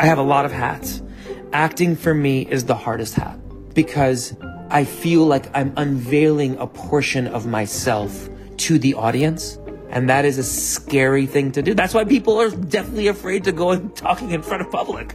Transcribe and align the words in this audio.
I 0.00 0.06
have 0.06 0.18
a 0.18 0.22
lot 0.22 0.44
of 0.44 0.52
hats. 0.52 1.02
Acting 1.52 1.96
for 1.96 2.14
me 2.14 2.42
is 2.42 2.64
the 2.66 2.74
hardest 2.74 3.14
hat 3.14 3.38
because 3.74 4.36
I 4.70 4.84
feel 4.84 5.24
like 5.26 5.46
I'm 5.56 5.72
unveiling 5.76 6.56
a 6.58 6.66
portion 6.66 7.26
of 7.26 7.46
myself 7.46 8.28
to 8.58 8.78
the 8.78 8.94
audience. 8.94 9.58
And 9.90 10.08
that 10.10 10.24
is 10.26 10.36
a 10.36 10.42
scary 10.44 11.24
thing 11.26 11.50
to 11.52 11.62
do. 11.62 11.72
That's 11.74 11.94
why 11.94 12.04
people 12.04 12.38
are 12.38 12.50
definitely 12.50 13.08
afraid 13.08 13.44
to 13.44 13.52
go 13.52 13.70
and 13.70 13.94
talking 13.96 14.30
in 14.32 14.42
front 14.42 14.60
of 14.60 14.70
public. 14.70 15.14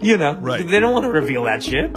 You 0.00 0.16
know, 0.16 0.34
Right. 0.36 0.66
they 0.66 0.78
don't 0.80 0.92
want 0.92 1.04
to 1.04 1.10
reveal 1.10 1.44
that 1.44 1.62
shit. 1.62 1.90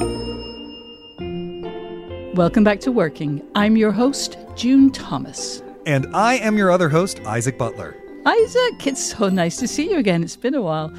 Welcome 2.36 2.64
back 2.64 2.80
to 2.82 2.92
Working. 2.92 3.42
I'm 3.54 3.78
your 3.78 3.92
host, 3.92 4.38
June 4.56 4.92
Thomas. 4.92 5.62
And 5.86 6.08
I 6.16 6.36
am 6.38 6.58
your 6.58 6.72
other 6.72 6.90
host, 6.90 7.22
Isaac 7.26 7.58
Butler. 7.60 7.96
Isaac, 8.26 8.88
it's 8.88 9.04
so 9.16 9.30
nice 9.30 9.58
to 9.58 9.68
see 9.68 9.90
you 9.92 9.98
again. 9.98 10.24
It's 10.24 10.36
been 10.36 10.56
a 10.56 10.62
while. 10.62 10.92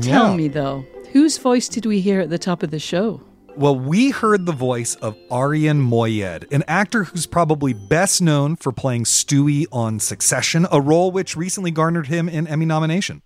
Tell 0.00 0.30
Yeah. 0.30 0.36
me, 0.36 0.48
though, 0.48 0.84
whose 1.12 1.38
voice 1.38 1.68
did 1.68 1.86
we 1.86 2.00
hear 2.00 2.20
at 2.20 2.30
the 2.30 2.38
top 2.38 2.62
of 2.62 2.70
the 2.70 2.78
show? 2.78 3.20
Well, 3.56 3.74
we 3.78 4.10
heard 4.10 4.44
the 4.44 4.52
voice 4.52 4.96
of 4.96 5.16
Arian 5.32 5.80
Moayed, 5.80 6.52
an 6.52 6.62
actor 6.68 7.04
who's 7.04 7.24
probably 7.24 7.72
best 7.72 8.20
known 8.20 8.56
for 8.56 8.70
playing 8.70 9.04
Stewy 9.04 9.64
on 9.72 9.98
Succession, 9.98 10.66
a 10.70 10.78
role 10.80 11.10
which 11.10 11.36
recently 11.36 11.70
garnered 11.70 12.08
him 12.08 12.28
an 12.28 12.46
Emmy 12.46 12.66
nomination. 12.66 13.22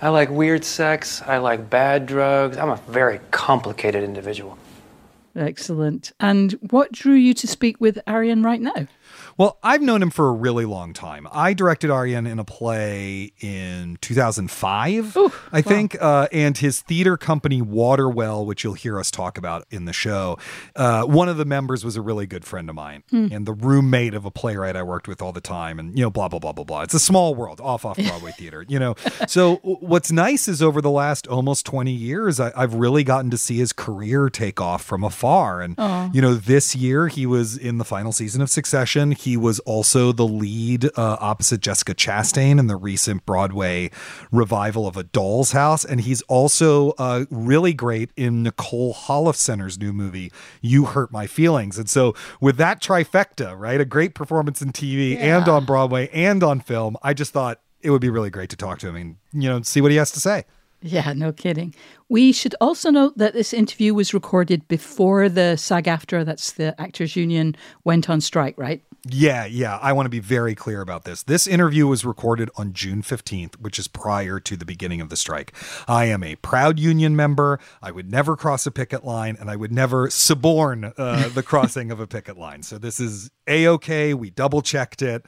I 0.00 0.10
like 0.10 0.30
weird 0.30 0.64
sex. 0.64 1.22
I 1.26 1.38
like 1.38 1.68
bad 1.68 2.06
drugs. 2.06 2.56
I'm 2.56 2.70
a 2.70 2.80
very 2.88 3.18
complicated 3.32 4.04
individual. 4.04 4.56
Excellent. 5.34 6.12
And 6.20 6.52
what 6.70 6.92
drew 6.92 7.14
you 7.14 7.34
to 7.34 7.46
speak 7.48 7.80
with 7.80 7.98
Arian 8.06 8.42
right 8.42 8.60
now? 8.60 8.86
Well, 9.36 9.58
I've 9.62 9.82
known 9.82 10.02
him 10.02 10.10
for 10.10 10.28
a 10.28 10.32
really 10.32 10.64
long 10.64 10.92
time. 10.92 11.26
I 11.32 11.52
directed 11.54 11.90
Arian 11.90 12.26
in 12.26 12.38
a 12.38 12.44
play 12.44 13.32
in 13.40 13.98
2005, 14.00 15.16
Ooh, 15.16 15.32
I 15.52 15.62
think, 15.62 15.96
uh, 16.00 16.28
and 16.32 16.56
his 16.56 16.80
theater 16.80 17.16
company 17.16 17.62
Waterwell, 17.62 18.44
which 18.44 18.64
you'll 18.64 18.74
hear 18.74 18.98
us 18.98 19.10
talk 19.10 19.38
about 19.38 19.66
in 19.70 19.84
the 19.84 19.92
show. 19.92 20.38
Uh, 20.76 21.04
one 21.04 21.28
of 21.28 21.36
the 21.36 21.44
members 21.44 21.84
was 21.84 21.96
a 21.96 22.02
really 22.02 22.26
good 22.26 22.44
friend 22.44 22.68
of 22.68 22.74
mine 22.76 23.02
and 23.10 23.46
the 23.46 23.52
roommate 23.52 24.14
of 24.14 24.24
a 24.24 24.30
playwright 24.30 24.76
I 24.76 24.82
worked 24.82 25.08
with 25.08 25.22
all 25.22 25.32
the 25.32 25.40
time, 25.40 25.78
and 25.78 25.96
you 25.96 26.04
know, 26.04 26.10
blah 26.10 26.28
blah 26.28 26.38
blah 26.38 26.52
blah 26.52 26.64
blah. 26.64 26.82
It's 26.82 26.94
a 26.94 27.00
small 27.00 27.34
world, 27.34 27.60
off 27.60 27.84
off 27.84 27.96
Broadway 27.96 28.32
theater, 28.38 28.64
you 28.68 28.78
know. 28.78 28.94
So 29.28 29.56
what's 29.62 30.12
nice 30.12 30.48
is 30.48 30.62
over 30.62 30.80
the 30.80 30.90
last 30.90 31.26
almost 31.26 31.64
20 31.66 31.90
years, 31.92 32.38
I, 32.40 32.52
I've 32.56 32.74
really 32.74 33.04
gotten 33.04 33.30
to 33.30 33.38
see 33.38 33.58
his 33.58 33.72
career 33.72 34.28
take 34.28 34.60
off 34.60 34.84
from 34.84 35.04
afar, 35.04 35.60
and 35.60 35.76
you 36.14 36.20
know, 36.20 36.34
this 36.34 36.74
year 36.76 37.08
he 37.08 37.26
was 37.26 37.56
in 37.56 37.78
the 37.78 37.84
final 37.84 38.12
season 38.12 38.42
of 38.42 38.50
Succession. 38.50 39.12
He 39.22 39.36
was 39.36 39.60
also 39.60 40.10
the 40.10 40.26
lead 40.26 40.86
uh, 40.96 41.16
opposite 41.20 41.60
Jessica 41.60 41.94
Chastain 41.94 42.58
in 42.58 42.66
the 42.66 42.76
recent 42.76 43.24
Broadway 43.24 43.90
revival 44.32 44.86
of 44.86 44.96
A 44.96 45.04
Doll's 45.04 45.52
House. 45.52 45.84
And 45.84 46.00
he's 46.00 46.22
also 46.22 46.90
uh, 46.98 47.26
really 47.30 47.72
great 47.72 48.10
in 48.16 48.42
Nicole 48.42 48.92
Holofcener's 48.92 49.78
new 49.78 49.92
movie, 49.92 50.32
You 50.60 50.86
Hurt 50.86 51.12
My 51.12 51.26
Feelings. 51.26 51.78
And 51.78 51.88
so, 51.88 52.14
with 52.40 52.56
that 52.56 52.82
trifecta, 52.82 53.56
right, 53.56 53.80
a 53.80 53.84
great 53.84 54.14
performance 54.14 54.60
in 54.60 54.72
TV 54.72 55.16
and 55.16 55.48
on 55.48 55.64
Broadway 55.64 56.08
and 56.12 56.42
on 56.42 56.60
film, 56.60 56.96
I 57.02 57.14
just 57.14 57.32
thought 57.32 57.60
it 57.80 57.90
would 57.90 58.00
be 58.00 58.10
really 58.10 58.30
great 58.30 58.50
to 58.50 58.56
talk 58.56 58.78
to 58.80 58.88
him 58.88 58.96
and, 58.96 59.16
you 59.32 59.48
know, 59.48 59.62
see 59.62 59.80
what 59.80 59.90
he 59.90 59.96
has 59.98 60.10
to 60.12 60.20
say. 60.20 60.44
Yeah, 60.82 61.12
no 61.12 61.32
kidding. 61.32 61.74
We 62.08 62.32
should 62.32 62.56
also 62.60 62.90
note 62.90 63.16
that 63.16 63.34
this 63.34 63.54
interview 63.54 63.94
was 63.94 64.12
recorded 64.12 64.66
before 64.66 65.28
the 65.28 65.56
SAG 65.56 65.84
AFTRA, 65.84 66.24
that's 66.24 66.52
the 66.52 66.78
Actors 66.80 67.14
Union, 67.14 67.54
went 67.84 68.10
on 68.10 68.20
strike, 68.20 68.58
right? 68.58 68.82
Yeah, 69.04 69.46
yeah. 69.46 69.78
I 69.82 69.92
want 69.92 70.06
to 70.06 70.10
be 70.10 70.20
very 70.20 70.54
clear 70.54 70.80
about 70.80 71.04
this. 71.04 71.24
This 71.24 71.48
interview 71.48 71.88
was 71.88 72.04
recorded 72.04 72.50
on 72.56 72.72
June 72.72 73.02
15th, 73.02 73.56
which 73.56 73.78
is 73.78 73.88
prior 73.88 74.38
to 74.38 74.56
the 74.56 74.64
beginning 74.64 75.00
of 75.00 75.08
the 75.08 75.16
strike. 75.16 75.52
I 75.88 76.04
am 76.04 76.22
a 76.22 76.36
proud 76.36 76.78
union 76.78 77.16
member. 77.16 77.58
I 77.82 77.90
would 77.90 78.10
never 78.10 78.36
cross 78.36 78.64
a 78.64 78.70
picket 78.70 79.04
line, 79.04 79.36
and 79.40 79.50
I 79.50 79.56
would 79.56 79.72
never 79.72 80.08
suborn 80.08 80.92
uh, 80.96 81.28
the 81.34 81.42
crossing 81.42 81.90
of 81.90 81.98
a 81.98 82.06
picket 82.06 82.38
line. 82.38 82.62
So 82.62 82.78
this 82.78 83.00
is 83.00 83.30
A 83.48 83.66
OK. 83.66 84.14
We 84.14 84.30
double 84.30 84.62
checked 84.62 85.02
it. 85.02 85.26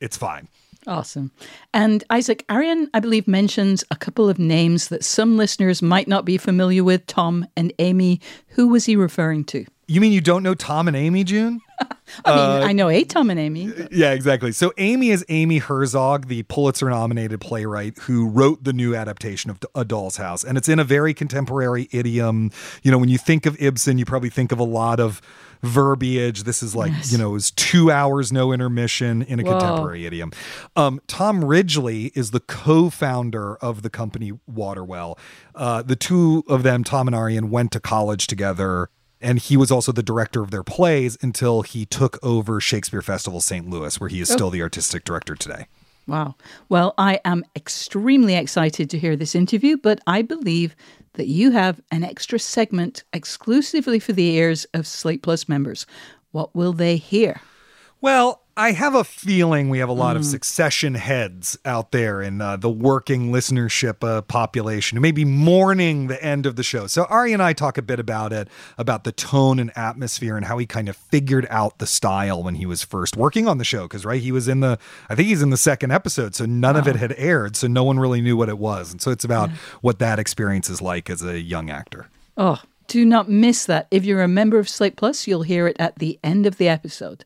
It's 0.00 0.16
fine. 0.16 0.48
Awesome. 0.86 1.32
And 1.74 2.04
Isaac, 2.08 2.44
Arian, 2.48 2.88
I 2.94 3.00
believe, 3.00 3.26
mentions 3.26 3.82
a 3.90 3.96
couple 3.96 4.28
of 4.28 4.38
names 4.38 4.88
that 4.88 5.04
some 5.04 5.36
listeners 5.36 5.82
might 5.82 6.06
not 6.06 6.24
be 6.24 6.38
familiar 6.38 6.84
with 6.84 7.04
Tom 7.06 7.46
and 7.56 7.72
Amy. 7.80 8.20
Who 8.50 8.68
was 8.68 8.84
he 8.84 8.94
referring 8.94 9.44
to? 9.46 9.66
You 9.88 10.00
mean 10.00 10.12
you 10.12 10.20
don't 10.20 10.42
know 10.42 10.54
Tom 10.54 10.86
and 10.86 10.96
Amy, 10.96 11.24
June? 11.24 11.60
I 12.24 12.58
mean, 12.58 12.68
I 12.68 12.72
know 12.72 12.88
a 12.88 13.04
Tom 13.04 13.30
and 13.30 13.38
Amy. 13.38 13.68
but- 13.70 13.92
Yeah, 13.92 14.12
exactly. 14.12 14.50
So 14.52 14.72
Amy 14.78 15.10
is 15.10 15.24
Amy 15.28 15.58
Herzog, 15.58 16.26
the 16.26 16.42
Pulitzer 16.44 16.88
nominated 16.90 17.40
playwright 17.40 17.96
who 18.00 18.28
wrote 18.28 18.64
the 18.64 18.72
new 18.72 18.94
adaptation 18.94 19.50
of 19.50 19.58
A 19.74 19.84
Doll's 19.84 20.16
House. 20.16 20.42
And 20.42 20.58
it's 20.58 20.68
in 20.68 20.78
a 20.78 20.84
very 20.84 21.14
contemporary 21.14 21.88
idiom. 21.92 22.50
You 22.82 22.90
know, 22.90 22.98
when 22.98 23.08
you 23.08 23.18
think 23.18 23.46
of 23.46 23.60
Ibsen, 23.60 23.98
you 23.98 24.04
probably 24.04 24.30
think 24.30 24.50
of 24.52 24.58
a 24.58 24.64
lot 24.64 24.98
of 25.00 25.20
verbiage. 25.62 26.44
This 26.44 26.62
is 26.62 26.74
like, 26.74 26.92
Yes. 26.92 27.12
you 27.12 27.18
know, 27.18 27.30
it 27.30 27.34
was 27.34 27.50
two 27.50 27.90
hours, 27.90 28.32
no 28.32 28.52
intermission 28.52 29.22
in 29.22 29.40
a 29.40 29.42
Whoa. 29.42 29.52
contemporary 29.58 30.06
idiom. 30.06 30.32
Um, 30.76 31.00
Tom 31.06 31.44
Ridgely 31.44 32.06
is 32.14 32.30
the 32.30 32.40
co 32.40 32.90
founder 32.90 33.56
of 33.56 33.82
the 33.82 33.90
company 33.90 34.32
Waterwell. 34.46 35.18
Uh, 35.54 35.82
the 35.82 35.96
two 35.96 36.44
of 36.48 36.62
them, 36.62 36.84
Tom 36.84 37.06
and 37.08 37.14
Arian, 37.14 37.50
went 37.50 37.72
to 37.72 37.80
college 37.80 38.26
together 38.26 38.88
and 39.20 39.38
he 39.38 39.56
was 39.56 39.70
also 39.70 39.92
the 39.92 40.02
director 40.02 40.42
of 40.42 40.50
their 40.50 40.62
plays 40.62 41.18
until 41.20 41.62
he 41.62 41.84
took 41.84 42.18
over 42.22 42.60
Shakespeare 42.60 43.02
Festival 43.02 43.40
St. 43.40 43.68
Louis, 43.68 44.00
where 44.00 44.08
he 44.08 44.20
is 44.20 44.30
oh. 44.30 44.34
still 44.34 44.50
the 44.50 44.62
artistic 44.62 45.04
director 45.04 45.34
today. 45.34 45.66
Wow. 46.06 46.36
Well, 46.70 46.94
I 46.96 47.20
am 47.26 47.44
extremely 47.54 48.34
excited 48.34 48.88
to 48.90 48.98
hear 48.98 49.14
this 49.14 49.34
interview, 49.34 49.76
but 49.76 50.00
I 50.06 50.22
believe 50.22 50.74
that 51.14 51.26
you 51.26 51.50
have 51.50 51.80
an 51.90 52.02
extra 52.02 52.38
segment 52.38 53.04
exclusively 53.12 53.98
for 53.98 54.14
the 54.14 54.30
ears 54.30 54.64
of 54.72 54.86
Slate 54.86 55.22
Plus 55.22 55.48
members. 55.48 55.84
What 56.30 56.54
will 56.54 56.72
they 56.72 56.96
hear? 56.96 57.42
Well, 58.00 58.42
I 58.58 58.72
have 58.72 58.96
a 58.96 59.04
feeling 59.04 59.68
we 59.68 59.78
have 59.78 59.88
a 59.88 59.92
lot 59.92 60.16
of 60.16 60.24
succession 60.24 60.94
heads 60.94 61.56
out 61.64 61.92
there 61.92 62.20
in 62.20 62.40
uh, 62.40 62.56
the 62.56 62.68
working 62.68 63.30
listenership 63.30 64.02
uh, 64.02 64.22
population 64.22 64.96
who 64.96 65.00
may 65.00 65.12
be 65.12 65.24
mourning 65.24 66.08
the 66.08 66.20
end 66.20 66.44
of 66.44 66.56
the 66.56 66.64
show. 66.64 66.88
So 66.88 67.04
Ari 67.04 67.32
and 67.32 67.40
I 67.40 67.52
talk 67.52 67.78
a 67.78 67.82
bit 67.82 68.00
about 68.00 68.32
it, 68.32 68.48
about 68.76 69.04
the 69.04 69.12
tone 69.12 69.60
and 69.60 69.70
atmosphere, 69.78 70.36
and 70.36 70.44
how 70.44 70.58
he 70.58 70.66
kind 70.66 70.88
of 70.88 70.96
figured 70.96 71.46
out 71.50 71.78
the 71.78 71.86
style 71.86 72.42
when 72.42 72.56
he 72.56 72.66
was 72.66 72.82
first 72.82 73.16
working 73.16 73.46
on 73.46 73.58
the 73.58 73.64
show. 73.64 73.84
Because 73.84 74.04
right, 74.04 74.20
he 74.20 74.32
was 74.32 74.48
in 74.48 74.58
the, 74.58 74.76
I 75.08 75.14
think 75.14 75.28
he's 75.28 75.40
in 75.40 75.50
the 75.50 75.56
second 75.56 75.92
episode, 75.92 76.34
so 76.34 76.44
none 76.44 76.74
of 76.74 76.88
it 76.88 76.96
had 76.96 77.14
aired, 77.16 77.54
so 77.54 77.68
no 77.68 77.84
one 77.84 78.00
really 78.00 78.20
knew 78.20 78.36
what 78.36 78.48
it 78.48 78.58
was, 78.58 78.90
and 78.90 79.00
so 79.00 79.12
it's 79.12 79.24
about 79.24 79.50
what 79.82 80.00
that 80.00 80.18
experience 80.18 80.68
is 80.68 80.82
like 80.82 81.08
as 81.08 81.22
a 81.22 81.38
young 81.38 81.70
actor. 81.70 82.08
Oh, 82.36 82.60
do 82.88 83.04
not 83.04 83.28
miss 83.28 83.66
that. 83.66 83.86
If 83.92 84.04
you're 84.04 84.22
a 84.22 84.26
member 84.26 84.58
of 84.58 84.68
Slate 84.68 84.96
Plus, 84.96 85.28
you'll 85.28 85.42
hear 85.42 85.68
it 85.68 85.76
at 85.78 86.00
the 86.00 86.18
end 86.24 86.44
of 86.44 86.56
the 86.56 86.68
episode. 86.68 87.24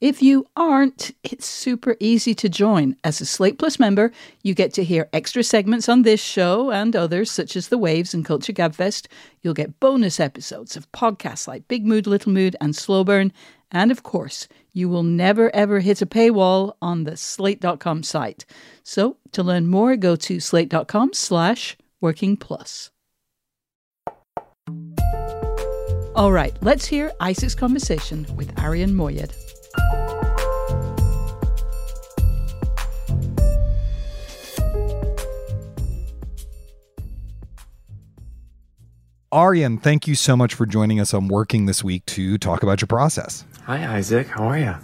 If 0.00 0.22
you 0.22 0.46
aren't, 0.56 1.10
it's 1.24 1.44
super 1.44 1.96
easy 1.98 2.32
to 2.36 2.48
join. 2.48 2.94
As 3.02 3.20
a 3.20 3.26
Slate 3.26 3.58
Plus 3.58 3.80
member, 3.80 4.12
you 4.44 4.54
get 4.54 4.72
to 4.74 4.84
hear 4.84 5.08
extra 5.12 5.42
segments 5.42 5.88
on 5.88 6.02
this 6.02 6.22
show 6.22 6.70
and 6.70 6.94
others, 6.94 7.32
such 7.32 7.56
as 7.56 7.66
The 7.66 7.78
Waves 7.78 8.14
and 8.14 8.24
Culture 8.24 8.52
Gabfest. 8.52 9.08
You'll 9.42 9.54
get 9.54 9.80
bonus 9.80 10.20
episodes 10.20 10.76
of 10.76 10.90
podcasts 10.92 11.48
like 11.48 11.66
Big 11.66 11.84
Mood, 11.84 12.06
Little 12.06 12.30
Mood, 12.30 12.54
and 12.60 12.76
Slow 12.76 13.02
Burn. 13.02 13.32
And 13.72 13.90
of 13.90 14.04
course, 14.04 14.46
you 14.72 14.88
will 14.88 15.02
never 15.02 15.52
ever 15.54 15.80
hit 15.80 16.00
a 16.00 16.06
paywall 16.06 16.74
on 16.80 17.02
the 17.02 17.16
slate.com 17.16 18.04
site. 18.04 18.44
So 18.84 19.16
to 19.32 19.42
learn 19.42 19.66
more, 19.66 19.96
go 19.96 20.14
to 20.14 20.38
slate.com 20.38 21.12
slash 21.12 21.76
working 22.00 22.36
plus. 22.36 22.92
All 26.14 26.30
right, 26.30 26.56
let's 26.62 26.86
hear 26.86 27.10
Isaac's 27.18 27.56
conversation 27.56 28.26
with 28.36 28.56
Arian 28.60 28.94
Moayed. 28.94 29.47
Arian, 39.30 39.78
thank 39.78 40.08
you 40.08 40.14
so 40.14 40.36
much 40.36 40.54
for 40.54 40.66
joining 40.66 40.98
us 40.98 41.12
on 41.12 41.28
Working 41.28 41.66
this 41.66 41.84
week 41.84 42.04
to 42.06 42.38
talk 42.38 42.62
about 42.62 42.80
your 42.80 42.86
process. 42.86 43.44
Hi, 43.66 43.96
Isaac. 43.96 44.26
How 44.26 44.48
are 44.48 44.58
you? 44.58 44.74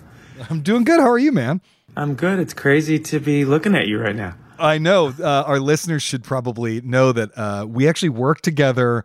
I'm 0.50 0.60
doing 0.60 0.84
good. 0.84 1.00
How 1.00 1.10
are 1.10 1.18
you, 1.18 1.32
man? 1.32 1.60
I'm 1.96 2.14
good. 2.14 2.38
It's 2.38 2.52
crazy 2.52 2.98
to 2.98 3.20
be 3.20 3.44
looking 3.44 3.74
at 3.74 3.88
you 3.88 3.98
right 3.98 4.14
now. 4.14 4.36
I 4.58 4.78
know 4.78 5.14
uh, 5.18 5.44
our 5.46 5.58
listeners 5.58 6.02
should 6.02 6.22
probably 6.22 6.80
know 6.82 7.10
that 7.12 7.36
uh, 7.36 7.66
we 7.68 7.88
actually 7.88 8.10
worked 8.10 8.44
together 8.44 9.04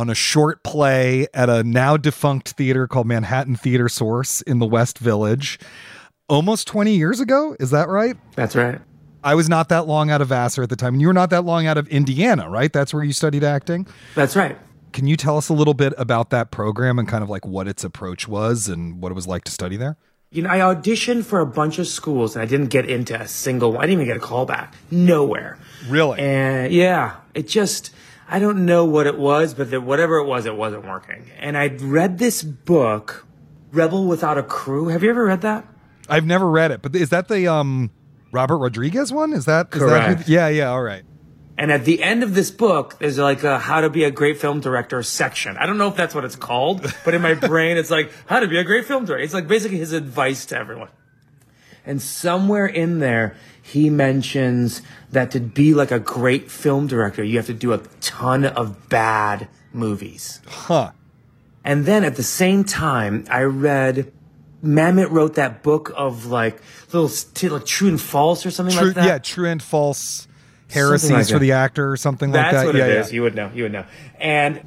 on 0.00 0.08
a 0.08 0.14
short 0.14 0.64
play 0.64 1.26
at 1.34 1.50
a 1.50 1.62
now 1.62 1.94
defunct 1.94 2.52
theater 2.52 2.88
called 2.88 3.06
Manhattan 3.06 3.54
Theater 3.54 3.86
Source 3.86 4.40
in 4.40 4.58
the 4.58 4.64
West 4.64 4.98
Village 4.98 5.60
almost 6.26 6.66
20 6.66 6.96
years 6.96 7.20
ago. 7.20 7.54
Is 7.60 7.70
that 7.70 7.90
right? 7.90 8.16
That's 8.34 8.56
right. 8.56 8.80
I 9.22 9.34
was 9.34 9.50
not 9.50 9.68
that 9.68 9.86
long 9.86 10.10
out 10.10 10.22
of 10.22 10.28
Vassar 10.28 10.62
at 10.62 10.70
the 10.70 10.76
time, 10.76 10.94
and 10.94 11.02
you 11.02 11.08
were 11.08 11.12
not 11.12 11.28
that 11.28 11.44
long 11.44 11.66
out 11.66 11.76
of 11.76 11.86
Indiana, 11.88 12.48
right? 12.48 12.72
That's 12.72 12.94
where 12.94 13.04
you 13.04 13.12
studied 13.12 13.44
acting. 13.44 13.86
That's 14.14 14.34
right. 14.34 14.56
Can 14.94 15.06
you 15.06 15.18
tell 15.18 15.36
us 15.36 15.50
a 15.50 15.52
little 15.52 15.74
bit 15.74 15.92
about 15.98 16.30
that 16.30 16.50
program 16.50 16.98
and 16.98 17.06
kind 17.06 17.22
of 17.22 17.28
like 17.28 17.44
what 17.44 17.68
its 17.68 17.84
approach 17.84 18.26
was 18.26 18.68
and 18.68 19.02
what 19.02 19.12
it 19.12 19.14
was 19.14 19.26
like 19.26 19.44
to 19.44 19.52
study 19.52 19.76
there? 19.76 19.98
You 20.30 20.42
know, 20.42 20.48
I 20.48 20.60
auditioned 20.60 21.26
for 21.26 21.40
a 21.40 21.46
bunch 21.46 21.78
of 21.78 21.86
schools 21.86 22.36
and 22.36 22.42
I 22.42 22.46
didn't 22.46 22.68
get 22.68 22.88
into 22.88 23.20
a 23.20 23.28
single 23.28 23.72
one. 23.72 23.82
I 23.82 23.86
didn't 23.86 24.00
even 24.00 24.06
get 24.06 24.16
a 24.16 24.26
call 24.26 24.46
back. 24.46 24.74
Nowhere. 24.90 25.58
Really? 25.88 26.18
And 26.20 26.72
yeah, 26.72 27.16
it 27.34 27.46
just, 27.46 27.90
I 28.32 28.38
don't 28.38 28.64
know 28.64 28.84
what 28.84 29.08
it 29.08 29.18
was, 29.18 29.54
but 29.54 29.72
the, 29.72 29.80
whatever 29.80 30.18
it 30.18 30.24
was, 30.24 30.46
it 30.46 30.54
wasn't 30.54 30.86
working. 30.86 31.28
And 31.40 31.58
I 31.58 31.66
read 31.66 32.18
this 32.18 32.44
book, 32.44 33.26
Rebel 33.72 34.06
Without 34.06 34.38
a 34.38 34.44
Crew. 34.44 34.86
Have 34.86 35.02
you 35.02 35.10
ever 35.10 35.24
read 35.24 35.40
that? 35.40 35.66
I've 36.08 36.24
never 36.24 36.48
read 36.48 36.70
it, 36.70 36.80
but 36.80 36.94
is 36.94 37.10
that 37.10 37.26
the 37.26 37.48
um 37.48 37.90
Robert 38.30 38.58
Rodriguez 38.58 39.12
one? 39.12 39.32
Is 39.32 39.46
that 39.46 39.70
Correct. 39.70 40.22
who, 40.22 40.32
yeah, 40.32 40.48
yeah, 40.48 40.70
all 40.70 40.82
right. 40.82 41.02
And 41.58 41.72
at 41.72 41.84
the 41.84 42.02
end 42.02 42.22
of 42.22 42.34
this 42.34 42.52
book, 42.52 42.98
there's 43.00 43.18
like 43.18 43.42
a 43.42 43.58
how 43.58 43.80
to 43.80 43.90
be 43.90 44.04
a 44.04 44.12
great 44.12 44.40
film 44.40 44.60
director 44.60 45.02
section. 45.02 45.56
I 45.56 45.66
don't 45.66 45.76
know 45.76 45.88
if 45.88 45.96
that's 45.96 46.14
what 46.14 46.24
it's 46.24 46.36
called, 46.36 46.86
but 47.04 47.14
in 47.14 47.22
my 47.22 47.34
brain, 47.48 47.76
it's 47.76 47.90
like 47.90 48.12
how 48.26 48.38
to 48.38 48.46
be 48.46 48.58
a 48.58 48.64
great 48.64 48.86
film 48.86 49.06
director. 49.06 49.24
It's 49.24 49.34
like 49.34 49.48
basically 49.48 49.78
his 49.78 49.92
advice 49.92 50.46
to 50.46 50.56
everyone. 50.56 50.88
And 51.84 52.00
somewhere 52.00 52.66
in 52.66 53.00
there, 53.00 53.36
he 53.70 53.90
mentions 53.90 54.82
that 55.10 55.30
to 55.32 55.40
be 55.40 55.74
like 55.74 55.90
a 55.90 56.00
great 56.00 56.50
film 56.50 56.86
director, 56.86 57.22
you 57.24 57.36
have 57.36 57.46
to 57.46 57.54
do 57.54 57.72
a 57.72 57.78
ton 58.00 58.44
of 58.44 58.88
bad 58.88 59.48
movies. 59.72 60.40
Huh. 60.46 60.92
And 61.64 61.86
then 61.86 62.04
at 62.04 62.16
the 62.16 62.22
same 62.22 62.64
time, 62.64 63.24
I 63.30 63.42
read 63.42 64.12
Mamet 64.62 65.10
wrote 65.10 65.34
that 65.34 65.62
book 65.62 65.92
of 65.96 66.26
like 66.26 66.60
little 66.92 67.10
like 67.54 67.66
true 67.66 67.88
and 67.88 68.00
false 68.00 68.44
or 68.44 68.50
something 68.50 68.76
True, 68.76 68.88
like 68.88 68.96
that. 68.96 69.06
yeah, 69.06 69.18
true 69.18 69.48
and 69.48 69.62
false 69.62 70.28
heresies 70.70 71.10
like 71.10 71.28
for 71.28 71.38
the 71.38 71.52
actor 71.52 71.90
or 71.90 71.96
something 71.96 72.30
That's 72.30 72.44
like 72.44 72.52
that. 72.52 72.56
That's 72.58 72.66
what 72.66 72.76
yeah, 72.76 72.86
it 72.86 72.94
yeah. 72.94 73.00
is. 73.00 73.12
You 73.12 73.22
would 73.22 73.34
know. 73.34 73.50
You 73.54 73.62
would 73.64 73.72
know. 73.72 73.84
And 74.18 74.62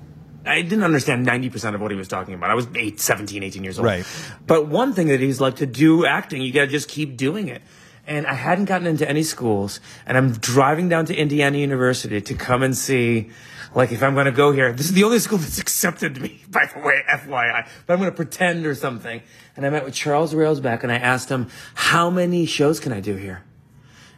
I 0.45 0.61
didn't 0.61 0.83
understand 0.83 1.25
90% 1.25 1.75
of 1.75 1.81
what 1.81 1.91
he 1.91 1.97
was 1.97 2.07
talking 2.07 2.33
about. 2.33 2.49
I 2.49 2.55
was 2.55 2.67
8, 2.75 2.99
17, 2.99 3.43
18 3.43 3.63
years 3.63 3.79
old. 3.79 3.85
Right. 3.85 4.05
But 4.45 4.67
one 4.67 4.93
thing 4.93 5.07
that 5.07 5.19
he's 5.19 5.39
like 5.39 5.57
to 5.57 5.65
do 5.65 6.05
acting, 6.05 6.41
you 6.41 6.51
got 6.51 6.61
to 6.61 6.67
just 6.67 6.89
keep 6.89 7.15
doing 7.15 7.47
it. 7.47 7.61
And 8.05 8.27
I 8.27 8.33
hadn't 8.33 8.65
gotten 8.65 8.85
into 8.85 9.07
any 9.07 9.23
schools, 9.23 9.79
and 10.05 10.17
I'm 10.17 10.33
driving 10.33 10.89
down 10.89 11.05
to 11.05 11.15
Indiana 11.15 11.57
University 11.57 12.19
to 12.19 12.33
come 12.33 12.61
and 12.61 12.75
see, 12.75 13.29
like, 13.73 13.93
if 13.93 14.03
I'm 14.03 14.13
going 14.13 14.25
to 14.25 14.33
go 14.33 14.51
here. 14.51 14.73
This 14.73 14.87
is 14.87 14.93
the 14.93 15.05
only 15.05 15.19
school 15.19 15.37
that's 15.39 15.59
accepted 15.59 16.21
me, 16.21 16.41
by 16.49 16.65
the 16.65 16.81
way, 16.81 17.01
FYI. 17.09 17.67
But 17.87 17.93
I'm 17.93 17.99
going 17.99 18.11
to 18.11 18.15
pretend 18.15 18.65
or 18.65 18.75
something. 18.75 19.21
And 19.55 19.65
I 19.65 19.69
met 19.69 19.85
with 19.85 19.93
Charles 19.93 20.33
Railsback, 20.33 20.83
and 20.83 20.91
I 20.91 20.97
asked 20.97 21.29
him, 21.29 21.49
how 21.75 22.09
many 22.09 22.45
shows 22.45 22.81
can 22.81 22.91
I 22.91 22.99
do 22.99 23.15
here? 23.15 23.43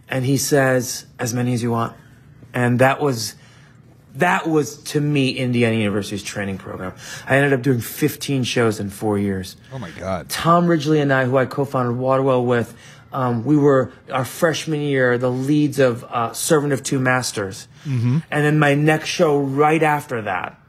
And 0.09 0.25
he 0.25 0.37
says, 0.37 1.05
as 1.19 1.33
many 1.33 1.53
as 1.53 1.61
you 1.61 1.71
want. 1.71 1.95
And 2.53 2.79
that 2.79 3.01
was, 3.01 3.35
that 4.15 4.47
was 4.47 4.77
to 4.83 5.01
me 5.01 5.31
Indiana 5.31 5.75
University's 5.75 6.23
training 6.23 6.57
program. 6.57 6.93
I 7.27 7.37
ended 7.37 7.53
up 7.53 7.61
doing 7.61 7.81
15 7.81 8.43
shows 8.43 8.79
in 8.79 8.89
four 8.89 9.17
years. 9.19 9.57
Oh 9.73 9.79
my 9.79 9.91
god. 9.91 10.29
Tom 10.29 10.67
Ridgely 10.67 11.01
and 11.01 11.11
I, 11.11 11.25
who 11.25 11.37
I 11.37 11.45
co-founded 11.45 11.97
Waterwell 11.97 12.45
with, 12.45 12.75
um, 13.15 13.45
we 13.45 13.55
were 13.55 13.93
our 14.11 14.25
freshman 14.25 14.81
year 14.81 15.17
the 15.17 15.31
leads 15.31 15.79
of 15.79 16.03
uh, 16.03 16.33
Servant 16.33 16.73
of 16.73 16.83
Two 16.83 16.99
Masters, 16.99 17.69
and 18.29 18.45
then 18.45 18.59
my 18.59 18.75
next 18.75 19.07
show 19.07 19.39
right 19.39 19.81
after 19.81 20.21
that 20.23 20.59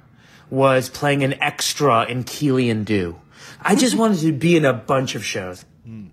was 0.48 0.88
playing 0.88 1.25
an 1.25 1.34
extra 1.43 2.04
in 2.04 2.22
Keely 2.22 2.70
and 2.70 2.87
Du. 2.87 3.20
I 3.60 3.75
just 3.75 3.96
wanted 4.00 4.20
to 4.20 4.32
be 4.32 4.56
in 4.56 4.64
a 4.64 4.72
bunch 4.72 5.16
of 5.16 5.25
shows. 5.25 5.64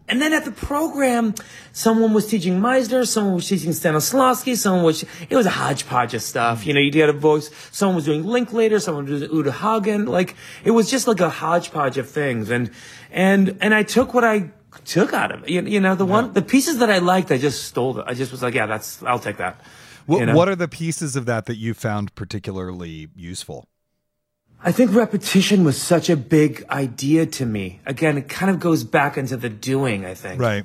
And 0.08 0.22
then 0.22 0.34
at 0.34 0.46
the 0.46 0.52
program, 0.52 1.34
someone 1.72 2.14
was 2.14 2.28
teaching 2.28 2.60
Meisner, 2.60 3.08
someone 3.08 3.36
was 3.36 3.48
teaching 3.48 3.72
Stanislavski, 3.72 4.56
someone 4.56 4.84
was, 4.84 5.04
it 5.30 5.36
was 5.36 5.48
a 5.48 5.52
hodgepodge 5.52 6.14
of 6.14 6.22
stuff. 6.22 6.68
You 6.68 6.74
know, 6.74 6.80
you 6.80 6.92
had 7.00 7.10
a 7.10 7.14
voice, 7.14 7.50
someone 7.72 7.96
was 7.96 8.06
doing 8.06 8.24
Linklater, 8.24 8.80
someone 8.80 9.06
was 9.06 9.22
doing 9.22 9.34
Uta 9.34 9.52
Hagen. 9.52 10.06
Like, 10.06 10.36
it 10.64 10.72
was 10.72 10.92
just 10.92 11.08
like 11.08 11.22
a 11.22 11.30
hodgepodge 11.30 11.98
of 11.98 12.10
things. 12.10 12.52
And, 12.52 12.70
and, 13.12 13.58
and 13.62 13.74
I 13.74 13.82
took 13.82 14.14
what 14.14 14.24
I 14.24 14.52
took 14.82 15.14
out 15.14 15.32
of 15.32 15.44
it. 15.44 15.50
You, 15.50 15.62
you 15.62 15.80
know, 15.80 15.96
the 15.96 16.06
one, 16.06 16.34
the 16.34 16.42
pieces 16.42 16.80
that 16.80 16.90
I 16.90 17.00
liked, 17.00 17.32
I 17.32 17.38
just 17.38 17.66
stole 17.66 18.00
it. 18.00 18.06
I 18.08 18.14
just 18.14 18.32
was 18.32 18.42
like, 18.42 18.54
yeah, 18.54 18.66
that's, 18.66 19.02
I'll 19.04 19.20
take 19.20 19.38
that. 19.38 19.60
What, 20.06 20.20
You 20.20 20.26
know? 20.28 20.36
what 20.36 20.50
are 20.50 20.56
the 20.56 20.68
pieces 20.68 21.16
of 21.16 21.26
that 21.26 21.46
that 21.46 21.56
you 21.56 21.74
found 21.74 22.14
particularly 22.16 23.10
useful? 23.16 23.68
I 24.66 24.72
think 24.72 24.94
repetition 24.94 25.64
was 25.64 25.82
such 25.82 26.10
a 26.10 26.16
big 26.16 26.66
idea 26.70 27.26
to 27.26 27.46
me. 27.46 27.82
Again, 27.86 28.18
it 28.18 28.30
kind 28.30 28.50
of 28.50 28.60
goes 28.60 28.84
back 28.84 29.18
into 29.18 29.36
the 29.36 29.50
doing, 29.50 30.06
I 30.06 30.14
think. 30.14 30.40
Right. 30.40 30.64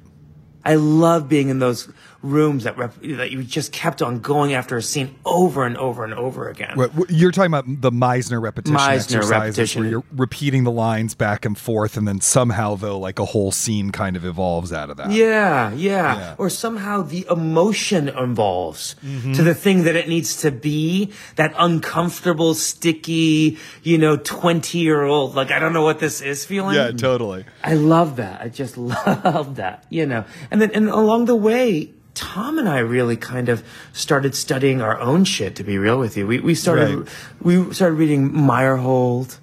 I 0.65 0.77
love 0.77 1.29
being 1.29 1.49
in 1.49 1.59
those 1.59 1.91
rooms 2.21 2.65
that 2.65 2.77
rep- 2.77 3.01
that 3.01 3.31
you 3.31 3.45
just 3.45 3.71
kept 3.71 4.03
on 4.03 4.19
going 4.19 4.53
after 4.53 4.77
a 4.77 4.83
scene 4.83 5.15
over 5.25 5.65
and 5.65 5.77
over 5.77 6.03
and 6.05 6.13
over 6.15 6.49
again. 6.49 6.73
What- 6.75 6.91
You're 7.11 7.31
talking 7.31 7.53
about 7.55 7.81
the 7.81 7.93
Meisner 7.93 8.43
repetition 8.43 8.77
Meisner 8.77 8.95
exercises 8.95 9.31
repetition. 9.31 9.83
where 9.83 9.91
you're 9.91 10.05
repeating 10.13 10.65
the 10.65 10.73
lines 10.73 11.15
back 11.15 11.45
and 11.45 11.57
forth, 11.57 11.97
and 11.97 12.09
then 12.09 12.21
somehow, 12.21 12.75
though, 12.75 12.99
like 12.99 13.19
a 13.21 13.25
whole 13.25 13.53
scene 13.53 13.93
kind 13.93 14.17
of 14.17 14.25
evolves 14.25 14.73
out 14.73 14.91
of 14.91 14.97
that. 14.97 15.13
Yeah, 15.13 15.73
yeah, 15.73 16.17
Yeah. 16.19 16.35
Or 16.39 16.51
somehow 16.51 17.03
the 17.03 17.25
emotion 17.31 18.09
evolves 18.09 18.97
Mm-hmm. 19.05 19.35
to 19.35 19.43
the 19.43 19.55
thing 19.55 19.85
that 19.85 19.95
it 19.95 20.09
needs 20.09 20.37
to 20.43 20.51
be. 20.51 21.13
That 21.37 21.55
uncomfortable, 21.57 22.55
sticky, 22.55 23.59
you 23.83 23.99
know, 23.99 24.17
20 24.17 24.79
year 24.79 25.03
old, 25.05 25.35
like, 25.37 25.51
I 25.51 25.59
don't 25.59 25.73
know 25.73 25.83
what 25.83 25.99
this 26.01 26.21
is 26.21 26.45
feeling. 26.45 26.75
Yeah, 26.75 26.91
totally. 26.91 27.45
I 27.63 27.75
love 27.75 28.17
that. 28.17 28.41
I 28.41 28.49
just 28.49 28.77
love 28.79 29.57
that, 29.57 29.85
you 29.91 30.05
know. 30.07 30.25
And 30.51 30.61
then, 30.61 30.71
and 30.73 30.89
along 30.89 31.27
the 31.27 31.37
way, 31.37 31.93
Tom 32.19 32.59
and 32.59 32.69
I 32.69 32.81
really 32.81 33.17
kind 33.17 33.49
of 33.49 33.63
started 33.93 34.35
studying 34.35 34.83
our 34.83 34.99
own 34.99 35.25
shit. 35.25 35.55
To 35.57 35.63
be 35.65 35.79
real 35.79 35.99
with 36.01 36.17
you, 36.17 36.27
we 36.27 36.41
we 36.41 36.55
started 36.57 36.99
Right. 36.99 37.09
we 37.41 37.73
started 37.75 37.95
reading 37.95 38.31
Meyerhold. 38.31 39.39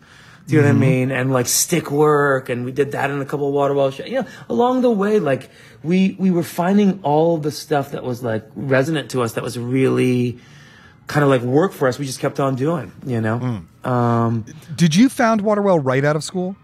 Do 0.47 0.55
you 0.55 0.61
know 0.61 0.67
what 0.67 0.75
I 0.75 0.79
mean? 0.79 1.09
And 1.09 1.31
like 1.33 1.47
stick 1.47 1.89
work, 1.89 2.49
and 2.49 2.65
we 2.65 2.71
did 2.71 2.91
that 2.91 3.09
in 3.09 3.19
a 3.21 3.25
couple 3.25 3.47
of 3.47 3.53
Waterwell 3.53 3.91
shows. 3.91 4.07
You 4.07 4.21
know, 4.21 4.27
along 4.49 4.81
the 4.81 4.91
way, 4.91 5.19
like 5.19 5.49
we 5.83 6.15
we 6.19 6.29
were 6.31 6.43
finding 6.43 6.99
all 7.01 7.37
the 7.37 7.49
stuff 7.49 7.91
that 7.91 8.03
was 8.03 8.21
like 8.21 8.43
resonant 8.55 9.09
to 9.11 9.21
us, 9.23 9.33
that 9.33 9.43
was 9.43 9.57
really 9.57 10.37
kind 11.07 11.23
of 11.23 11.29
like 11.29 11.41
work 11.41 11.71
for 11.71 11.87
us. 11.87 11.97
We 11.97 12.05
just 12.05 12.19
kept 12.19 12.39
on 12.39 12.55
doing. 12.55 12.91
You 13.05 13.21
know. 13.21 13.61
Um, 13.89 14.45
Did 14.75 14.95
you 14.95 15.07
found 15.09 15.41
Waterwell 15.41 15.79
right 15.79 16.03
out 16.03 16.15
of 16.15 16.23
school? 16.23 16.55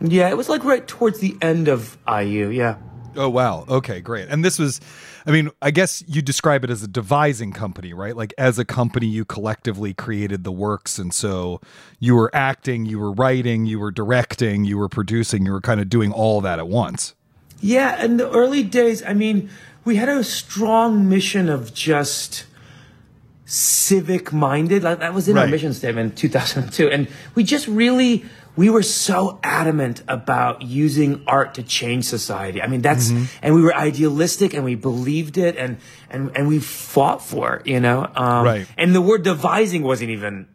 yeah, 0.00 0.28
it 0.28 0.36
was 0.36 0.48
like 0.48 0.64
right 0.64 0.86
towards 0.86 1.20
the 1.20 1.36
end 1.40 1.68
of 1.68 1.96
IU. 2.08 2.48
Yeah. 2.50 2.76
Oh 3.16 3.28
wow. 3.30 3.64
Okay, 3.68 4.00
great. 4.00 4.28
And 4.28 4.44
this 4.44 4.58
was 4.58 4.80
I 5.26 5.30
mean, 5.30 5.50
I 5.62 5.70
guess 5.70 6.04
you 6.06 6.20
describe 6.20 6.64
it 6.64 6.70
as 6.70 6.82
a 6.82 6.88
devising 6.88 7.52
company, 7.52 7.94
right? 7.94 8.14
Like 8.14 8.34
as 8.36 8.58
a 8.58 8.64
company 8.64 9.06
you 9.06 9.24
collectively 9.24 9.94
created 9.94 10.44
the 10.44 10.52
works 10.52 10.98
and 10.98 11.14
so 11.14 11.60
you 11.98 12.14
were 12.14 12.30
acting, 12.34 12.84
you 12.84 12.98
were 12.98 13.12
writing, 13.12 13.64
you 13.64 13.80
were 13.80 13.90
directing, 13.90 14.64
you 14.64 14.76
were 14.76 14.88
producing, 14.88 15.46
you 15.46 15.52
were 15.52 15.62
kind 15.62 15.80
of 15.80 15.88
doing 15.88 16.12
all 16.12 16.40
that 16.42 16.58
at 16.58 16.68
once. 16.68 17.14
Yeah, 17.60 18.04
in 18.04 18.18
the 18.18 18.30
early 18.30 18.62
days, 18.62 19.02
I 19.02 19.14
mean, 19.14 19.48
we 19.84 19.96
had 19.96 20.08
a 20.10 20.22
strong 20.22 21.08
mission 21.08 21.48
of 21.48 21.72
just 21.72 22.44
civic 23.46 24.32
minded. 24.32 24.82
Like 24.82 24.98
that 25.00 25.14
was 25.14 25.28
in 25.28 25.38
our 25.38 25.46
mission 25.46 25.72
statement 25.72 26.10
in 26.10 26.16
2002. 26.16 26.90
And 26.90 27.08
we 27.34 27.44
just 27.44 27.66
really, 27.68 28.24
we 28.56 28.70
were 28.70 28.82
so 28.82 29.40
adamant 29.42 30.02
about 30.06 30.62
using 30.62 31.24
art 31.26 31.54
to 31.54 31.62
change 31.62 32.04
society. 32.04 32.62
I 32.62 32.66
mean, 32.68 32.82
that's, 32.82 33.10
and 33.42 33.54
we 33.54 33.62
were 33.62 33.74
idealistic 33.74 34.54
and 34.54 34.64
we 34.64 34.74
believed 34.76 35.38
it 35.38 35.56
and, 35.56 35.78
and, 36.10 36.30
and 36.36 36.46
we 36.46 36.60
fought 36.60 37.22
for 37.22 37.56
it, 37.56 37.66
you 37.66 37.80
know? 37.80 38.10
Um, 38.14 38.44
Right. 38.44 38.66
And 38.78 38.94
the 38.94 39.00
word 39.00 39.22
devising 39.24 39.82
wasn't 39.82 40.10
even, 40.10 40.46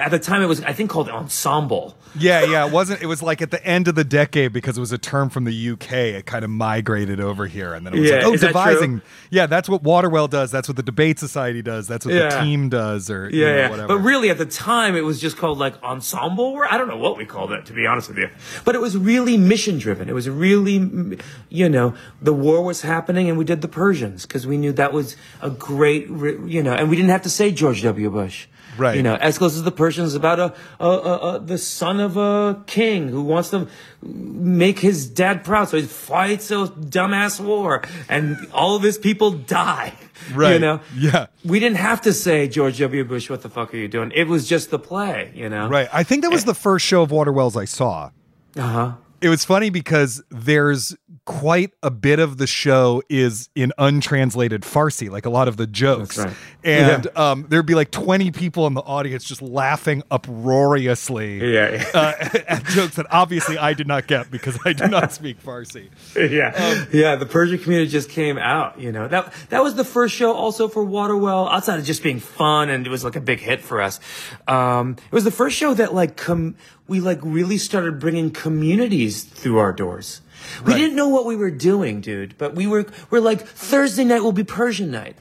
at 0.00 0.10
the 0.10 0.18
time 0.18 0.42
it 0.42 0.46
was, 0.46 0.62
I 0.62 0.72
think 0.72 0.90
called 0.90 1.08
ensemble. 1.08 1.96
Yeah, 2.18 2.44
yeah, 2.44 2.66
it 2.66 2.72
wasn't 2.72 3.02
it 3.02 3.06
was 3.06 3.22
like 3.22 3.42
at 3.42 3.50
the 3.50 3.64
end 3.64 3.88
of 3.88 3.94
the 3.94 4.04
decade 4.04 4.52
because 4.52 4.78
it 4.78 4.80
was 4.80 4.90
a 4.90 4.98
term 4.98 5.28
from 5.28 5.44
the 5.44 5.70
UK, 5.70 5.92
it 5.92 6.26
kind 6.26 6.44
of 6.44 6.50
migrated 6.50 7.20
over 7.20 7.46
here 7.46 7.74
and 7.74 7.86
then 7.86 7.92
it 7.92 8.00
was 8.00 8.08
Yeah, 8.08 8.16
like, 8.16 8.24
oh, 8.26 8.32
is 8.32 8.40
that 8.40 8.46
devising. 8.48 9.02
Yeah, 9.30 9.46
that's 9.46 9.68
what 9.68 9.82
Waterwell 9.82 10.28
does, 10.28 10.50
that's 10.50 10.66
what 10.66 10.76
the 10.76 10.82
debate 10.82 11.18
society 11.18 11.60
does, 11.60 11.86
that's 11.86 12.06
what 12.06 12.14
the 12.14 12.40
team 12.40 12.68
does 12.70 13.10
or 13.10 13.28
you 13.28 13.42
Yeah, 13.42 13.46
know, 13.46 13.56
yeah. 13.56 13.70
whatever. 13.70 13.88
But 13.88 13.98
really, 13.98 14.30
at 14.30 14.38
the 14.38 14.46
time, 14.46 14.96
it 14.96 15.02
was 15.02 15.20
just 15.20 15.36
called 15.36 15.58
like 15.58 15.80
ensemble. 15.82 16.58
I 16.68 16.78
don't 16.78 16.88
know 16.88 16.96
what 16.96 17.18
we 17.18 17.26
called 17.26 17.52
it, 17.52 17.66
to 17.66 17.72
be 17.74 17.86
honest 17.86 18.08
with 18.08 18.18
you. 18.18 18.30
But 18.64 18.74
it 18.74 18.80
was 18.80 18.96
really 18.96 19.36
mission 19.36 19.78
driven. 19.78 20.08
It 20.08 20.14
was 20.14 20.28
really, 20.30 21.18
you 21.50 21.68
know, 21.68 21.94
the 22.22 22.32
war 22.32 22.62
was 22.62 22.80
happening, 22.82 23.28
and 23.28 23.36
we 23.36 23.44
did 23.44 23.60
the 23.60 23.68
Persians 23.68 24.24
because 24.24 24.46
we 24.46 24.56
knew 24.56 24.72
that 24.72 24.92
was 24.94 25.16
a 25.42 25.50
great, 25.50 26.08
you 26.08 26.62
know, 26.62 26.72
and 26.72 26.88
we 26.88 26.96
didn't 26.96 27.10
have 27.10 27.22
to 27.22 27.30
say 27.30 27.52
George 27.52 27.82
W. 27.82 28.10
Bush. 28.10 28.46
Right. 28.78 28.96
You 28.96 29.02
know, 29.02 29.14
as 29.14 29.38
close 29.38 29.56
as 29.56 29.62
the 29.62 29.70
Persians 29.76 30.14
about 30.14 30.40
a, 30.40 30.54
a, 30.80 30.88
a, 30.88 31.34
a 31.34 31.38
the 31.38 31.58
son 31.58 32.00
of 32.00 32.16
a 32.16 32.62
king 32.66 33.08
who 33.08 33.22
wants 33.22 33.50
to 33.50 33.68
make 34.02 34.78
his 34.80 35.08
dad 35.08 35.44
proud, 35.44 35.68
so 35.68 35.76
he 35.76 35.84
fights 35.84 36.50
a 36.50 36.66
dumbass 36.66 37.38
war, 37.40 37.82
and 38.08 38.36
all 38.52 38.76
of 38.76 38.82
his 38.82 38.98
people 38.98 39.30
die. 39.30 39.94
Right. 40.34 40.54
You 40.54 40.58
know. 40.58 40.80
Yeah. 40.96 41.26
We 41.44 41.60
didn't 41.60 41.76
have 41.76 42.00
to 42.00 42.12
say 42.12 42.48
George 42.48 42.78
W. 42.78 43.04
Bush, 43.04 43.28
what 43.28 43.42
the 43.42 43.50
fuck 43.50 43.74
are 43.74 43.76
you 43.76 43.86
doing? 43.86 44.12
It 44.14 44.26
was 44.26 44.48
just 44.48 44.70
the 44.70 44.78
play. 44.78 45.30
You 45.34 45.50
know. 45.50 45.68
Right. 45.68 45.88
I 45.92 46.04
think 46.04 46.22
that 46.22 46.30
was 46.30 46.44
the 46.46 46.54
first 46.54 46.86
show 46.86 47.02
of 47.02 47.10
Waterwell's 47.10 47.54
I 47.54 47.66
saw. 47.66 48.10
Uh 48.56 48.62
huh. 48.62 48.92
It 49.20 49.28
was 49.28 49.44
funny 49.44 49.70
because 49.70 50.22
there's 50.30 50.96
quite 51.24 51.72
a 51.84 51.90
bit 51.90 52.18
of 52.18 52.36
the 52.36 52.46
show 52.48 53.00
is 53.08 53.48
in 53.54 53.72
untranslated 53.78 54.62
Farsi, 54.62 55.08
like 55.08 55.24
a 55.24 55.30
lot 55.30 55.46
of 55.46 55.56
the 55.56 55.66
jokes. 55.66 56.18
Right. 56.18 56.34
And 56.64 57.06
um, 57.16 57.46
there'd 57.48 57.64
be 57.66 57.76
like 57.76 57.92
20 57.92 58.32
people 58.32 58.66
in 58.66 58.74
the 58.74 58.80
audience 58.82 59.22
just 59.24 59.40
laughing 59.40 60.02
uproariously 60.10 61.52
Yeah. 61.54 61.84
uh, 61.94 62.12
at 62.48 62.64
jokes 62.66 62.96
that 62.96 63.06
obviously 63.10 63.58
I 63.58 63.72
did 63.74 63.86
not 63.86 64.06
get 64.06 64.30
because 64.30 64.58
I 64.64 64.72
do 64.72 64.88
not 64.88 65.12
speak 65.12 65.42
Farsi. 65.42 65.88
yeah, 66.16 66.48
Um, 66.82 66.88
yeah. 66.92 67.16
The 67.16 67.26
Persian 67.26 67.58
community 67.58 67.90
just 67.90 68.10
came 68.10 68.38
out. 68.38 68.80
You 68.80 68.90
know 68.92 69.08
that 69.08 69.32
that 69.50 69.62
was 69.62 69.74
the 69.74 69.84
first 69.84 70.14
show 70.14 70.32
also 70.32 70.68
for 70.68 70.82
Waterwell. 70.84 71.48
Outside 71.48 71.78
of 71.78 71.84
just 71.84 72.02
being 72.02 72.20
fun, 72.20 72.68
and 72.68 72.86
it 72.86 72.90
was 72.90 73.04
like 73.04 73.16
a 73.16 73.20
big 73.20 73.40
hit 73.40 73.60
for 73.60 73.80
us. 73.80 74.00
Um, 74.48 74.96
it 75.04 75.12
was 75.12 75.24
the 75.24 75.30
first 75.30 75.56
show 75.56 75.72
that 75.74 75.94
like 75.94 76.16
com- 76.16 76.56
we 76.88 77.00
like 77.00 77.18
really 77.22 77.58
started 77.58 77.98
bringing 78.00 78.30
communities 78.30 79.22
through 79.24 79.58
our 79.58 79.72
doors. 79.72 80.20
We 80.64 80.72
Right. 80.72 80.78
didn't 80.78 80.96
know 80.96 81.08
what 81.08 81.24
we 81.26 81.36
were 81.36 81.50
doing, 81.50 82.00
dude, 82.00 82.36
but 82.38 82.54
we 82.54 82.66
were 82.66 82.86
we're 83.10 83.20
like 83.20 83.46
Thursday 83.46 84.04
night 84.04 84.22
will 84.22 84.32
be 84.32 84.44
Persian 84.44 84.90
night. 84.90 85.16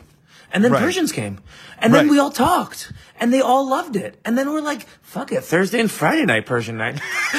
And 0.51 0.63
then 0.63 0.71
Right. 0.71 0.81
Persians 0.81 1.11
came. 1.11 1.39
And 1.79 1.93
then 1.93 2.05
Right. 2.05 2.11
we 2.11 2.19
all 2.19 2.31
talked. 2.31 2.91
And 3.19 3.33
they 3.33 3.41
all 3.41 3.67
loved 3.69 3.95
it. 3.95 4.19
And 4.25 4.37
then 4.37 4.51
we're 4.51 4.61
like, 4.61 4.85
fuck 5.01 5.31
it, 5.31 5.43
Thursday 5.43 5.79
and 5.79 5.89
Friday 5.91 6.25
night 6.25 6.45
Persian 6.45 6.77
night. 6.77 6.99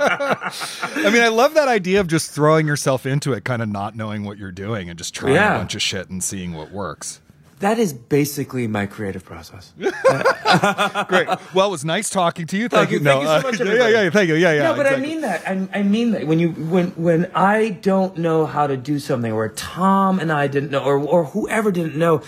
I 0.00 1.10
mean, 1.12 1.22
I 1.22 1.28
love 1.28 1.54
that 1.54 1.68
idea 1.68 2.00
of 2.00 2.06
just 2.08 2.30
throwing 2.30 2.66
yourself 2.66 3.06
into 3.06 3.32
it, 3.32 3.44
kind 3.44 3.62
of 3.62 3.68
not 3.68 3.96
knowing 3.96 4.24
what 4.24 4.38
you're 4.38 4.52
doing 4.52 4.88
and 4.88 4.98
just 4.98 5.14
trying 5.14 5.34
Yeah. 5.34 5.54
a 5.54 5.58
bunch 5.58 5.74
of 5.74 5.82
shit 5.82 6.10
and 6.10 6.22
seeing 6.22 6.52
what 6.54 6.70
works. 6.72 7.20
That 7.60 7.78
is 7.78 7.92
basically 7.92 8.66
my 8.66 8.86
creative 8.86 9.24
process. 9.24 9.72
Great. 9.78 11.28
Well, 11.54 11.68
it 11.68 11.70
was 11.70 11.84
nice 11.84 12.10
talking 12.10 12.46
to 12.48 12.56
you. 12.56 12.68
Thank, 12.68 12.88
Thank 12.88 12.92
you. 12.92 13.00
No, 13.00 13.22
Thank 13.22 13.44
you 13.44 13.58
so 13.58 13.64
much, 13.64 13.74
yeah, 13.78 13.88
yeah, 13.88 14.02
yeah. 14.02 14.10
Thank 14.10 14.28
you. 14.28 14.34
Yeah, 14.34 14.52
yeah. 14.52 14.62
no, 14.64 14.74
but 14.74 14.86
exactly. 14.86 15.04
I 15.04 15.08
mean 15.08 15.20
that. 15.20 15.48
I, 15.48 15.78
I 15.78 15.82
mean 15.82 16.10
that 16.12 16.26
when 16.26 16.38
you 16.38 16.50
when 16.50 16.88
when 16.90 17.30
I 17.34 17.70
don't 17.70 18.16
know 18.18 18.46
how 18.46 18.66
to 18.66 18.76
do 18.76 18.98
something, 18.98 19.32
or 19.32 19.48
Tom 19.50 20.18
and 20.18 20.32
I 20.32 20.46
didn't 20.46 20.70
know, 20.70 20.82
or 20.82 20.98
or 20.98 21.24
whoever 21.26 21.70
didn't 21.70 21.96
know, 21.96 22.22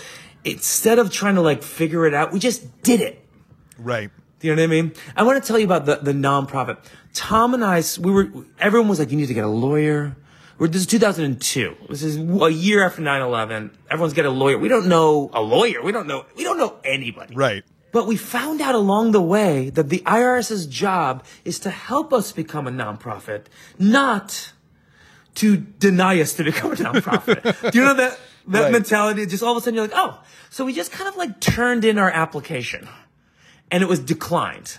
instead 0.45 0.99
of 0.99 1.11
trying 1.11 1.35
to 1.35 1.41
like 1.41 1.63
figure 1.63 2.05
it 2.05 2.13
out, 2.13 2.31
we 2.31 2.39
just 2.39 2.81
did 2.83 3.01
it. 3.01 3.23
Right. 3.77 4.11
Do 4.39 4.47
you 4.47 4.55
know 4.55 4.61
what 4.61 4.65
I 4.65 4.81
mean? 4.81 4.93
I 5.15 5.23
want 5.23 5.41
to 5.41 5.47
tell 5.47 5.57
you 5.57 5.65
about 5.65 5.85
the, 5.85 5.95
the 5.95 6.11
nonprofit. 6.11 6.77
Tom 7.13 7.53
and 7.53 7.63
I, 7.63 7.81
we 7.99 8.11
were, 8.11 8.29
everyone 8.59 8.89
was 8.89 8.99
like, 8.99 9.09
you 9.09 9.15
need 9.15 9.27
to 9.27 9.33
get 9.33 9.45
a 9.45 9.47
lawyer. 9.47 10.17
We're, 10.63 10.69
this 10.69 10.83
is 10.83 10.87
2002. 10.87 11.75
This 11.89 12.03
is 12.03 12.15
a 12.15 12.49
year 12.49 12.85
after 12.85 13.01
9-11. 13.01 13.71
Everyone's 13.91 14.13
got 14.13 14.23
a 14.23 14.29
lawyer. 14.29 14.57
We 14.57 14.69
don't 14.69 14.87
know 14.87 15.29
a 15.33 15.41
lawyer. 15.41 15.83
We 15.83 15.91
don't 15.91 16.07
know, 16.07 16.25
we 16.37 16.45
don't 16.45 16.57
know 16.57 16.77
anybody. 16.85 17.35
Right. 17.35 17.65
But 17.91 18.07
we 18.07 18.15
found 18.15 18.61
out 18.61 18.73
along 18.73 19.11
the 19.11 19.21
way 19.21 19.71
that 19.71 19.89
the 19.89 19.99
IRS's 20.05 20.65
job 20.65 21.25
is 21.43 21.59
to 21.59 21.69
help 21.69 22.13
us 22.13 22.31
become 22.31 22.65
a 22.65 22.71
nonprofit, 22.71 23.47
not 23.77 24.53
to 25.35 25.57
deny 25.57 26.21
us 26.21 26.31
to 26.35 26.45
become 26.45 26.71
a 26.71 26.75
nonprofit. 26.75 27.71
Do 27.73 27.77
you 27.77 27.83
know 27.83 27.95
that, 27.95 28.17
that 28.47 28.61
Right. 28.61 28.71
mentality? 28.71 29.25
Just 29.25 29.43
all 29.43 29.51
of 29.51 29.57
a 29.57 29.65
sudden 29.65 29.75
you're 29.75 29.87
like, 29.87 29.97
oh, 29.97 30.23
so 30.49 30.63
we 30.63 30.71
just 30.71 30.93
kind 30.93 31.09
of 31.09 31.17
like 31.17 31.41
turned 31.41 31.83
in 31.83 31.97
our 31.97 32.09
application 32.09 32.87
and 33.69 33.83
it 33.83 33.89
was 33.89 33.99
declined. 33.99 34.77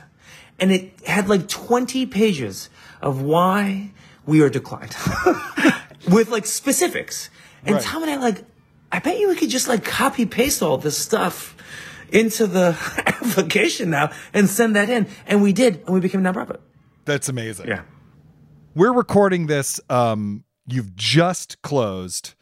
And 0.58 0.72
it 0.72 0.98
had 1.06 1.28
like 1.28 1.46
20 1.46 2.06
pages 2.06 2.70
of 3.02 3.20
why 3.20 3.90
we 4.26 4.42
are 4.42 4.48
declined 4.50 4.94
with 6.10 6.28
like 6.30 6.46
specifics. 6.46 7.30
And 7.64 7.76
Right. 7.76 7.84
Tom 7.84 8.02
and 8.02 8.10
I 8.10 8.16
like, 8.16 8.42
I 8.92 8.98
bet 8.98 9.18
you 9.18 9.28
we 9.28 9.36
could 9.36 9.50
just 9.50 9.68
like 9.68 9.84
copy 9.84 10.26
paste 10.26 10.62
all 10.62 10.78
this 10.78 10.96
stuff 10.98 11.56
into 12.12 12.46
the 12.46 12.76
application 13.06 13.90
now 13.90 14.10
and 14.32 14.48
send 14.48 14.76
that 14.76 14.90
in. 14.90 15.06
And 15.26 15.42
we 15.42 15.52
did, 15.52 15.82
and 15.84 15.94
we 15.94 16.00
became 16.00 16.24
a 16.24 16.32
nonprofit. 16.32 16.58
That's 17.04 17.28
amazing. 17.28 17.68
Yeah. 17.68 17.82
We're 18.74 18.92
recording 18.92 19.46
this. 19.46 19.80
Um, 19.88 20.44
you've 20.66 20.94
just 20.96 21.60
closed 21.62 22.34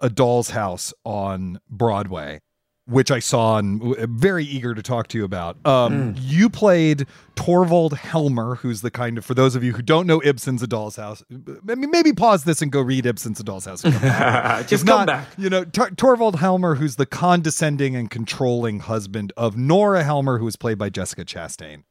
a 0.00 0.10
Doll's 0.10 0.50
House 0.50 0.92
on 1.04 1.60
Broadway, 1.70 2.40
which 2.88 3.10
I 3.10 3.18
saw 3.18 3.58
and 3.58 3.82
very 4.10 4.44
eager 4.44 4.72
to 4.74 4.80
talk 4.82 5.08
to 5.08 5.18
you 5.18 5.24
about. 5.24 5.56
Um, 5.66 6.14
Mm. 6.14 6.16
You 6.20 6.48
played 6.48 7.06
Torvald 7.34 7.94
Helmer, 7.94 8.54
who's 8.56 8.80
the 8.80 8.90
kind 8.92 9.18
of, 9.18 9.24
for 9.24 9.34
those 9.34 9.56
of 9.56 9.64
you 9.64 9.72
who 9.72 9.82
don't 9.82 10.06
know 10.06 10.20
Ibsen's 10.24 10.62
A 10.62 10.66
Doll's 10.68 10.94
House, 10.96 11.24
I 11.68 11.74
mean, 11.74 11.90
maybe 11.90 12.12
pause 12.12 12.44
this 12.44 12.62
and 12.62 12.70
go 12.70 12.80
read 12.80 13.04
Ibsen's 13.04 13.40
A 13.40 13.42
Doll's 13.44 13.64
House. 13.64 13.82
and 13.84 13.92
come 13.92 14.02
back. 14.02 14.60
Just 14.68 14.82
If 14.84 14.88
come 14.88 14.98
not, 15.00 15.06
back. 15.08 15.28
You 15.36 15.50
know, 15.50 15.64
Tor- 15.64 15.90
Torvald 15.90 16.36
Helmer, 16.38 16.76
who's 16.76 16.94
the 16.96 17.06
condescending 17.06 17.96
and 17.96 18.08
controlling 18.10 18.78
husband 18.80 19.32
of 19.36 19.56
Nora 19.56 20.04
Helmer, 20.04 20.38
who 20.38 20.44
was 20.44 20.54
played 20.56 20.78
by 20.78 20.88
Jessica 20.88 21.24
Chastain. 21.24 21.82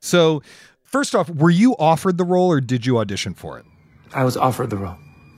So, 0.00 0.42
first 0.82 1.14
off, 1.14 1.30
were 1.30 1.50
you 1.50 1.74
offered 1.78 2.18
the 2.18 2.24
role 2.24 2.50
or 2.50 2.60
did 2.60 2.84
you 2.84 2.98
audition 2.98 3.32
for 3.32 3.58
it? 3.58 3.64
I 4.12 4.24
was 4.24 4.36
offered 4.36 4.68
the 4.70 4.76
role. 4.76 4.96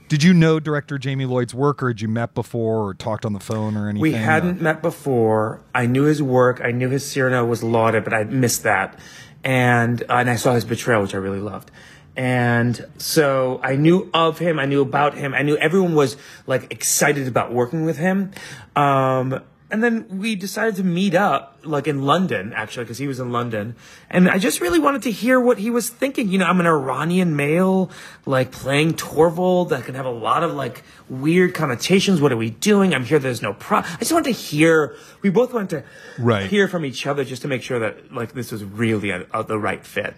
Did 0.09 0.23
you 0.23 0.33
know 0.33 0.61
director 0.61 0.99
Jamie 0.99 1.25
Lloyd's 1.25 1.55
work 1.55 1.83
or 1.83 1.89
had 1.89 2.01
you 2.01 2.09
met 2.09 2.35
before 2.35 2.89
or 2.89 2.95
talked 2.95 3.25
on 3.25 3.33
the 3.33 3.41
phone 3.41 3.77
or 3.77 3.89
anything? 3.89 4.03
We 4.03 4.13
hadn't 4.13 4.61
met 4.61 4.81
before. 4.81 5.63
I 5.75 5.87
knew 5.87 6.05
his 6.05 6.23
work. 6.23 6.61
I 6.63 6.71
knew 6.71 6.89
his 6.89 7.05
Cyrano 7.11 7.45
was 7.45 7.65
lauded, 7.65 8.05
but 8.05 8.15
I 8.15 8.25
missed 8.25 8.63
that. 8.63 8.99
And, 9.43 10.03
uh, 10.03 10.15
and 10.15 10.31
I 10.31 10.37
saw 10.37 10.55
his 10.55 10.65
betrayal, 10.65 11.03
which 11.03 11.15
I 11.15 11.19
really 11.19 11.41
loved. 11.41 11.71
And 12.17 12.87
so 12.99 13.61
I 13.63 13.77
knew 13.77 14.09
of 14.15 14.39
him. 14.39 14.59
I 14.59 14.65
knew 14.65 14.81
about 14.81 15.15
him. 15.15 15.35
I 15.35 15.43
knew 15.43 15.57
everyone 15.57 15.95
was 15.95 16.17
like 16.47 16.73
excited 16.73 17.29
about 17.29 17.53
working 17.53 17.85
with 17.85 17.99
him. 17.99 18.31
Um, 18.75 19.43
and 19.71 19.83
then 19.83 20.21
we 20.21 20.37
decided 20.37 20.77
to 20.77 20.85
meet 20.85 21.15
up 21.15 21.59
like 21.65 21.89
in 21.89 22.03
London, 22.03 22.53
actually, 22.55 22.85
because 22.85 22.99
he 22.99 23.09
was 23.09 23.19
in 23.19 23.33
London. 23.33 23.75
And 24.09 24.31
I 24.31 24.39
just 24.39 24.61
really 24.61 24.79
wanted 24.79 25.03
to 25.03 25.11
hear 25.11 25.41
what 25.41 25.59
he 25.59 25.71
was 25.71 25.91
thinking. 25.91 26.29
You 26.29 26.39
know, 26.39 26.45
I'm 26.47 26.61
an 26.61 26.67
Iranian 26.67 27.35
male, 27.35 27.91
like 28.27 28.53
playing 28.53 28.95
Torvald 28.95 29.71
that 29.71 29.85
can 29.85 29.97
have 29.97 30.07
a 30.07 30.11
lot 30.11 30.45
of 30.45 30.55
like 30.55 30.85
weird 31.09 31.55
connotations. 31.55 32.21
What 32.21 32.31
are 32.31 32.37
we 32.37 32.51
doing? 32.51 32.95
I'm 32.95 33.05
here. 33.05 33.19
There's 33.19 33.43
no 33.43 33.55
pro. 33.55 33.79
I 33.79 33.97
just 33.99 34.13
wanted 34.13 34.33
to 34.33 34.39
hear. 34.41 34.95
We 35.23 35.31
both 35.31 35.53
wanted 35.53 35.71
to 35.71 35.85
Right. 36.23 36.49
hear 36.49 36.69
from 36.69 36.85
each 36.85 37.07
other 37.07 37.25
just 37.25 37.43
to 37.43 37.49
make 37.49 37.63
sure 37.63 37.81
that 37.81 38.13
like 38.15 38.33
this 38.35 38.53
was 38.53 38.63
really 38.63 39.11
a, 39.11 39.27
a, 39.35 39.43
the 39.43 39.59
right 39.59 39.85
fit. 39.85 40.15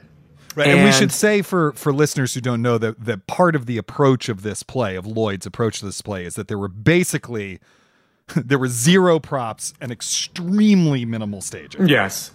Right. 0.55 0.69
And, 0.69 0.85
we 0.85 0.93
should 0.93 1.13
say 1.13 1.41
for 1.43 1.73
for 1.73 1.93
listeners 1.93 2.35
who 2.35 2.41
don't 2.41 2.61
know 2.61 2.79
that 2.79 3.03
that 3.05 3.27
part 3.27 3.55
of 3.55 3.67
the 3.67 3.79
approach 3.79 4.29
of 4.29 4.43
this 4.43 4.63
play, 4.63 4.97
of 4.97 5.07
Lloyd's 5.07 5.47
approach 5.47 5.79
to 5.81 5.87
this 5.87 6.03
play, 6.03 6.25
is 6.25 6.35
that 6.35 6.49
there 6.49 6.59
were 6.59 6.69
basically 6.69 7.61
there 8.37 8.59
were 8.59 8.69
zero 8.69 9.19
props 9.19 9.75
and 9.81 9.91
extremely 9.93 11.05
minimal 11.05 11.41
staging. 11.41 11.89
Yes. 11.89 12.33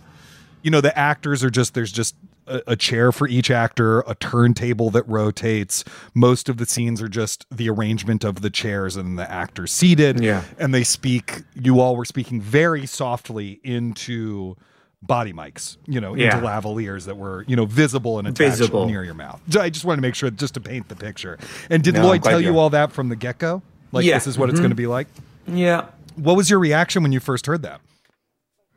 You 0.62 0.72
know, 0.72 0.82
the 0.82 0.98
actors 0.98 1.44
are 1.44 1.50
just 1.50 1.74
there's 1.74 1.92
just 1.92 2.16
a, 2.48 2.62
a 2.68 2.76
chair 2.76 3.12
for 3.12 3.28
each 3.28 3.52
actor, 3.52 4.02
a 4.02 4.16
turntable 4.16 4.90
that 4.92 5.08
rotates. 5.08 5.84
Most 6.14 6.50
of 6.50 6.58
the 6.58 6.66
scenes 6.66 7.02
are 7.02 7.08
just 7.10 7.46
the 7.52 7.70
arrangement 7.70 8.24
of 8.24 8.42
the 8.42 8.50
chairs 8.50 8.96
and 8.96 9.18
the 9.20 9.30
actors 9.30 9.72
seated. 9.72 10.22
Yeah. 10.22 10.44
And 10.58 10.74
they 10.74 10.84
speak, 10.84 11.44
you 11.54 11.80
all 11.80 11.96
were 11.96 12.06
speaking 12.06 12.40
very 12.42 12.86
softly 12.86 13.60
into 13.64 14.56
body 15.02 15.34
mics, 15.34 15.76
you 15.86 16.00
know, 16.00 16.16
Yeah. 16.16 16.34
into 16.36 16.48
lavaliers 16.48 17.06
that 17.08 17.18
were, 17.18 17.44
you 17.46 17.58
know, 17.58 17.66
visible 17.66 18.20
and 18.20 18.28
attached 18.28 18.58
Visible. 18.60 18.88
near 18.88 19.04
your 19.04 19.14
mouth. 19.14 19.42
I 19.60 19.70
just 19.70 19.84
wanted 19.84 19.98
to 19.98 20.02
make 20.02 20.16
sure 20.16 20.30
just 20.30 20.54
to 20.54 20.62
paint 20.62 20.88
the 20.88 20.96
picture. 20.96 21.38
And 21.70 21.84
did 21.84 21.96
No, 21.96 22.04
Lloyd 22.04 22.24
tell 22.24 22.40
you 22.40 22.58
all 22.58 22.70
that 22.70 22.94
from 22.94 23.10
the 23.10 23.18
get 23.18 23.38
go? 23.38 23.62
Like 23.92 24.06
Yeah. 24.06 24.14
this 24.16 24.28
is 24.28 24.38
what 24.38 24.50
it's 24.50 24.60
Mhm. 24.60 24.64
going 24.64 24.72
to 24.72 24.76
be 24.76 24.88
like? 24.88 25.08
Yeah. 25.48 25.88
What 26.16 26.38
was 26.38 26.50
your 26.50 26.60
reaction 26.60 27.04
when 27.04 27.12
you 27.12 27.20
first 27.20 27.46
heard 27.46 27.64
that? 27.64 27.82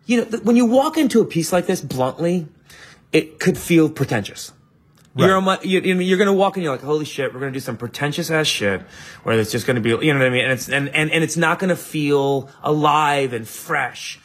you 0.07 0.19
know, 0.19 0.25
th- 0.25 0.43
when 0.45 0.57
you 0.57 0.65
walk 0.65 0.97
into 0.97 1.21
a 1.21 1.25
piece 1.25 1.53
like 1.53 1.67
this 1.67 1.81
bluntly, 1.81 2.47
it 3.13 3.39
could 3.39 3.59
feel 3.59 3.91
pretentious. 3.91 4.53
You're, 5.19 5.41
my, 5.41 5.59
you, 5.63 5.81
you 5.81 5.95
know, 5.95 6.01
you're 6.01 6.19
gonna 6.19 6.35
walk 6.35 6.59
in, 6.59 6.63
you're 6.63 6.73
like, 6.73 6.83
holy 6.83 7.07
shit, 7.07 7.33
we're 7.33 7.41
gonna 7.41 7.53
do 7.53 7.61
some 7.61 7.79
pretentious 7.79 8.31
ass 8.31 8.47
shit, 8.47 8.83
where 9.23 9.39
it's 9.39 9.51
just 9.51 9.67
gonna 9.67 9.81
be, 9.81 9.89
you 9.89 10.13
know 10.13 10.19
what 10.19 10.27
I 10.27 10.31
mean? 10.31 10.45
And 10.45 10.53
it's, 10.53 10.69
and, 10.69 10.91
and, 10.91 11.11
and 11.11 11.25
it's 11.25 11.39
not 11.39 11.59
gonna 11.59 11.77
feel 11.77 12.51
alive 12.63 13.33
and 13.33 13.49
fresh. 13.49 14.21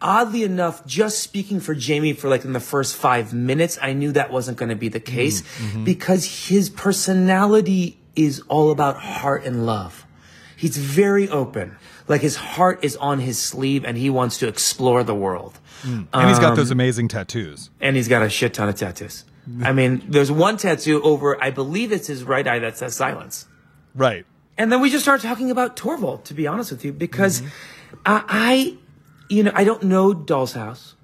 Oddly 0.00 0.42
enough, 0.42 0.86
just 0.86 1.18
speaking 1.20 1.60
for 1.60 1.74
Jamie 1.74 2.14
for 2.14 2.30
like 2.30 2.46
in 2.46 2.54
the 2.54 2.60
first 2.60 2.96
five 2.96 3.34
minutes, 3.34 3.78
I 3.82 3.92
knew 3.92 4.10
that 4.12 4.32
wasn't 4.32 4.56
gonna 4.56 4.74
be 4.74 4.88
the 4.88 5.00
case 5.00 5.42
mm-hmm. 5.42 5.84
because 5.84 6.48
his 6.48 6.70
personality 6.70 7.98
is 8.16 8.40
all 8.48 8.70
about 8.70 8.96
heart 8.96 9.44
and 9.44 9.66
love. 9.66 10.01
He's 10.62 10.76
very 10.76 11.28
open. 11.28 11.76
Like 12.06 12.20
his 12.20 12.36
heart 12.36 12.84
is 12.84 12.96
on 12.98 13.18
his 13.18 13.36
sleeve 13.36 13.84
and 13.84 13.98
he 13.98 14.08
wants 14.10 14.38
to 14.38 14.46
explore 14.46 15.02
the 15.02 15.14
world. 15.14 15.58
And 15.82 16.06
he's 16.28 16.38
got 16.38 16.50
Um, 16.50 16.56
those 16.56 16.70
amazing 16.70 17.08
tattoos. 17.08 17.70
And 17.80 17.96
he's 17.96 18.06
got 18.06 18.22
a 18.22 18.30
shit 18.30 18.54
ton 18.54 18.68
of 18.68 18.76
tattoos. 18.76 19.24
I 19.64 19.72
mean, 19.72 20.04
there's 20.06 20.30
one 20.30 20.56
tattoo 20.56 21.02
over, 21.02 21.36
I 21.42 21.50
believe 21.50 21.90
it's 21.90 22.06
his 22.06 22.22
right 22.22 22.46
eye 22.46 22.60
that 22.60 22.78
says 22.78 22.94
silence. 22.94 23.48
Right. 23.92 24.24
And 24.56 24.70
then 24.70 24.80
we 24.80 24.88
just 24.88 25.02
started 25.02 25.26
talking 25.26 25.50
about 25.50 25.76
Torvald, 25.76 26.24
to 26.26 26.34
be 26.34 26.46
honest 26.46 26.70
with 26.70 26.84
you, 26.84 26.92
because 26.92 27.42
I, 28.06 28.22
I, 28.28 28.76
you 29.28 29.42
know, 29.42 29.50
I 29.52 29.64
don't 29.64 29.82
know 29.82 30.14
Doll's 30.14 30.52
House. 30.52 30.94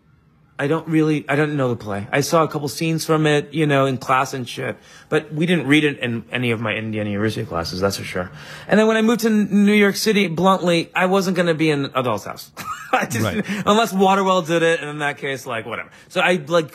I 0.58 0.66
don't 0.66 0.88
really, 0.88 1.24
I 1.28 1.36
don't 1.36 1.56
know 1.56 1.68
the 1.68 1.76
play. 1.76 2.08
I 2.10 2.20
saw 2.20 2.42
a 2.42 2.48
couple 2.48 2.66
scenes 2.68 3.04
from 3.04 3.26
it, 3.26 3.54
you 3.54 3.66
know, 3.66 3.86
in 3.86 3.96
class 3.96 4.34
and 4.34 4.48
shit, 4.48 4.76
but 5.08 5.32
we 5.32 5.46
didn't 5.46 5.68
read 5.68 5.84
it 5.84 5.98
in 6.00 6.24
any 6.32 6.50
of 6.50 6.60
my 6.60 6.74
Indiana 6.74 7.10
University 7.10 7.46
classes, 7.46 7.80
that's 7.80 7.96
for 7.96 8.04
sure. 8.04 8.30
And 8.66 8.78
then 8.78 8.88
when 8.88 8.96
I 8.96 9.02
moved 9.02 9.20
to 9.20 9.30
New 9.30 9.72
York 9.72 9.94
City, 9.94 10.26
bluntly, 10.26 10.90
I 10.94 11.06
wasn't 11.06 11.36
going 11.36 11.46
to 11.46 11.54
be 11.54 11.70
in 11.70 11.90
a 11.94 12.02
doll's 12.02 12.24
house. 12.24 12.50
I 12.92 13.06
just, 13.06 13.22
Right. 13.24 13.44
unless 13.66 13.92
Waterwell 13.92 14.42
did 14.42 14.62
it, 14.62 14.80
and 14.80 14.88
in 14.88 14.98
that 14.98 15.18
case, 15.18 15.44
like, 15.46 15.66
whatever. 15.66 15.90
So 16.08 16.20
I, 16.20 16.34
like, 16.46 16.74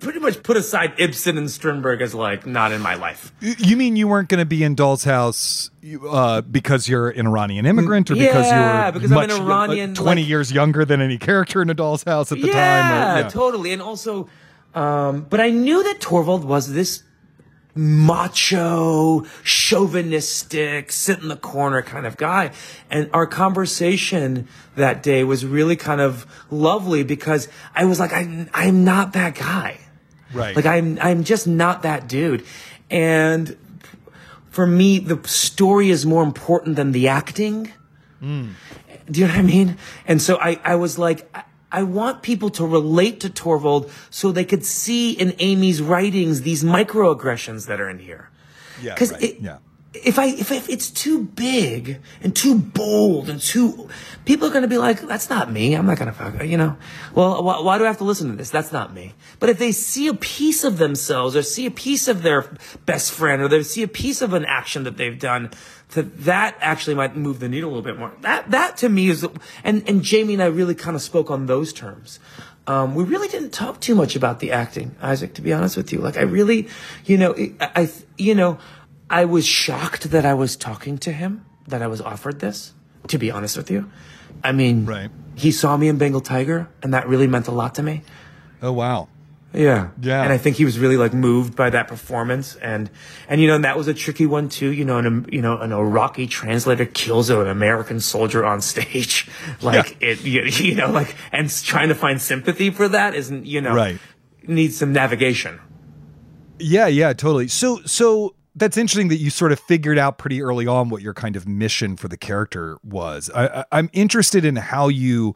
pretty 0.00 0.18
much 0.18 0.42
put 0.42 0.56
aside 0.56 0.94
Ibsen 0.98 1.36
and 1.36 1.50
Strindberg 1.50 2.00
as, 2.00 2.14
like, 2.14 2.46
not 2.46 2.72
in 2.72 2.80
my 2.80 2.94
life. 2.94 3.32
You 3.40 3.76
mean 3.76 3.96
you 3.96 4.08
weren't 4.08 4.28
going 4.28 4.38
to 4.38 4.44
be 4.46 4.64
in 4.64 4.74
Doll's 4.74 5.04
House 5.04 5.70
uh, 6.08 6.40
because 6.42 6.88
you're 6.88 7.10
an 7.10 7.26
Iranian 7.26 7.66
immigrant, 7.66 8.10
or 8.10 8.14
because 8.14 8.46
you 8.46 8.52
Yeah, 8.56 8.86
were 8.86 8.92
because 8.92 9.12
I'm 9.12 9.18
an 9.18 9.28
much, 9.28 9.38
uh, 9.40 9.42
Iranian, 9.44 9.94
twenty 9.94 10.22
like- 10.22 10.28
years 10.28 10.50
younger 10.52 10.84
than 10.84 11.00
any 11.00 11.18
character 11.18 11.60
in 11.60 11.68
a 11.68 11.74
Doll's 11.74 12.04
House 12.04 12.32
at 12.32 12.40
the 12.40 12.46
yeah, 12.48 12.54
time? 13.22 13.26
or- 13.26 13.30
totally. 13.30 13.72
And 13.72 13.82
also, 13.82 14.28
um, 14.74 15.26
but 15.28 15.40
I 15.40 15.50
knew 15.50 15.82
that 15.84 16.00
Torvald 16.00 16.44
was 16.44 16.72
this 16.72 17.02
macho, 17.74 19.24
chauvinistic, 19.44 20.92
sit 20.92 21.20
in 21.20 21.28
the 21.28 21.36
corner 21.36 21.82
kind 21.82 22.06
of 22.06 22.16
guy. 22.16 22.50
And 22.90 23.10
our 23.12 23.26
conversation 23.26 24.48
that 24.76 25.02
day 25.02 25.24
was 25.24 25.44
really 25.46 25.76
kind 25.76 26.00
of 26.00 26.26
lovely 26.50 27.02
because 27.02 27.48
I 27.74 27.84
was 27.84 28.00
like, 28.00 28.12
I'm, 28.12 28.50
I'm 28.52 28.84
not 28.84 29.12
that 29.12 29.34
guy. 29.34 29.78
Right. 30.32 30.54
Like 30.54 30.66
I'm, 30.66 30.98
I'm 31.00 31.24
just 31.24 31.46
not 31.46 31.82
that 31.82 32.08
dude. 32.08 32.44
And 32.90 33.56
for 34.50 34.66
me, 34.66 34.98
the 34.98 35.20
story 35.28 35.90
is 35.90 36.04
more 36.04 36.22
important 36.22 36.76
than 36.76 36.92
the 36.92 37.08
acting. 37.08 37.72
Hmm. 38.20 38.50
Do 39.10 39.20
you 39.20 39.26
know 39.26 39.32
what 39.32 39.40
I 39.40 39.42
mean? 39.42 39.76
And 40.06 40.20
so 40.20 40.38
I, 40.40 40.60
I 40.62 40.76
was 40.76 40.98
like, 40.98 41.28
I, 41.72 41.82
want 41.82 42.22
people 42.22 42.50
to 42.50 42.66
relate 42.66 43.20
to 43.20 43.30
Torvald 43.30 43.90
so 44.10 44.32
they 44.32 44.44
could 44.44 44.64
see 44.64 45.12
in 45.12 45.34
Amy's 45.38 45.80
writings 45.80 46.42
these 46.42 46.64
microaggressions 46.64 47.66
that 47.66 47.80
are 47.80 47.88
in 47.88 47.98
here. 47.98 48.30
Yeah, 48.82 48.94
Because 48.94 49.12
right, 49.12 49.36
yeah. 49.40 49.58
if 49.92 50.18
I 50.18 50.26
if, 50.26 50.50
if 50.52 50.68
it's 50.68 50.90
too 50.90 51.24
big 51.24 52.00
and 52.22 52.34
too 52.34 52.56
bold 52.58 53.28
and 53.28 53.40
too, 53.40 53.88
people 54.24 54.48
are 54.48 54.50
going 54.50 54.62
to 54.62 54.68
be 54.68 54.78
like, 54.78 55.00
"That's 55.02 55.28
not 55.28 55.50
me. 55.52 55.74
I'm 55.74 55.84
not 55.86 55.98
going 55.98 56.10
to 56.10 56.16
fuck." 56.16 56.42
You 56.42 56.56
know. 56.56 56.76
Well, 57.14 57.42
why, 57.42 57.60
why 57.60 57.78
do 57.78 57.84
I 57.84 57.88
have 57.88 57.98
to 57.98 58.04
listen 58.04 58.30
to 58.30 58.36
this? 58.36 58.50
That's 58.50 58.72
not 58.72 58.94
me. 58.94 59.14
But 59.38 59.50
if 59.50 59.58
they 59.58 59.72
see 59.72 60.08
a 60.08 60.14
piece 60.14 60.64
of 60.64 60.78
themselves 60.78 61.36
or 61.36 61.42
see 61.42 61.66
a 61.66 61.70
piece 61.70 62.08
of 62.08 62.22
their 62.22 62.50
best 62.86 63.12
friend 63.12 63.42
or 63.42 63.48
they 63.48 63.62
see 63.62 63.82
a 63.82 63.88
piece 63.88 64.22
of 64.22 64.32
an 64.32 64.44
action 64.46 64.84
that 64.84 64.96
they've 64.96 65.18
done, 65.18 65.50
to 65.92 66.02
that 66.02 66.56
actually 66.60 66.94
might 66.94 67.16
move 67.16 67.40
the 67.40 67.48
needle 67.48 67.70
a 67.70 67.72
little 67.72 67.84
bit 67.84 67.98
more. 67.98 68.12
That 68.20 68.50
that 68.50 68.76
to 68.78 68.88
me 68.88 69.08
is, 69.08 69.26
and 69.64 69.88
and 69.88 70.02
Jamie 70.02 70.34
and 70.34 70.42
I 70.42 70.46
really 70.46 70.74
kind 70.74 70.94
of 70.96 71.02
spoke 71.02 71.30
on 71.30 71.46
those 71.46 71.72
terms. 71.72 72.18
Um, 72.66 72.94
we 72.94 73.04
really 73.04 73.26
didn't 73.28 73.50
talk 73.50 73.80
too 73.80 73.94
much 73.94 74.14
about 74.14 74.38
the 74.40 74.52
acting, 74.52 74.94
Isaac. 75.02 75.34
To 75.34 75.42
be 75.42 75.52
honest 75.52 75.76
with 75.76 75.92
you, 75.92 75.98
like 76.00 76.16
I 76.16 76.22
really, 76.22 76.68
you 77.04 77.16
know, 77.18 77.34
I, 77.60 77.70
I 77.82 77.90
you 78.16 78.34
know, 78.34 78.58
I 79.08 79.24
was 79.24 79.46
shocked 79.46 80.10
that 80.10 80.24
I 80.24 80.34
was 80.34 80.56
talking 80.56 80.98
to 80.98 81.12
him, 81.12 81.44
that 81.66 81.82
I 81.82 81.86
was 81.88 82.00
offered 82.00 82.40
this. 82.40 82.72
To 83.08 83.18
be 83.18 83.30
honest 83.30 83.56
with 83.56 83.70
you, 83.70 83.90
I 84.44 84.52
mean, 84.52 84.84
Right. 84.84 85.10
he 85.34 85.50
saw 85.52 85.76
me 85.76 85.88
in 85.88 85.96
Bengal 85.96 86.20
Tiger, 86.20 86.68
and 86.82 86.92
that 86.94 87.08
really 87.08 87.26
meant 87.26 87.48
a 87.48 87.50
lot 87.50 87.74
to 87.76 87.82
me. 87.82 88.02
Oh 88.62 88.72
wow. 88.72 89.08
Yeah. 89.52 89.88
Yeah. 90.00 90.22
And 90.22 90.32
I 90.32 90.38
think 90.38 90.56
he 90.56 90.64
was 90.64 90.78
really 90.78 90.96
like 90.96 91.12
moved 91.12 91.56
by 91.56 91.70
that 91.70 91.88
performance 91.88 92.54
and 92.56 92.88
and 93.28 93.40
you 93.40 93.48
know 93.48 93.56
and 93.56 93.64
that 93.64 93.76
was 93.76 93.88
a 93.88 93.94
tricky 93.94 94.26
one 94.26 94.48
too. 94.48 94.70
You 94.70 94.84
know, 94.84 94.98
an 94.98 95.28
you 95.32 95.42
know, 95.42 95.58
an 95.58 95.72
Iraqi 95.72 96.26
translator 96.26 96.86
kills 96.86 97.30
an 97.30 97.48
American 97.48 97.98
soldier 98.00 98.44
on 98.44 98.60
stage. 98.60 99.28
Like 99.62 99.96
it 100.00 100.22
you, 100.22 100.42
you 100.44 100.74
know, 100.76 100.90
like 100.90 101.14
and 101.32 101.50
trying 101.50 101.88
to 101.88 101.94
find 101.94 102.20
sympathy 102.22 102.70
for 102.70 102.88
that 102.88 103.14
isn't, 103.14 103.46
you 103.46 103.60
know, 103.60 103.74
Right. 103.74 103.98
needs 104.46 104.76
some 104.76 104.92
navigation. 104.92 105.60
Yeah, 106.58 106.86
yeah, 106.86 107.12
totally. 107.12 107.48
So, 107.48 107.80
so 107.86 108.34
that's 108.54 108.76
interesting 108.76 109.08
that 109.08 109.16
you 109.16 109.30
sort 109.30 109.52
of 109.52 109.60
figured 109.60 109.98
out 109.98 110.18
pretty 110.18 110.42
early 110.42 110.66
on 110.66 110.90
what 110.90 111.02
your 111.02 111.14
kind 111.14 111.36
of 111.36 111.48
mission 111.48 111.96
for 111.96 112.08
the 112.08 112.16
character 112.16 112.78
was. 112.84 113.30
I, 113.34 113.46
I, 113.46 113.64
I'm 113.72 113.90
interested 113.92 114.44
in 114.44 114.56
how 114.56 114.88
you 114.88 115.34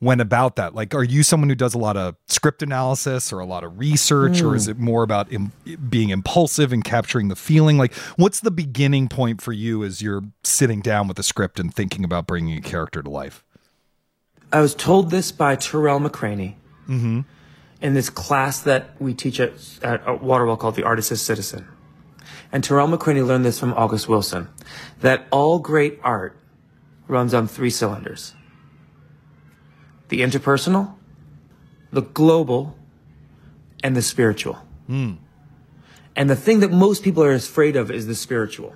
went 0.00 0.20
about 0.20 0.56
that. 0.56 0.74
Like, 0.74 0.94
are 0.94 1.02
you 1.02 1.22
someone 1.22 1.48
who 1.48 1.54
does 1.54 1.74
a 1.74 1.78
lot 1.78 1.96
of 1.96 2.16
script 2.28 2.62
analysis 2.62 3.32
or 3.32 3.40
a 3.40 3.46
lot 3.46 3.64
of 3.64 3.78
research, 3.78 4.40
or 4.40 4.54
is 4.54 4.66
mm. 4.66 4.72
it 4.72 4.78
more 4.78 5.02
about 5.02 5.32
Im- 5.32 5.52
being 5.88 6.10
impulsive 6.10 6.72
and 6.72 6.84
capturing 6.84 7.28
the 7.28 7.36
feeling? 7.36 7.78
Like, 7.78 7.94
what's 8.16 8.40
the 8.40 8.50
beginning 8.50 9.08
point 9.08 9.42
for 9.42 9.52
you 9.52 9.82
as 9.82 10.00
you're 10.00 10.22
sitting 10.44 10.80
down 10.80 11.08
with 11.08 11.18
a 11.18 11.22
script 11.22 11.58
and 11.58 11.74
thinking 11.74 12.04
about 12.04 12.26
bringing 12.26 12.56
a 12.56 12.62
character 12.62 13.02
to 13.02 13.10
life? 13.10 13.44
I 14.52 14.60
was 14.60 14.74
told 14.74 15.10
this 15.10 15.32
by 15.32 15.56
Tarell 15.56 16.00
McCraney 16.00 16.54
mm-hmm. 16.88 17.20
in 17.82 17.94
this 17.94 18.08
class 18.08 18.60
that 18.62 18.90
we 19.00 19.14
teach 19.14 19.40
at, 19.40 19.52
at 19.82 20.22
Waterwell 20.22 20.56
called 20.56 20.76
The 20.76 20.84
Artist 20.84 21.12
as 21.12 21.20
Citizen. 21.20 21.68
And 22.50 22.64
Tarell 22.64 22.88
McCraney 22.88 23.26
learned 23.26 23.44
this 23.44 23.58
from 23.58 23.74
August 23.74 24.08
Wilson 24.08 24.48
that 25.00 25.26
all 25.30 25.58
great 25.58 26.00
art 26.02 26.38
runs 27.06 27.34
on 27.34 27.46
three 27.46 27.70
cylinders 27.70 28.34
the 30.08 30.20
interpersonal, 30.20 30.94
the 31.92 32.02
global, 32.02 32.76
and 33.82 33.96
the 33.96 34.02
spiritual. 34.02 34.54
Hmm. 34.86 35.14
And 36.16 36.28
the 36.28 36.36
thing 36.36 36.60
that 36.60 36.72
most 36.72 37.04
people 37.04 37.22
are 37.22 37.32
afraid 37.32 37.76
of 37.76 37.90
is 37.90 38.06
the 38.06 38.14
spiritual. 38.14 38.74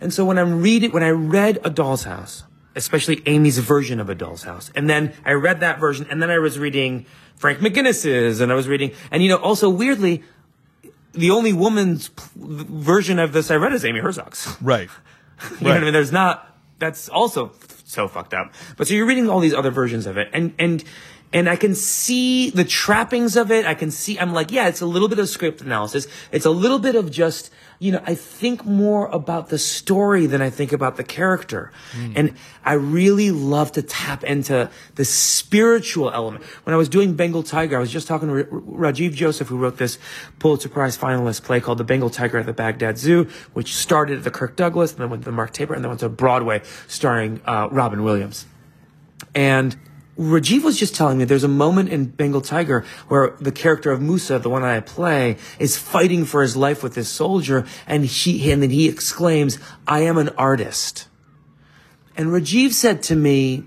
And 0.00 0.12
so 0.12 0.24
when 0.24 0.36
I'm 0.36 0.60
reading, 0.60 0.90
when 0.90 1.04
I 1.04 1.10
read 1.10 1.60
A 1.62 1.70
Doll's 1.70 2.04
House, 2.04 2.42
especially 2.74 3.22
Amy's 3.26 3.58
version 3.58 4.00
of 4.00 4.10
A 4.10 4.14
Doll's 4.14 4.42
House, 4.42 4.72
and 4.74 4.90
then 4.90 5.12
I 5.24 5.32
read 5.32 5.60
that 5.60 5.78
version, 5.78 6.06
and 6.10 6.20
then 6.20 6.30
I 6.30 6.38
was 6.40 6.58
reading 6.58 7.06
Frank 7.36 7.60
McGuinness's, 7.60 8.40
and 8.40 8.50
I 8.50 8.56
was 8.56 8.66
reading, 8.66 8.92
and 9.12 9.22
you 9.22 9.28
know, 9.28 9.36
also 9.36 9.70
weirdly, 9.70 10.24
the 11.12 11.30
only 11.30 11.52
woman's 11.52 12.08
p- 12.08 12.24
version 12.34 13.18
of 13.18 13.32
this 13.32 13.50
I 13.50 13.56
read 13.56 13.72
is 13.72 13.84
Amy 13.84 14.00
Herzog's. 14.00 14.56
Right. 14.60 14.90
You 15.58 15.66
know 15.66 15.72
what 15.72 15.78
I 15.78 15.84
mean? 15.84 15.92
There's 15.92 16.12
not. 16.12 16.56
That's 16.78 17.08
also 17.08 17.48
so 17.92 18.08
fucked 18.08 18.34
up. 18.34 18.52
But 18.76 18.88
so 18.88 18.94
you're 18.94 19.06
reading 19.06 19.28
all 19.28 19.40
these 19.40 19.54
other 19.54 19.70
versions 19.70 20.06
of 20.06 20.16
it, 20.16 20.28
and 20.32 20.54
and 20.58 20.82
and 21.32 21.48
I 21.48 21.56
can 21.56 21.74
see 21.74 22.50
the 22.50 22.64
trappings 22.64 23.36
of 23.36 23.50
it. 23.50 23.64
I 23.64 23.74
can 23.74 23.90
see. 23.90 24.18
I'm 24.18 24.32
like, 24.32 24.52
yeah, 24.52 24.68
it's 24.68 24.80
a 24.80 24.86
little 24.86 25.08
bit 25.08 25.18
of 25.18 25.28
script 25.28 25.60
analysis. 25.62 26.06
It's 26.30 26.44
a 26.44 26.50
little 26.50 26.78
bit 26.78 26.94
of 26.94 27.10
just, 27.10 27.50
you 27.78 27.90
know, 27.90 28.02
I 28.06 28.14
think 28.14 28.64
more 28.64 29.06
about 29.08 29.48
the 29.48 29.58
story 29.58 30.26
than 30.26 30.42
I 30.42 30.50
think 30.50 30.72
about 30.72 30.96
the 30.96 31.04
character, 31.04 31.72
and 32.14 32.34
I 32.64 32.74
really 32.74 33.30
love 33.30 33.72
to 33.72 33.82
tap 33.82 34.22
into 34.24 34.70
the 34.94 35.04
spiritual 35.04 36.10
element. 36.12 36.44
When 36.64 36.74
I 36.74 36.76
was 36.76 36.88
doing 36.88 37.14
Bengal 37.14 37.42
Tiger, 37.42 37.76
I 37.76 37.80
was 37.80 37.90
just 37.90 38.06
talking 38.06 38.28
to 38.28 38.34
R- 38.34 38.92
Rajiv 38.92 39.14
Joseph, 39.14 39.48
who 39.48 39.56
wrote 39.56 39.78
this 39.78 39.98
Pulitzer 40.38 40.68
Prize 40.68 40.96
finalist 40.96 41.42
play 41.42 41.60
called 41.60 41.78
The 41.78 41.84
Bengal 41.84 42.10
Tiger 42.10 42.38
at 42.38 42.46
the 42.46 42.52
Baghdad 42.52 42.98
Zoo, 42.98 43.28
which 43.52 43.74
started 43.74 44.18
at 44.18 44.24
the 44.24 44.30
Kirk 44.30 44.54
Douglas, 44.54 44.92
and 44.92 45.00
then 45.00 45.10
went 45.10 45.22
to 45.22 45.30
the 45.30 45.36
Mark 45.36 45.52
Taper, 45.52 45.74
and 45.74 45.82
then 45.82 45.88
went 45.88 46.00
to 46.00 46.08
Broadway, 46.08 46.62
starring 46.86 47.40
uh, 47.46 47.68
Robin 47.72 48.04
Williams. 48.04 48.46
And 49.34 49.76
Rajiv 50.22 50.62
was 50.62 50.78
just 50.78 50.94
telling 50.94 51.18
me 51.18 51.24
there's 51.24 51.44
a 51.44 51.48
moment 51.48 51.88
in 51.88 52.06
Bengal 52.06 52.40
Tiger 52.40 52.84
where 53.08 53.36
the 53.40 53.50
character 53.50 53.90
of 53.90 54.00
Musa, 54.00 54.38
the 54.38 54.48
one 54.48 54.62
I 54.62 54.78
play, 54.80 55.36
is 55.58 55.76
fighting 55.76 56.24
for 56.24 56.42
his 56.42 56.56
life 56.56 56.82
with 56.82 56.94
this 56.94 57.08
soldier, 57.08 57.66
and 57.86 58.04
he 58.04 58.52
and 58.52 58.62
then 58.62 58.70
he 58.70 58.88
exclaims, 58.88 59.58
"I 59.86 60.00
am 60.00 60.18
an 60.18 60.28
artist." 60.38 61.08
And 62.16 62.28
Rajiv 62.28 62.72
said 62.72 63.02
to 63.04 63.16
me, 63.16 63.64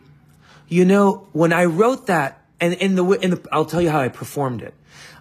"You 0.70 0.86
know, 0.86 1.28
when 1.34 1.52
I 1.52 1.66
wrote 1.66 2.08
that, 2.08 2.42
and 2.60 2.74
in 2.74 2.96
the 2.96 3.06
in 3.12 3.32
the, 3.32 3.42
I'll 3.52 3.66
tell 3.66 3.82
you 3.82 3.90
how 3.90 4.00
I 4.00 4.08
performed 4.08 4.62
it. 4.62 4.74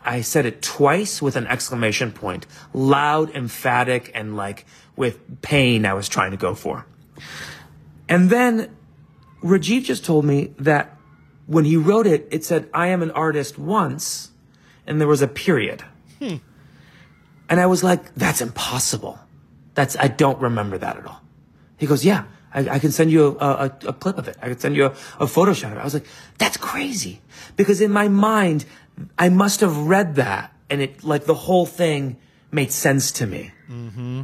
I 0.05 0.21
said 0.21 0.47
it 0.47 0.63
twice 0.63 1.21
with 1.21 1.35
an 1.35 1.47
exclamation 1.47 2.13
point, 2.13 2.47
loud, 2.73 3.31
emphatic, 3.35 4.13
and 4.15 4.37
like 4.37 4.67
with 4.95 5.43
pain. 5.43 5.85
I 5.85 5.95
was 5.95 6.09
trying 6.09 6.31
to 6.31 6.37
go 6.37 6.55
for." 6.55 6.87
And 8.09 8.31
then 8.31 8.69
Rajiv 9.43 9.85
just 9.85 10.05
told 10.05 10.25
me 10.25 10.55
that 10.59 10.94
when 11.47 11.65
he 11.65 11.77
wrote 11.77 12.07
it, 12.07 12.29
it 12.31 12.45
said, 12.45 12.69
I 12.73 12.89
am 12.89 13.03
an 13.03 13.11
artist 13.11 13.59
once, 13.59 14.31
and 14.87 15.01
there 15.01 15.09
was 15.09 15.23
a 15.23 15.29
period. 15.29 15.85
Hmm. 16.19 16.37
And 17.49 17.61
I 17.61 17.67
was 17.67 17.85
like, 17.85 18.15
that's 18.15 18.41
impossible. 18.41 19.19
That's, 19.75 19.97
I 19.97 20.09
don't 20.09 20.41
remember 20.41 20.79
that 20.79 20.97
at 20.97 21.07
all. 21.07 21.21
He 21.77 21.87
goes, 21.87 22.05
yeah, 22.05 22.25
I, 22.53 22.69
I 22.69 22.79
can 22.79 22.93
send 22.93 23.11
you 23.11 23.37
a, 23.39 23.47
a, 23.47 23.65
a 23.89 23.93
clip 23.93 24.17
of 24.17 24.29
it. 24.29 24.37
I 24.41 24.49
can 24.49 24.59
send 24.59 24.77
you 24.77 24.87
a, 24.87 24.95
a 25.21 25.27
photo 25.27 25.53
shot 25.53 25.73
of 25.73 25.79
it. 25.79 25.81
I 25.81 25.85
was 25.85 25.95
like, 25.95 26.07
that's 26.39 26.57
crazy. 26.57 27.21
Because 27.57 27.81
in 27.81 27.91
my 27.91 28.09
mind, 28.09 28.65
I 29.19 29.29
must 29.29 29.61
have 29.61 29.77
read 29.77 30.15
that 30.15 30.55
and 30.71 30.81
it, 30.81 31.05
like 31.05 31.25
the 31.25 31.35
whole 31.35 31.67
thing 31.67 32.17
made 32.51 32.73
sense 32.73 33.13
to 33.13 33.27
me. 33.27 33.53
Mm-hmm. 33.69 34.23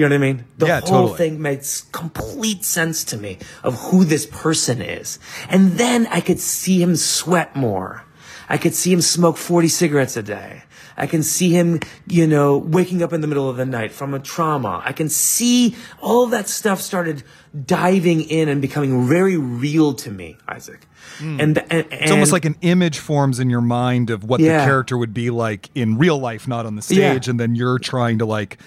Do 0.00 0.04
you 0.04 0.08
know 0.08 0.16
what 0.16 0.24
I 0.24 0.32
mean? 0.32 0.44
The 0.56 0.66
Yeah, 0.66 0.80
whole 0.80 1.08
totally. 1.08 1.18
thing 1.18 1.42
makes 1.42 1.82
complete 1.92 2.64
sense 2.64 3.04
to 3.04 3.18
me 3.18 3.36
of 3.62 3.74
who 3.90 4.04
this 4.06 4.24
person 4.24 4.80
is. 4.80 5.18
And 5.50 5.72
then 5.72 6.06
I 6.06 6.20
could 6.22 6.40
see 6.40 6.80
him 6.82 6.96
sweat 6.96 7.54
more. 7.54 8.04
I 8.48 8.56
could 8.56 8.74
see 8.74 8.90
him 8.92 9.02
smoke 9.02 9.36
40 9.36 9.68
cigarettes 9.68 10.16
a 10.16 10.22
day. 10.22 10.62
I 10.96 11.06
can 11.06 11.22
see 11.22 11.50
him, 11.50 11.80
you 12.06 12.26
know, 12.26 12.56
waking 12.56 13.02
up 13.02 13.12
in 13.12 13.20
the 13.20 13.26
middle 13.26 13.48
of 13.50 13.58
the 13.58 13.66
night 13.66 13.92
from 13.92 14.12
a 14.14 14.18
trauma. 14.18 14.82
I 14.84 14.92
can 14.92 15.08
see 15.10 15.76
all 16.00 16.26
that 16.28 16.48
stuff 16.48 16.80
started 16.80 17.22
diving 17.66 18.22
in 18.22 18.48
and 18.48 18.60
becoming 18.62 19.06
very 19.06 19.36
real 19.36 19.92
to 19.94 20.10
me, 20.10 20.36
Isaac. 20.48 20.86
And, 21.20 21.40
and, 21.40 21.58
and 21.70 21.86
It's 21.92 22.10
almost 22.10 22.32
like 22.32 22.44
an 22.46 22.56
image 22.62 22.98
forms 22.98 23.38
in 23.38 23.50
your 23.50 23.60
mind 23.60 24.08
of 24.10 24.24
what 24.24 24.40
Yeah. 24.40 24.58
the 24.60 24.64
character 24.64 24.96
would 24.96 25.12
be 25.14 25.28
like 25.30 25.68
in 25.74 25.98
real 25.98 26.18
life, 26.18 26.48
not 26.48 26.64
on 26.66 26.76
the 26.76 26.86
Yeah. 26.94 27.12
stage, 27.12 27.28
and 27.28 27.38
then 27.38 27.54
you're 27.54 27.78
trying 27.78 28.18
to 28.18 28.24
like 28.26 28.58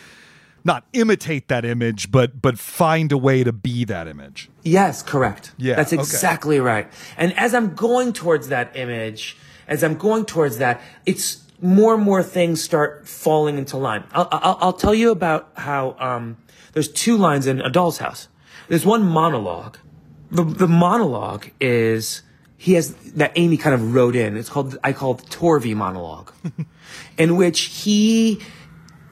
not 0.63 0.85
imitate 0.93 1.47
that 1.49 1.65
image, 1.65 2.11
but 2.11 2.41
but 2.41 2.57
find 2.57 3.11
a 3.11 3.17
way 3.17 3.43
to 3.43 3.51
be 3.51 3.85
that 3.85 4.07
image. 4.07 4.49
Yes, 4.63 5.03
correct. 5.03 5.51
Yeah, 5.57 5.75
That's 5.75 5.93
okay. 5.93 6.01
exactly 6.01 6.59
right. 6.59 6.87
And 7.17 7.37
as 7.37 7.53
I'm 7.53 7.75
going 7.75 8.13
towards 8.13 8.47
that 8.47 8.75
image, 8.75 9.37
as 9.67 9.83
I'm 9.83 9.95
going 9.95 10.25
towards 10.25 10.57
that, 10.57 10.81
it's 11.05 11.43
more 11.61 11.93
and 11.93 12.03
more 12.03 12.21
things 12.23 12.61
start 12.61 13.07
falling 13.07 13.57
into 13.57 13.77
line. 13.77 14.03
I'll, 14.11 14.27
I'll, 14.31 14.57
I'll 14.59 14.73
tell 14.73 14.93
you 14.93 15.11
about 15.11 15.51
how 15.55 15.95
um, 15.99 16.37
there's 16.73 16.89
two 16.89 17.17
lines 17.17 17.47
in 17.47 17.61
A 17.61 17.69
Doll's 17.69 17.99
House. 17.99 18.27
There's 18.67 18.85
one 18.85 19.03
monologue. 19.03 19.77
The, 20.31 20.43
the 20.43 20.67
monologue 20.67 21.51
is 21.59 22.23
he 22.57 22.73
has 22.73 22.93
that 23.13 23.31
Amy 23.35 23.57
kind 23.57 23.73
of 23.73 23.93
wrote 23.93 24.15
in. 24.15 24.37
It's 24.37 24.49
called 24.49 24.77
I 24.83 24.93
call 24.93 25.15
it 25.15 25.25
Torvy 25.29 25.75
monologue, 25.75 26.31
in 27.17 27.35
which 27.35 27.59
he 27.61 28.41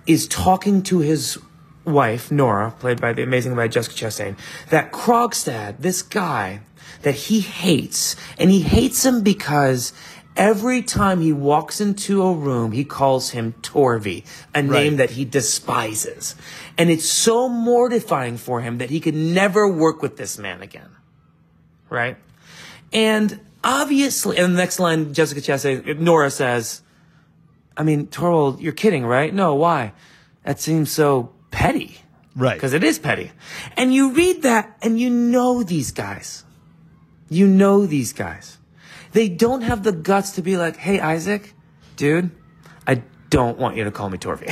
is 0.07 0.27
talking 0.27 0.83
to 0.83 0.99
his 0.99 1.37
wife, 1.85 2.31
Nora, 2.31 2.71
played 2.79 3.01
by 3.01 3.13
the 3.13 3.23
amazing 3.23 3.55
by 3.55 3.67
Jessica 3.67 3.95
Chastain, 3.95 4.37
that 4.69 4.91
Krogstad, 4.91 5.79
this 5.79 6.01
guy 6.01 6.61
that 7.01 7.15
he 7.15 7.41
hates, 7.41 8.15
and 8.37 8.49
he 8.49 8.61
hates 8.61 9.05
him 9.05 9.23
because 9.23 9.93
every 10.35 10.81
time 10.81 11.21
he 11.21 11.33
walks 11.33 11.81
into 11.81 12.21
a 12.23 12.33
room, 12.33 12.71
he 12.71 12.83
calls 12.83 13.31
him 13.31 13.53
Torvi, 13.61 14.25
a 14.53 14.61
name 14.61 14.97
that 14.97 15.11
he 15.11 15.25
despises. 15.25 16.35
And 16.77 16.89
it's 16.89 17.09
so 17.09 17.49
mortifying 17.49 18.37
for 18.37 18.61
him 18.61 18.77
that 18.77 18.89
he 18.89 18.99
could 18.99 19.15
never 19.15 19.67
work 19.67 20.01
with 20.01 20.17
this 20.17 20.37
man 20.37 20.61
again. 20.61 20.89
Right? 21.89 22.17
And 22.93 23.39
obviously, 23.63 24.37
and 24.37 24.53
the 24.53 24.57
next 24.57 24.79
line, 24.79 25.13
Jessica 25.13 25.41
Chastain, 25.41 25.99
Nora 25.99 26.31
says, 26.31 26.81
I 27.81 27.83
mean, 27.83 28.05
Torvald, 28.05 28.61
you're 28.61 28.73
kidding, 28.73 29.03
right? 29.03 29.33
No, 29.33 29.55
why? 29.55 29.93
That 30.43 30.59
seems 30.59 30.91
so 30.91 31.33
petty. 31.49 31.97
Right. 32.35 32.53
Because 32.53 32.73
it 32.73 32.83
is 32.83 32.99
petty. 32.99 33.31
And 33.75 33.91
you 33.91 34.11
read 34.11 34.43
that 34.43 34.77
and 34.83 34.99
you 34.99 35.09
know 35.09 35.63
these 35.63 35.89
guys. 35.91 36.43
You 37.27 37.47
know 37.47 37.87
these 37.87 38.13
guys. 38.13 38.59
They 39.13 39.29
don't 39.29 39.61
have 39.61 39.81
the 39.81 39.91
guts 39.91 40.33
to 40.33 40.43
be 40.43 40.57
like, 40.57 40.77
hey, 40.77 40.99
Isaac, 40.99 41.55
dude, 41.95 42.29
I 42.85 43.01
don't 43.31 43.57
want 43.57 43.77
you 43.77 43.85
to 43.85 43.91
call 43.91 44.11
me 44.11 44.19
Torvey. 44.19 44.49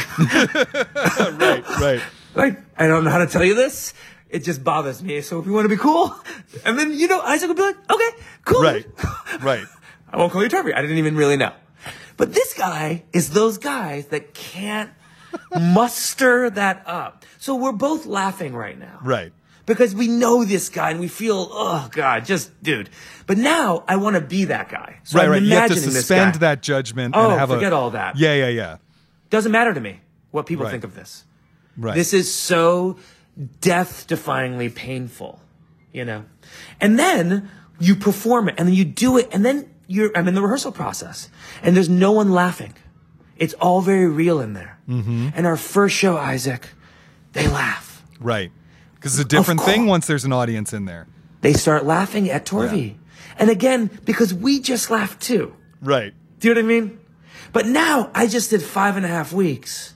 right, 1.40 1.70
right. 1.80 2.02
like, 2.34 2.60
I 2.80 2.88
don't 2.88 3.04
know 3.04 3.12
how 3.12 3.20
to 3.20 3.28
tell 3.28 3.44
you 3.44 3.54
this. 3.54 3.94
It 4.32 4.40
just 4.40 4.64
bothers 4.64 5.04
me. 5.04 5.22
So 5.22 5.38
if 5.38 5.46
you 5.46 5.54
want 5.54 5.66
to 5.66 5.70
be 5.70 5.78
cool, 5.78 6.16
and 6.66 6.80
then, 6.80 6.94
you 6.94 7.08
know, 7.08 7.22
Isaac 7.22 7.48
would 7.48 7.58
be 7.58 7.62
like, 7.62 7.92
okay, 7.92 8.10
cool. 8.46 8.64
Right. 8.64 8.88
Right. 9.40 9.66
I 10.12 10.18
won't 10.18 10.32
call 10.32 10.42
you 10.42 10.50
Turvey. 10.50 10.74
I 10.74 10.82
didn't 10.82 10.98
even 10.98 11.16
really 11.16 11.38
know. 11.38 11.54
But 12.20 12.34
this 12.34 12.54
guy 12.54 13.06
is 13.14 13.30
those 13.30 13.58
guys 13.58 14.08
that 14.08 14.34
can't 14.34 14.92
muster 15.58 16.50
that 16.50 16.84
up. 16.86 17.24
So 17.38 17.56
we're 17.56 17.72
both 17.72 18.06
laughing 18.06 18.54
right 18.54 18.78
now. 18.78 19.00
Right. 19.02 19.32
Because 19.66 19.96
we 19.96 20.10
know 20.10 20.44
this 20.44 20.68
guy 20.68 20.92
and 20.92 21.00
we 21.00 21.08
feel, 21.08 21.48
oh 21.50 21.88
God, 21.94 22.26
just 22.26 22.62
dude. 22.62 22.90
But 23.26 23.38
now 23.38 23.86
I 23.88 23.96
want 23.96 24.16
to 24.16 24.22
be 24.22 24.44
that 24.46 24.68
guy. 24.68 25.00
So 25.06 25.18
right, 25.18 25.26
I'm 25.28 25.32
right. 25.32 25.42
You 25.42 25.54
have 25.56 25.70
to 25.70 25.78
suspend 25.78 26.36
that 26.36 26.62
judgment 26.62 27.16
Oh, 27.16 27.30
and 27.30 27.40
have 27.40 27.50
forget 27.50 27.72
a 27.72 27.76
all 27.78 27.92
that. 27.92 28.18
Yeah, 28.18 28.34
yeah, 28.34 28.50
yeah. 28.50 28.78
Doesn't 29.30 29.54
matter 29.54 29.74
to 29.74 29.80
me 29.80 30.02
what 30.32 30.46
people 30.46 30.66
Right. 30.66 30.72
think 30.72 30.84
of 30.84 30.96
this. 30.96 31.24
Right. 31.78 31.96
This 31.96 32.14
is 32.14 32.34
so 32.34 32.98
death 33.62 34.08
defyingly 34.10 34.76
painful, 34.76 35.40
you 35.94 36.04
know? 36.04 36.26
And 36.82 37.00
then 37.00 37.50
you 37.80 37.96
perform 37.96 38.50
it 38.50 38.56
and 38.58 38.68
then 38.68 38.76
you 38.76 38.84
do 38.84 39.18
it 39.18 39.30
and 39.32 39.46
then 39.46 39.74
you're, 39.90 40.12
I'm 40.16 40.28
in 40.28 40.36
the 40.36 40.42
rehearsal 40.42 40.72
process 40.72 41.30
and 41.64 41.76
there's 41.76 41.90
no 41.90 42.12
one 42.12 42.32
laughing. 42.32 42.74
It's 43.38 43.54
all 43.56 43.82
very 43.82 44.08
real 44.08 44.40
in 44.40 44.54
there. 44.54 44.80
Mm-hmm. 44.88 45.30
And 45.34 45.46
our 45.48 45.58
first 45.58 45.96
show, 45.96 46.18
Isaac, 46.18 46.70
they 47.34 47.48
laugh. 47.48 48.04
right. 48.20 48.52
Because 48.96 49.18
it's 49.18 49.24
a 49.24 49.28
different 49.28 49.62
thing 49.62 49.86
once 49.86 50.08
there's 50.08 50.26
an 50.26 50.34
audience 50.34 50.74
in 50.74 50.84
there. 50.84 51.08
They 51.40 51.54
start 51.54 51.86
laughing 51.86 52.30
at 52.30 52.46
Torvi. 52.46 52.98
And 53.38 53.50
again, 53.50 53.90
because 54.04 54.34
we 54.34 54.60
just 54.60 54.90
laughed 54.90 55.22
too. 55.22 55.56
Right. 55.82 56.14
Do 56.40 56.50
you 56.50 56.54
know 56.54 56.60
what 56.62 56.66
I 56.66 56.80
mean? 56.82 57.00
But 57.54 57.66
now 57.66 58.12
I 58.14 58.28
just 58.28 58.50
did 58.50 58.62
five 58.62 58.98
and 58.98 59.06
a 59.06 59.10
half 59.10 59.32
weeks 59.32 59.96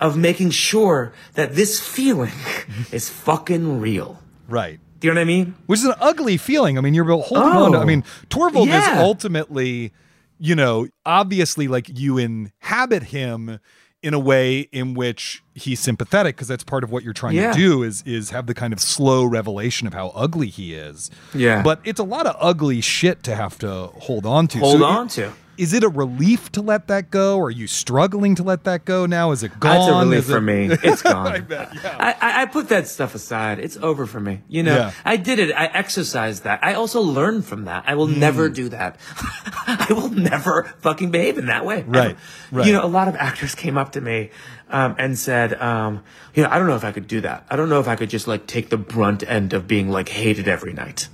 of 0.00 0.16
making 0.16 0.50
sure 0.50 1.12
that 1.34 1.54
this 1.54 1.78
feeling 1.78 2.32
is 2.90 3.08
fucking 3.08 3.80
real. 3.80 4.18
Right. 4.48 4.80
Do 5.00 5.08
you 5.08 5.14
know 5.14 5.18
what 5.20 5.22
I 5.22 5.24
mean? 5.24 5.54
Which 5.66 5.80
is 5.80 5.86
an 5.86 5.94
ugly 6.00 6.36
feeling. 6.36 6.76
I 6.78 6.80
mean, 6.82 6.94
you're 6.94 7.04
holding 7.06 7.36
Oh. 7.38 7.64
on 7.64 7.72
to, 7.72 7.78
I 7.78 7.82
oh, 7.82 7.86
mean, 7.86 8.04
Torvald 8.28 8.68
is 8.68 8.84
ultimately, 8.96 9.92
you 10.38 10.54
know, 10.54 10.86
obviously 11.06 11.68
like 11.68 11.90
you 11.98 12.18
inhabit 12.18 13.04
him 13.04 13.58
in 14.02 14.14
a 14.14 14.18
way 14.18 14.60
in 14.72 14.94
which 14.94 15.42
he's 15.54 15.78
sympathetic 15.78 16.34
because 16.34 16.48
that's 16.48 16.64
part 16.64 16.82
of 16.82 16.90
what 16.90 17.02
you're 17.04 17.12
trying 17.12 17.34
Yeah. 17.36 17.52
to 17.52 17.58
do 17.58 17.82
is 17.82 18.02
is 18.06 18.30
have 18.30 18.46
the 18.46 18.54
kind 18.54 18.72
of 18.72 18.80
slow 18.80 19.24
revelation 19.24 19.86
of 19.86 19.92
how 19.92 20.08
ugly 20.14 20.48
he 20.48 20.72
is. 20.74 21.10
Yeah. 21.34 21.62
But 21.62 21.80
it's 21.84 22.00
a 22.00 22.04
lot 22.04 22.26
of 22.26 22.34
ugly 22.40 22.80
shit 22.80 23.22
to 23.24 23.36
have 23.36 23.58
to 23.58 23.88
hold 24.00 24.24
on 24.24 24.48
to. 24.48 24.58
Hold 24.58 24.78
So 24.80 24.84
on 24.86 25.06
it- 25.06 25.10
to. 25.12 25.32
Is 25.60 25.74
it 25.74 25.84
a 25.84 25.88
relief 25.90 26.50
to 26.52 26.62
let 26.62 26.88
that 26.88 27.10
go? 27.10 27.36
Or 27.36 27.48
Are 27.48 27.50
you 27.50 27.66
struggling 27.66 28.34
to 28.36 28.42
let 28.42 28.64
that 28.64 28.86
go 28.86 29.04
now? 29.04 29.30
Is 29.32 29.42
it 29.42 29.52
gone? 29.60 29.76
That's 29.76 29.88
a 29.92 29.98
relief 29.98 30.24
for 30.24 30.40
me. 30.40 30.70
It's 30.82 31.02
gone. 31.02 31.26
I 31.26 31.40
bet, 31.40 31.74
yeah. 31.74 31.96
I, 32.00 32.42
I, 32.42 32.46
put 32.46 32.68
that 32.70 32.88
stuff 32.88 33.14
aside. 33.14 33.58
It's 33.58 33.76
over 33.76 34.06
for 34.06 34.20
me. 34.20 34.40
You 34.48 34.62
know, 34.62 34.74
Yeah. 34.76 34.92
I 35.04 35.16
did 35.18 35.38
it. 35.38 35.52
I 35.54 35.66
exercised 35.66 36.44
that. 36.44 36.64
I 36.64 36.72
also 36.74 37.02
learned 37.02 37.44
from 37.44 37.66
that. 37.66 37.84
I 37.86 37.94
will 37.94 38.06
never 38.06 38.48
Hmm. 38.48 38.54
do 38.54 38.68
that. 38.70 38.96
I 39.66 39.88
will 39.90 40.08
never 40.08 40.72
fucking 40.80 41.10
behave 41.10 41.36
in 41.36 41.46
that 41.46 41.66
way. 41.66 41.82
Right, 41.86 42.16
right. 42.50 42.66
You 42.66 42.72
know, 42.72 42.82
a 42.84 42.88
lot 42.88 43.08
of 43.08 43.14
actors 43.16 43.54
came 43.54 43.76
up 43.76 43.92
to 43.92 44.00
me 44.00 44.30
um, 44.70 44.94
and 44.98 45.18
said, 45.18 45.60
um, 45.60 46.02
you 46.34 46.42
know, 46.42 46.48
I 46.50 46.58
don't 46.58 46.68
know 46.68 46.76
if 46.76 46.84
I 46.84 46.92
could 46.92 47.06
do 47.06 47.20
that. 47.20 47.44
I 47.50 47.56
don't 47.56 47.68
know 47.68 47.80
if 47.80 47.88
I 47.88 47.96
could 47.96 48.08
just 48.08 48.26
like 48.26 48.46
take 48.46 48.70
the 48.70 48.78
brunt 48.78 49.22
end 49.28 49.52
of 49.52 49.68
being 49.68 49.90
like 49.90 50.08
hated 50.08 50.48
every 50.48 50.72
night. 50.72 51.08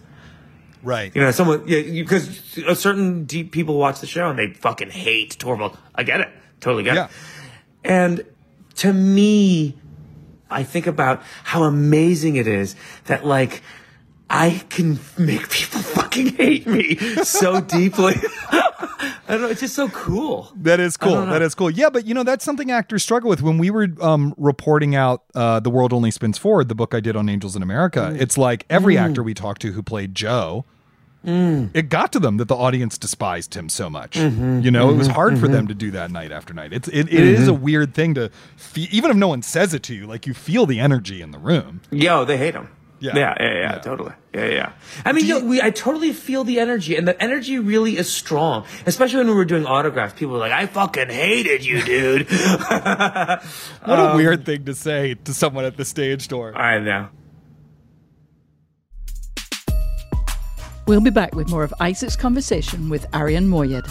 Right. 0.87 1.11
You 1.14 1.20
know, 1.22 1.31
someone 1.33 1.64
yeah, 1.66 1.83
because 1.83 2.57
a 2.66 2.75
certain 2.77 3.25
deep 3.25 3.51
people 3.53 3.77
watch 3.77 4.01
the 4.01 4.07
show 4.07 4.31
and 4.31 4.38
they 4.38 4.53
fucking 4.53 4.90
hate 4.90 5.37
Torvald. 5.38 5.77
I 5.94 6.05
get 6.05 6.20
it, 6.20 6.29
totally 6.61 6.85
get 6.85 6.94
Yeah. 6.94 7.05
it. 7.07 7.11
And 7.85 8.25
to 8.77 8.92
me, 8.92 9.77
I 10.51 10.62
think 10.62 10.87
about 10.87 11.22
how 11.44 11.64
amazing 11.64 12.37
it 12.37 12.46
is 12.46 12.77
that 13.07 13.27
like 13.27 13.62
I 14.31 14.62
can 14.70 14.99
make 15.18 15.49
people 15.51 15.81
fucking 15.99 16.37
hate 16.37 16.66
me 16.66 16.96
so 17.25 17.61
deeply. 17.79 18.14
I 19.29 19.33
don't 19.33 19.40
know. 19.40 19.49
It's 19.49 19.61
just 19.61 19.75
so 19.75 19.88
cool. 19.88 20.53
That 20.57 20.79
is 20.79 20.96
cool. 20.96 21.27
That 21.27 21.42
is 21.42 21.55
cool. 21.57 21.68
Yeah, 21.70 21.90
but 21.90 22.07
you 22.07 22.14
know 22.14 22.22
that's 22.22 22.44
something 22.44 22.70
actors 22.70 23.03
struggle 23.03 23.29
with. 23.29 23.42
When 23.42 23.59
we 23.59 23.70
were 23.70 23.88
um, 24.01 24.35
reporting 24.37 24.94
out 24.94 25.25
uh, 25.35 25.59
"The 25.59 25.70
World 25.70 25.92
Only 25.92 26.12
Spins 26.12 26.38
Forward," 26.38 26.68
the 26.68 26.77
book 26.77 26.94
I 26.94 27.01
did 27.01 27.16
on 27.16 27.29
Angels 27.29 27.57
in 27.57 27.62
America, 27.62 28.11
Mm. 28.12 28.20
it's 28.20 28.38
like 28.38 28.64
every 28.70 28.96
actor 28.96 29.22
we 29.25 29.35
talked 29.35 29.62
to 29.62 29.72
who 29.72 29.83
played 29.83 30.14
Joe, 30.14 30.64
Mm. 31.27 31.71
it 31.75 31.89
got 31.89 32.12
to 32.12 32.21
them 32.21 32.37
that 32.37 32.47
the 32.49 32.55
audience 32.57 32.97
despised 32.97 33.55
him 33.55 33.69
so 33.69 33.91
much. 33.91 34.12
Mm-hmm. 34.12 34.61
You 34.61 34.71
know, 34.71 34.91
it 34.91 34.95
was 34.97 35.09
hard 35.09 35.39
for 35.39 35.49
them 35.49 35.67
to 35.67 35.75
do 35.75 35.91
that 35.91 36.11
night 36.11 36.31
after 36.33 36.55
night. 36.55 36.73
It's 36.73 36.87
it, 36.89 37.09
it 37.09 37.12
is 37.12 37.49
a 37.49 37.55
weird 37.55 37.95
thing 37.95 38.15
to 38.15 38.31
feel, 38.57 38.87
even 38.93 39.11
if 39.11 39.17
no 39.17 39.29
one 39.29 39.43
says 39.43 39.75
it 39.75 39.83
to 39.85 39.95
you, 39.95 40.07
like 40.07 40.27
you 40.27 40.35
feel 40.35 40.67
the 40.67 40.79
energy 40.81 41.21
in 41.23 41.33
the 41.33 41.39
room. 41.39 41.81
Yo, 41.91 42.25
they 42.25 42.37
hate 42.37 42.55
him. 42.55 42.69
Yeah. 42.99 43.12
Yeah, 43.15 43.35
yeah, 43.39 43.53
yeah, 43.53 43.61
Yeah. 43.61 43.79
totally. 43.81 44.12
Yeah, 44.33 44.47
yeah. 44.47 44.73
I 45.05 45.12
mean, 45.12 45.27
yo, 45.27 45.45
we, 45.45 45.61
I 45.61 45.69
totally 45.71 46.12
feel 46.15 46.45
the 46.45 46.59
energy, 46.61 46.97
and 46.97 47.07
the 47.07 47.21
energy 47.23 47.59
really 47.59 47.99
is 47.99 48.11
strong. 48.11 48.65
Especially 48.87 49.19
when 49.19 49.27
we 49.29 49.35
were 49.35 49.45
doing 49.45 49.67
autographs, 49.67 50.15
people 50.15 50.33
were 50.35 50.41
like, 50.41 50.53
"I 50.53 50.65
fucking 50.67 51.11
hated 51.11 51.65
you, 51.65 51.83
dude." 51.83 52.27
What 52.31 53.99
a 53.99 54.11
Um, 54.11 54.17
weird 54.17 54.47
thing 54.47 54.65
to 54.65 54.75
say 54.75 55.15
to 55.25 55.35
someone 55.35 55.65
at 55.65 55.77
the 55.77 55.85
stage 55.85 56.29
door. 56.29 56.57
I 56.57 56.79
know. 56.79 57.09
We'll 60.87 61.01
be 61.01 61.11
back 61.11 61.35
with 61.35 61.51
more 61.51 61.64
of 61.64 61.75
Isaac's 61.81 62.14
conversation 62.14 62.88
with 62.88 63.12
Arian 63.12 63.49
Moayed. 63.51 63.85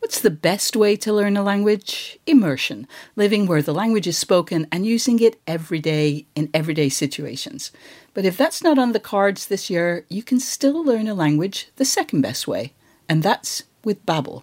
What's 0.00 0.20
the 0.22 0.30
best 0.30 0.74
way 0.74 0.96
to 0.96 1.12
learn 1.12 1.36
a 1.36 1.42
language? 1.44 2.18
Immersion, 2.26 2.88
living 3.14 3.46
where 3.46 3.62
the 3.62 3.72
language 3.72 4.08
is 4.08 4.18
spoken 4.18 4.66
and 4.72 4.84
using 4.84 5.20
it 5.20 5.40
every 5.46 5.78
day 5.78 6.26
in 6.34 6.50
everyday 6.52 6.88
situations. 6.88 7.70
But 8.12 8.24
if 8.24 8.36
that's 8.36 8.64
not 8.64 8.76
on 8.76 8.90
the 8.90 8.98
cards 8.98 9.46
this 9.46 9.70
year, 9.70 10.04
you 10.08 10.24
can 10.24 10.40
still 10.40 10.84
learn 10.84 11.06
a 11.06 11.14
language 11.14 11.68
the 11.76 11.84
second 11.84 12.22
best 12.22 12.48
way, 12.48 12.72
and 13.08 13.22
that's 13.22 13.62
with 13.84 14.04
Babbel. 14.04 14.42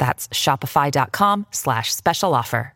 That's 0.00 0.26
shopify.com 0.28 1.46
slash 1.52 1.94
special 1.94 2.34
offer. 2.34 2.74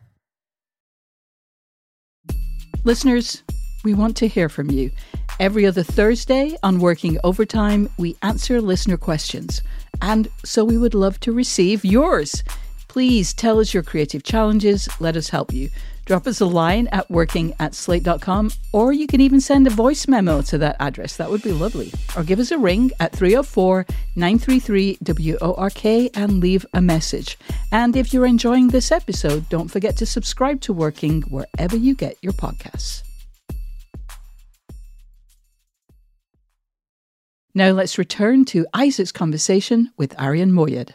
Listeners, 2.83 3.41
we 3.83 3.95
want 3.95 4.15
to 4.17 4.27
hear 4.27 4.47
from 4.47 4.69
you. 4.69 4.91
Every 5.39 5.65
other 5.65 5.81
Thursday 5.81 6.55
on 6.61 6.79
Working 6.79 7.17
Overtime, 7.23 7.89
we 7.97 8.15
answer 8.21 8.61
listener 8.61 8.95
questions. 8.95 9.63
And 10.03 10.27
so 10.43 10.63
we 10.63 10.77
would 10.77 10.93
love 10.93 11.19
to 11.21 11.31
receive 11.31 11.83
yours. 11.83 12.43
Please 12.87 13.33
tell 13.33 13.59
us 13.59 13.73
your 13.73 13.81
creative 13.81 14.21
challenges. 14.21 14.87
Let 14.99 15.17
us 15.17 15.29
help 15.29 15.51
you. 15.51 15.71
Drop 16.05 16.27
us 16.27 16.39
a 16.39 16.45
line 16.45 16.87
at 16.91 17.09
working 17.09 17.53
at 17.59 17.73
slate.com, 17.73 18.51
or 18.71 18.93
you 18.93 19.07
can 19.07 19.21
even 19.21 19.41
send 19.41 19.65
a 19.65 19.71
voice 19.71 20.07
memo 20.07 20.41
to 20.43 20.57
that 20.59 20.75
address. 20.79 21.17
That 21.17 21.31
would 21.31 21.41
be 21.41 21.51
lovely. 21.51 21.91
Or 22.15 22.23
give 22.23 22.39
us 22.39 22.51
a 22.51 22.57
ring 22.57 22.91
at 22.99 23.11
304 23.11 23.85
933 24.15 24.99
WORK 25.01 25.85
and 26.15 26.39
leave 26.39 26.65
a 26.73 26.81
message. 26.81 27.37
And 27.71 27.95
if 27.95 28.13
you're 28.13 28.25
enjoying 28.25 28.67
this 28.67 28.91
episode, 28.91 29.49
don't 29.49 29.69
forget 29.69 29.97
to 29.97 30.05
subscribe 30.05 30.61
to 30.61 30.73
Working 30.73 31.23
wherever 31.23 31.75
you 31.75 31.95
get 31.95 32.17
your 32.21 32.33
podcasts. 32.33 33.01
Now 37.57 37.71
let's 37.71 37.97
return 37.97 38.43
to 38.45 38.67
Isaac's 38.73 39.13
conversation 39.13 39.91
with 39.97 40.19
Arian 40.19 40.51
Moayed. 40.51 40.91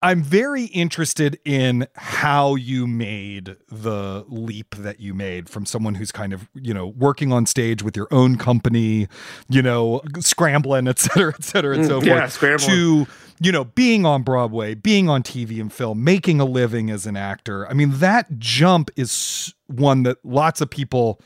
I'm 0.00 0.22
very 0.22 0.66
interested 0.66 1.40
in 1.44 1.88
how 1.96 2.54
you 2.54 2.86
made 2.86 3.56
the 3.68 4.24
leap 4.28 4.76
that 4.76 5.00
you 5.00 5.12
made 5.12 5.48
from 5.48 5.66
someone 5.66 5.96
who's 5.96 6.12
kind 6.12 6.32
of, 6.32 6.48
you 6.54 6.72
know, 6.72 6.86
working 6.86 7.32
on 7.32 7.46
stage 7.46 7.82
with 7.82 7.96
your 7.96 8.06
own 8.12 8.36
company, 8.36 9.08
you 9.48 9.60
know, 9.60 10.00
scrambling, 10.20 10.86
et 10.86 10.98
cetera, 11.00 11.34
et 11.34 11.42
cetera, 11.42 11.74
and 11.76 11.86
so 11.86 12.00
Mm, 12.00 12.06
yeah, 12.06 12.20
forth, 12.20 12.32
scrambling. 12.32 12.70
to, 12.70 13.06
you 13.40 13.50
know, 13.50 13.64
being 13.64 14.06
on 14.06 14.22
Broadway, 14.22 14.74
being 14.76 15.08
on 15.08 15.24
TV 15.24 15.60
and 15.60 15.72
film, 15.72 16.04
making 16.04 16.38
a 16.40 16.44
living 16.44 16.90
as 16.90 17.04
an 17.04 17.16
actor. 17.16 17.66
I 17.68 17.72
mean, 17.74 17.90
that 17.98 18.38
jump 18.38 18.90
is 18.94 19.52
one 19.66 20.04
that 20.04 20.18
lots 20.24 20.60
of 20.60 20.70
people 20.70 21.20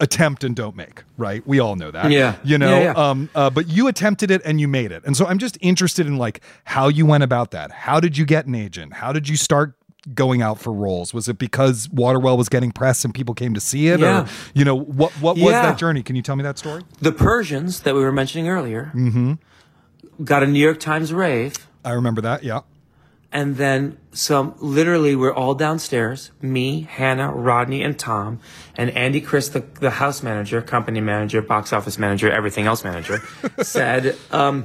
attempt 0.00 0.44
and 0.44 0.56
don't 0.56 0.76
make, 0.76 1.02
right? 1.16 1.46
We 1.46 1.60
all 1.60 1.76
know 1.76 1.90
that. 1.90 2.10
Yeah. 2.10 2.36
You 2.42 2.58
know, 2.58 2.78
Yeah, 2.78 2.82
yeah. 2.82 3.10
um, 3.10 3.30
uh, 3.34 3.50
but 3.50 3.68
you 3.68 3.86
attempted 3.86 4.30
it 4.30 4.42
and 4.44 4.60
you 4.60 4.68
made 4.68 4.92
it. 4.92 5.04
And 5.04 5.16
so 5.16 5.26
I'm 5.26 5.38
just 5.38 5.56
interested 5.60 6.06
in 6.06 6.16
like 6.16 6.40
how 6.64 6.88
you 6.88 7.06
went 7.06 7.22
about 7.22 7.52
that. 7.52 7.70
How 7.70 8.00
did 8.00 8.18
you 8.18 8.24
get 8.24 8.46
an 8.46 8.54
agent? 8.54 8.94
How 8.94 9.12
did 9.12 9.28
you 9.28 9.36
start 9.36 9.74
going 10.12 10.42
out 10.42 10.58
for 10.58 10.72
roles? 10.72 11.14
Was 11.14 11.28
it 11.28 11.38
because 11.38 11.88
Waterwell 11.90 12.36
was 12.36 12.48
getting 12.48 12.72
press 12.72 13.04
and 13.04 13.14
people 13.14 13.34
came 13.34 13.54
to 13.54 13.60
see 13.60 13.88
it? 13.88 14.00
Yeah. 14.00 14.24
Or, 14.24 14.28
you 14.52 14.64
know, 14.64 14.74
what, 14.74 15.12
what 15.12 15.36
was 15.36 15.52
that 15.52 15.78
journey? 15.78 16.02
Can 16.02 16.16
you 16.16 16.22
tell 16.22 16.36
me 16.36 16.42
that 16.42 16.58
story? 16.58 16.82
The 17.00 17.12
Persians 17.12 17.80
that 17.82 17.94
we 17.94 18.00
were 18.00 18.12
mentioning 18.12 18.48
earlier 18.48 18.90
mm-hmm. 18.94 19.34
got 20.24 20.42
a 20.42 20.46
New 20.46 20.60
York 20.60 20.80
Times 20.80 21.12
rave, 21.12 21.54
I 21.84 21.92
remember 21.92 22.20
that. 22.22 22.42
Yeah. 22.42 22.60
And 23.34 23.56
then 23.56 23.98
some. 24.12 24.54
Literally, 24.60 25.16
we're 25.16 25.34
all 25.34 25.54
downstairs. 25.54 26.30
Me, 26.40 26.82
Hannah, 26.82 27.32
Rodney, 27.32 27.82
and 27.82 27.98
Tom, 27.98 28.38
and 28.76 28.90
Andy 28.90 29.20
Chris, 29.20 29.48
the, 29.48 29.60
the 29.80 29.90
house 29.90 30.22
manager, 30.22 30.62
company 30.62 31.00
manager, 31.00 31.42
box 31.42 31.72
office 31.72 31.98
manager, 31.98 32.30
everything 32.30 32.66
else 32.66 32.84
manager, 32.84 33.20
said, 33.62 34.16
um, 34.30 34.64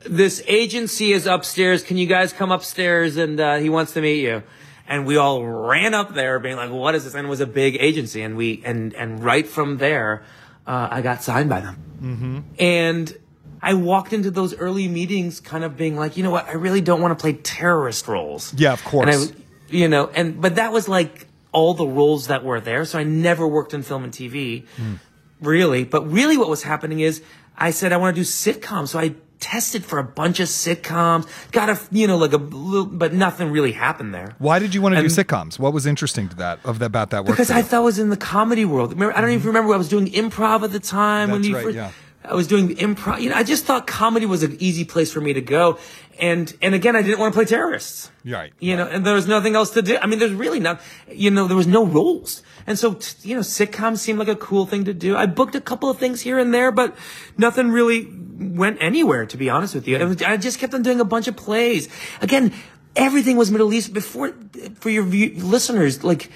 "This 0.00 0.42
agency 0.48 1.12
is 1.12 1.26
upstairs. 1.26 1.84
Can 1.84 1.96
you 1.96 2.06
guys 2.06 2.32
come 2.32 2.50
upstairs? 2.50 3.16
And 3.16 3.38
uh, 3.38 3.56
he 3.56 3.70
wants 3.70 3.92
to 3.92 4.02
meet 4.02 4.20
you." 4.20 4.42
And 4.88 5.06
we 5.06 5.16
all 5.16 5.44
ran 5.44 5.94
up 5.94 6.14
there, 6.14 6.40
being 6.40 6.56
like, 6.56 6.72
"What 6.72 6.96
is 6.96 7.04
this?" 7.04 7.14
And 7.14 7.28
it 7.28 7.30
was 7.30 7.40
a 7.40 7.46
big 7.46 7.76
agency, 7.78 8.22
and 8.22 8.36
we 8.36 8.60
and 8.64 8.94
and 8.94 9.22
right 9.22 9.46
from 9.46 9.78
there, 9.78 10.24
uh, 10.66 10.88
I 10.90 11.02
got 11.02 11.22
signed 11.22 11.48
by 11.48 11.60
them. 11.60 12.44
And 12.58 13.16
I 13.62 13.74
walked 13.74 14.12
into 14.12 14.30
those 14.30 14.54
early 14.56 14.88
meetings 14.88 15.40
kind 15.40 15.64
of 15.64 15.76
being 15.76 15.96
like, 15.96 16.16
you 16.16 16.22
know 16.22 16.30
what, 16.30 16.48
I 16.48 16.52
really 16.52 16.80
don't 16.80 17.00
want 17.00 17.18
to 17.18 17.20
play 17.20 17.34
terrorist 17.34 18.08
roles. 18.08 18.54
Yeah, 18.54 18.72
of 18.72 18.84
course. 18.84 19.14
And 19.14 19.36
I, 19.36 19.74
you 19.74 19.88
know, 19.88 20.08
and, 20.08 20.40
but 20.40 20.56
that 20.56 20.72
was 20.72 20.88
like 20.88 21.26
all 21.52 21.74
the 21.74 21.86
roles 21.86 22.28
that 22.28 22.44
were 22.44 22.60
there. 22.60 22.84
So 22.84 22.98
I 22.98 23.04
never 23.04 23.46
worked 23.46 23.74
in 23.74 23.82
film 23.82 24.04
and 24.04 24.12
TV, 24.12 24.66
hmm. 24.76 24.94
really. 25.40 25.84
But 25.84 26.10
really 26.10 26.36
what 26.36 26.48
was 26.48 26.62
happening 26.62 27.00
is 27.00 27.22
I 27.56 27.70
said, 27.70 27.92
I 27.92 27.96
want 27.96 28.14
to 28.14 28.22
do 28.22 28.26
sitcoms. 28.26 28.88
So 28.88 28.98
I 28.98 29.14
tested 29.40 29.84
for 29.84 29.98
a 29.98 30.04
bunch 30.04 30.40
of 30.40 30.48
sitcoms, 30.48 31.26
got 31.52 31.68
a, 31.68 31.78
you 31.90 32.06
know, 32.06 32.16
like 32.16 32.32
a 32.32 32.38
little, 32.38 32.86
but 32.86 33.12
nothing 33.12 33.50
really 33.50 33.72
happened 33.72 34.14
there. 34.14 34.34
Why 34.38 34.58
did 34.58 34.74
you 34.74 34.82
want 34.82 34.96
to 34.96 35.00
do 35.00 35.08
sitcoms? 35.08 35.58
What 35.58 35.72
was 35.72 35.86
interesting 35.86 36.28
to 36.30 36.36
that 36.36 36.60
of 36.64 36.78
that, 36.80 36.86
about 36.86 37.10
that 37.10 37.24
work? 37.24 37.36
Because 37.36 37.50
I 37.50 37.62
thought 37.62 37.78
I 37.78 37.80
was 37.80 37.98
in 37.98 38.10
the 38.10 38.16
comedy 38.16 38.64
world. 38.64 38.92
Remember, 38.92 39.16
I 39.16 39.20
don't 39.20 39.30
even 39.30 39.40
mm-hmm. 39.40 39.48
remember. 39.48 39.74
I 39.74 39.76
was 39.76 39.88
doing 39.88 40.06
improv 40.06 40.62
at 40.62 40.72
the 40.72 40.80
time 40.80 41.30
when 41.30 41.42
That's 41.42 41.48
you 41.48 41.54
right, 41.56 41.64
first. 41.64 41.76
yeah. 41.76 41.90
I 42.30 42.34
was 42.34 42.46
doing 42.46 42.76
improv. 42.76 43.20
You 43.20 43.30
know, 43.30 43.36
I 43.36 43.42
just 43.42 43.64
thought 43.64 43.86
comedy 43.86 44.26
was 44.26 44.42
an 44.42 44.56
easy 44.60 44.84
place 44.84 45.12
for 45.12 45.20
me 45.20 45.32
to 45.32 45.40
go, 45.40 45.78
and 46.18 46.54
and 46.62 46.74
again, 46.74 46.94
I 46.96 47.02
didn't 47.02 47.18
want 47.18 47.32
to 47.32 47.36
play 47.36 47.44
terrorists. 47.44 48.10
Right. 48.24 48.52
You 48.60 48.76
know, 48.76 48.86
and 48.86 49.04
there 49.06 49.14
was 49.14 49.26
nothing 49.26 49.54
else 49.56 49.70
to 49.70 49.82
do. 49.82 49.96
I 49.96 50.06
mean, 50.06 50.18
there's 50.18 50.32
really 50.34 50.60
not. 50.60 50.80
You 51.10 51.30
know, 51.30 51.46
there 51.46 51.56
was 51.56 51.66
no 51.66 51.86
roles, 51.86 52.42
and 52.66 52.78
so 52.78 52.94
t- 52.94 53.28
you 53.28 53.34
know, 53.34 53.40
sitcoms 53.42 53.98
seemed 53.98 54.18
like 54.18 54.28
a 54.28 54.36
cool 54.36 54.66
thing 54.66 54.84
to 54.84 54.94
do. 54.94 55.16
I 55.16 55.26
booked 55.26 55.54
a 55.54 55.60
couple 55.60 55.88
of 55.90 55.98
things 55.98 56.20
here 56.20 56.38
and 56.38 56.52
there, 56.52 56.70
but 56.70 56.96
nothing 57.36 57.70
really 57.70 58.08
went 58.38 58.78
anywhere. 58.80 59.26
To 59.26 59.36
be 59.36 59.48
honest 59.50 59.74
with 59.74 59.88
you, 59.88 59.98
was- 59.98 60.22
I 60.22 60.36
just 60.36 60.58
kept 60.58 60.74
on 60.74 60.82
doing 60.82 61.00
a 61.00 61.04
bunch 61.04 61.28
of 61.28 61.36
plays. 61.36 61.88
Again, 62.20 62.52
everything 62.96 63.36
was 63.36 63.50
Middle 63.50 63.72
East 63.72 63.92
before. 63.94 64.34
For 64.80 64.90
your 64.90 65.04
view, 65.04 65.34
listeners, 65.42 66.04
like 66.04 66.30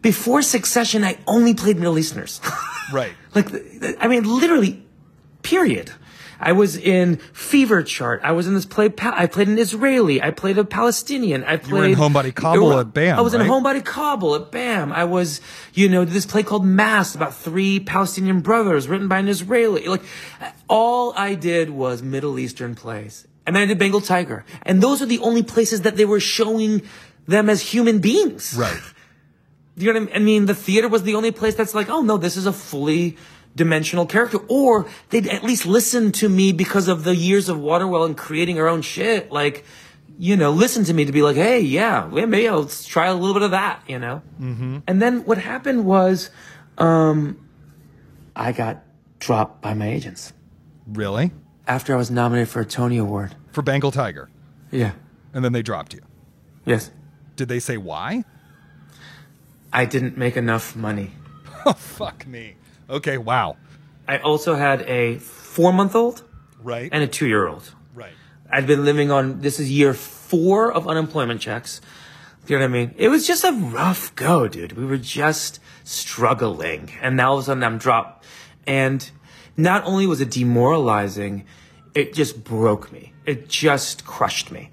before 0.00 0.42
Succession, 0.42 1.04
I 1.04 1.18
only 1.26 1.54
played 1.54 1.76
Middle 1.78 1.98
Easterners. 1.98 2.40
Right. 2.92 3.14
like, 3.34 3.46
I 4.00 4.06
mean, 4.08 4.24
literally, 4.24 4.84
period. 5.42 5.92
I 6.42 6.52
was 6.52 6.76
in 6.76 7.18
Fever 7.32 7.84
Chart. 7.84 8.20
I 8.24 8.32
was 8.32 8.48
in 8.48 8.54
this 8.54 8.66
play. 8.66 8.92
I 9.00 9.26
played 9.26 9.46
an 9.46 9.58
Israeli. 9.58 10.20
I 10.20 10.32
played 10.32 10.58
a 10.58 10.64
Palestinian. 10.64 11.44
I 11.44 11.56
played. 11.56 11.72
were 11.72 11.84
in 11.84 11.94
Homebody 12.12 12.34
Kabul 12.34 12.80
at 12.80 12.92
BAM, 12.92 13.16
I 13.16 13.22
was 13.22 13.32
right? 13.32 13.42
in 13.42 13.50
Homebody 13.50 13.84
Kabul 13.84 14.34
at 14.34 14.50
BAM. 14.50 14.92
I 14.92 15.04
was, 15.04 15.40
you 15.72 15.88
know, 15.88 16.04
this 16.04 16.26
play 16.26 16.42
called 16.42 16.66
Mass 16.66 17.14
about 17.14 17.36
three 17.36 17.78
Palestinian 17.78 18.40
brothers 18.40 18.88
written 18.88 19.06
by 19.06 19.20
an 19.20 19.28
Israeli. 19.28 19.86
Like, 19.86 20.02
all 20.68 21.14
I 21.16 21.36
did 21.36 21.70
was 21.70 22.02
Middle 22.02 22.36
Eastern 22.40 22.74
plays. 22.74 23.28
And 23.46 23.54
then 23.54 23.62
I 23.62 23.66
did 23.66 23.78
Bengal 23.78 24.00
Tiger. 24.00 24.44
And 24.62 24.82
those 24.82 25.00
are 25.00 25.06
the 25.06 25.20
only 25.20 25.44
places 25.44 25.82
that 25.82 25.96
they 25.96 26.04
were 26.04 26.20
showing 26.20 26.82
them 27.28 27.48
as 27.48 27.62
human 27.62 28.00
beings. 28.00 28.54
Right. 28.56 28.80
You 29.74 29.90
know 29.90 30.00
what 30.00 30.02
I 30.02 30.04
mean? 30.04 30.16
I 30.16 30.18
mean, 30.18 30.44
the 30.44 30.54
theater 30.54 30.86
was 30.86 31.02
the 31.02 31.14
only 31.14 31.30
place 31.30 31.54
that's 31.54 31.74
like, 31.74 31.88
oh 31.88 32.02
no, 32.02 32.18
this 32.18 32.36
is 32.36 32.44
a 32.44 32.52
fully 32.52 33.16
dimensional 33.54 34.06
character. 34.06 34.38
Or 34.48 34.86
they'd 35.10 35.26
at 35.28 35.42
least 35.44 35.66
listen 35.66 36.12
to 36.12 36.28
me 36.28 36.52
because 36.52 36.88
of 36.88 37.04
the 37.04 37.14
years 37.16 37.48
of 37.48 37.58
Waterwell 37.58 38.04
and 38.04 38.16
creating 38.16 38.58
our 38.58 38.68
own 38.68 38.82
shit. 38.82 39.30
Like, 39.32 39.64
you 40.18 40.36
know, 40.36 40.50
listen 40.50 40.84
to 40.84 40.94
me 40.94 41.04
to 41.04 41.12
be 41.12 41.22
like, 41.22 41.36
hey, 41.36 41.60
yeah, 41.60 42.08
maybe 42.10 42.48
I'll 42.48 42.66
try 42.66 43.06
a 43.06 43.14
little 43.14 43.34
bit 43.34 43.42
of 43.42 43.50
that, 43.52 43.82
you 43.88 43.98
know? 43.98 44.22
Mm-hmm. 44.40 44.78
And 44.86 45.02
then 45.02 45.24
what 45.24 45.38
happened 45.38 45.84
was, 45.84 46.30
um, 46.78 47.38
I 48.36 48.52
got 48.52 48.82
dropped 49.18 49.60
by 49.62 49.74
my 49.74 49.88
agents 49.88 50.32
Really? 50.86 51.32
after 51.66 51.94
I 51.94 51.96
was 51.96 52.10
nominated 52.10 52.48
for 52.48 52.60
a 52.60 52.64
Tony 52.64 52.96
Award. 52.98 53.34
For 53.52 53.62
Bengal 53.62 53.90
Tiger. 53.90 54.28
Yeah. 54.70 54.92
And 55.34 55.44
then 55.44 55.52
they 55.52 55.62
dropped 55.62 55.94
you. 55.94 56.00
Yes. 56.64 56.90
Did 57.36 57.48
they 57.48 57.58
say 57.60 57.76
why? 57.76 58.24
I 59.72 59.84
didn't 59.86 60.16
make 60.16 60.36
enough 60.36 60.76
money. 60.76 61.12
Oh, 61.64 61.72
fuck 61.74 62.26
me. 62.26 62.56
Okay, 62.92 63.16
wow. 63.16 63.56
I 64.06 64.18
also 64.18 64.54
had 64.54 64.82
a 64.82 65.16
four 65.18 65.72
month 65.72 65.94
old 65.96 66.22
Right. 66.62 66.90
and 66.92 67.02
a 67.02 67.06
two 67.06 67.26
year 67.26 67.48
old. 67.48 67.74
right. 67.94 68.12
I'd 68.50 68.66
been 68.66 68.84
living 68.84 69.10
on 69.10 69.40
this 69.40 69.58
is 69.58 69.70
year 69.70 69.94
four 69.94 70.70
of 70.70 70.86
unemployment 70.86 71.40
checks. 71.40 71.80
You 72.46 72.58
know 72.58 72.64
what 72.64 72.70
I 72.70 72.72
mean? 72.72 72.94
It 72.98 73.08
was 73.08 73.26
just 73.26 73.44
a 73.44 73.52
rough 73.52 74.14
go, 74.14 74.46
dude. 74.46 74.72
We 74.72 74.84
were 74.84 74.98
just 74.98 75.58
struggling. 75.84 76.90
And 77.00 77.16
now 77.16 77.30
all 77.30 77.38
of 77.38 77.44
a 77.44 77.46
sudden 77.46 77.64
I'm 77.64 77.78
dropped. 77.78 78.26
And 78.66 79.08
not 79.56 79.84
only 79.84 80.06
was 80.06 80.20
it 80.20 80.30
demoralizing, 80.30 81.46
it 81.94 82.12
just 82.12 82.44
broke 82.44 82.92
me. 82.92 83.12
It 83.24 83.48
just 83.48 84.04
crushed 84.04 84.50
me. 84.52 84.70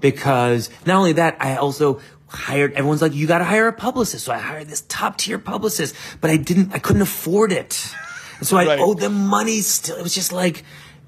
Because 0.00 0.68
not 0.84 0.96
only 0.96 1.12
that, 1.14 1.36
I 1.40 1.56
also 1.56 2.00
hired, 2.34 2.72
everyone's 2.74 3.02
like, 3.02 3.14
you 3.14 3.26
gotta 3.26 3.44
hire 3.44 3.68
a 3.68 3.72
publicist. 3.72 4.24
So 4.24 4.32
I 4.32 4.38
hired 4.38 4.68
this 4.68 4.82
top 4.88 5.16
tier 5.18 5.38
publicist, 5.38 5.94
but 6.20 6.30
I 6.30 6.36
didn't, 6.36 6.72
I 6.72 6.78
couldn't 6.78 7.02
afford 7.02 7.52
it. 7.52 7.94
And 8.38 8.46
so 8.46 8.56
I 8.56 8.66
Right. 8.66 8.78
owed 8.80 8.98
them 8.98 9.26
money 9.26 9.60
still. 9.60 9.96
It 9.96 10.02
was 10.02 10.14
just 10.14 10.32
like, 10.32 10.64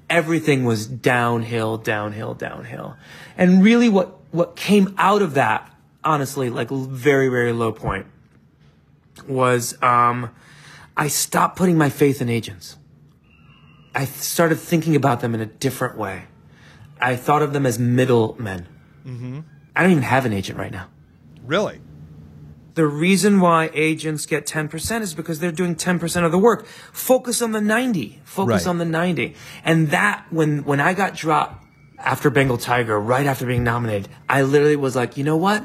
everything 0.09 0.63
was 0.65 0.85
downhill, 0.87 1.77
downhill, 1.77 2.33
downhill. 2.33 2.95
And 3.37 3.63
really 3.63 3.89
what, 3.89 4.17
what 4.31 4.55
came 4.55 4.95
out 4.97 5.21
of 5.21 5.33
that, 5.35 5.71
honestly, 6.03 6.49
like 6.49 6.69
very, 6.69 7.27
very 7.29 7.51
low 7.51 7.71
point 7.71 8.05
was, 9.27 9.81
um, 9.83 10.29
I 10.95 11.09
stopped 11.09 11.57
putting 11.57 11.77
my 11.77 11.89
faith 11.89 12.21
in 12.21 12.29
agents. 12.29 12.77
I 13.93 14.05
started 14.05 14.55
thinking 14.59 14.95
about 14.95 15.21
them 15.21 15.33
in 15.35 15.41
a 15.41 15.45
different 15.45 15.97
way. 15.97 16.23
I 17.01 17.15
thought 17.15 17.41
of 17.41 17.53
them 17.53 17.65
as 17.65 17.77
middlemen. 17.79 18.67
I 19.75 19.81
don't 19.83 19.91
even 19.91 20.03
have 20.03 20.25
an 20.25 20.33
agent 20.33 20.57
right 20.57 20.71
now. 20.71 20.87
Really? 21.47 21.81
The 22.75 22.85
reason 22.85 23.39
why 23.39 23.71
agents 23.73 24.27
get 24.27 24.45
10% 24.45 25.01
is 25.01 25.15
because 25.15 25.39
they're 25.39 25.51
doing 25.51 25.75
10% 25.75 26.23
of 26.23 26.31
the 26.31 26.37
work. 26.37 26.67
Focus 26.67 27.41
on 27.41 27.51
the 27.51 27.61
90. 27.61 28.21
Focus 28.23 28.65
Right. 28.65 28.69
on 28.69 28.77
the 28.77 28.85
90. 28.85 29.33
And 29.63 29.89
that, 29.89 30.25
when, 30.29 30.63
when 30.63 30.79
I 30.79 30.93
got 30.93 31.15
dropped 31.15 31.65
after 31.97 32.29
Bengal 32.29 32.59
Tiger, 32.59 32.99
right 32.99 33.25
after 33.25 33.47
being 33.47 33.63
nominated, 33.63 34.09
I 34.29 34.43
literally 34.43 34.75
was 34.75 34.95
like, 34.95 35.17
you 35.17 35.23
know 35.23 35.37
what? 35.37 35.63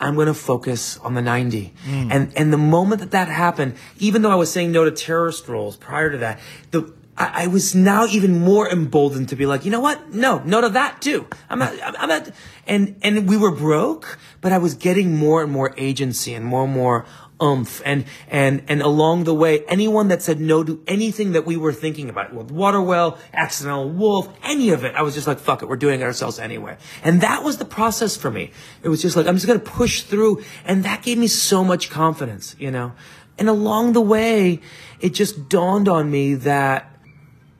I'm 0.00 0.16
going 0.16 0.26
to 0.26 0.34
focus 0.34 0.98
on 0.98 1.14
the 1.14 1.22
90. 1.22 1.72
Mm. 1.86 2.08
And, 2.10 2.32
and 2.36 2.52
the 2.52 2.58
moment 2.58 3.00
that 3.00 3.12
that 3.12 3.28
happened, 3.28 3.76
even 3.98 4.22
though 4.22 4.32
I 4.32 4.34
was 4.34 4.50
saying 4.50 4.72
no 4.72 4.84
to 4.84 4.90
terrorist 4.90 5.46
roles 5.46 5.76
prior 5.76 6.10
to 6.10 6.18
that, 6.18 6.40
the, 6.72 6.92
I, 7.16 7.44
I 7.44 7.46
was 7.46 7.74
now 7.74 8.06
even 8.06 8.40
more 8.40 8.68
emboldened 8.68 9.28
to 9.28 9.36
be 9.36 9.46
like, 9.46 9.64
you 9.64 9.70
know 9.70 9.80
what? 9.80 10.12
No, 10.12 10.38
no 10.40 10.60
to 10.60 10.68
that 10.70 11.00
too. 11.00 11.26
I'm 11.48 11.58
not, 11.58 11.74
I'm 11.82 12.08
not, 12.08 12.30
and, 12.66 12.96
and 13.02 13.28
we 13.28 13.36
were 13.36 13.52
broke, 13.52 14.18
but 14.40 14.52
I 14.52 14.58
was 14.58 14.74
getting 14.74 15.16
more 15.16 15.42
and 15.42 15.52
more 15.52 15.74
agency 15.76 16.34
and 16.34 16.44
more 16.44 16.64
and 16.64 16.72
more 16.72 17.06
oomph. 17.42 17.82
And, 17.84 18.04
and, 18.28 18.62
and 18.68 18.82
along 18.82 19.24
the 19.24 19.34
way, 19.34 19.64
anyone 19.66 20.08
that 20.08 20.22
said 20.22 20.40
no 20.40 20.64
to 20.64 20.82
anything 20.86 21.32
that 21.32 21.44
we 21.44 21.56
were 21.56 21.72
thinking 21.72 22.08
about, 22.08 22.34
with 22.34 22.50
Waterwell, 22.50 23.18
Accidental 23.32 23.90
Wolf, 23.90 24.28
any 24.42 24.70
of 24.70 24.84
it, 24.84 24.94
I 24.94 25.02
was 25.02 25.14
just 25.14 25.26
like, 25.26 25.38
fuck 25.38 25.62
it, 25.62 25.68
we're 25.68 25.76
doing 25.76 26.00
it 26.00 26.04
ourselves 26.04 26.38
anyway. 26.38 26.76
And 27.02 27.20
that 27.20 27.42
was 27.42 27.58
the 27.58 27.64
process 27.64 28.16
for 28.16 28.30
me. 28.30 28.50
It 28.82 28.88
was 28.88 29.02
just 29.02 29.16
like, 29.16 29.26
I'm 29.26 29.34
just 29.34 29.46
going 29.46 29.60
to 29.60 29.70
push 29.70 30.02
through. 30.02 30.42
And 30.64 30.84
that 30.84 31.02
gave 31.02 31.18
me 31.18 31.26
so 31.26 31.64
much 31.64 31.90
confidence, 31.90 32.56
you 32.58 32.70
know? 32.70 32.92
And 33.38 33.48
along 33.48 33.94
the 33.94 34.00
way, 34.00 34.60
it 35.00 35.10
just 35.10 35.48
dawned 35.48 35.88
on 35.88 36.10
me 36.10 36.34
that 36.34 36.93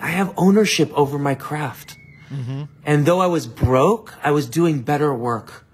I 0.00 0.08
have 0.08 0.32
ownership 0.36 0.92
over 0.94 1.18
my 1.18 1.34
craft. 1.34 1.96
Mm-hmm. 2.30 2.64
And 2.84 3.06
though 3.06 3.20
I 3.20 3.26
was 3.26 3.46
broke, 3.46 4.14
I 4.22 4.30
was 4.30 4.48
doing 4.48 4.82
better 4.82 5.14
work. 5.14 5.64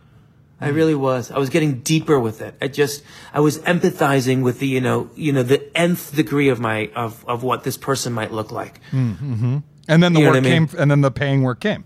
I 0.61 0.71
mm. 0.71 0.75
really 0.75 0.95
was. 0.95 1.31
I 1.31 1.39
was 1.39 1.49
getting 1.49 1.81
deeper 1.81 2.21
with 2.21 2.43
it. 2.43 2.55
I 2.61 2.69
just, 2.69 3.03
I 3.33 3.41
was 3.41 3.59
empathizing 3.61 4.43
with 4.43 4.59
the, 4.59 4.69
you 4.69 4.81
know, 4.81 5.11
you 5.15 5.33
know, 5.33 5.43
the 5.43 5.75
nth 5.77 6.15
degree 6.15 6.49
of 6.51 6.61
my, 6.61 6.91
of, 6.95 7.25
of 7.27 7.43
what 7.43 7.65
this 7.65 7.79
person 7.79 8.13
might 8.13 8.31
look 8.31 8.53
like. 8.53 8.81
Mm, 8.91 9.17
mm-hmm. 9.17 9.59
And 9.89 10.03
then 10.03 10.13
the 10.13 10.21
You 10.21 10.27
work 10.27 10.37
I 10.37 10.41
mean? 10.41 10.67
came, 10.69 10.79
and 10.79 10.91
then 10.91 11.01
the 11.01 11.11
paying 11.11 11.43
work 11.43 11.61
came. 11.61 11.85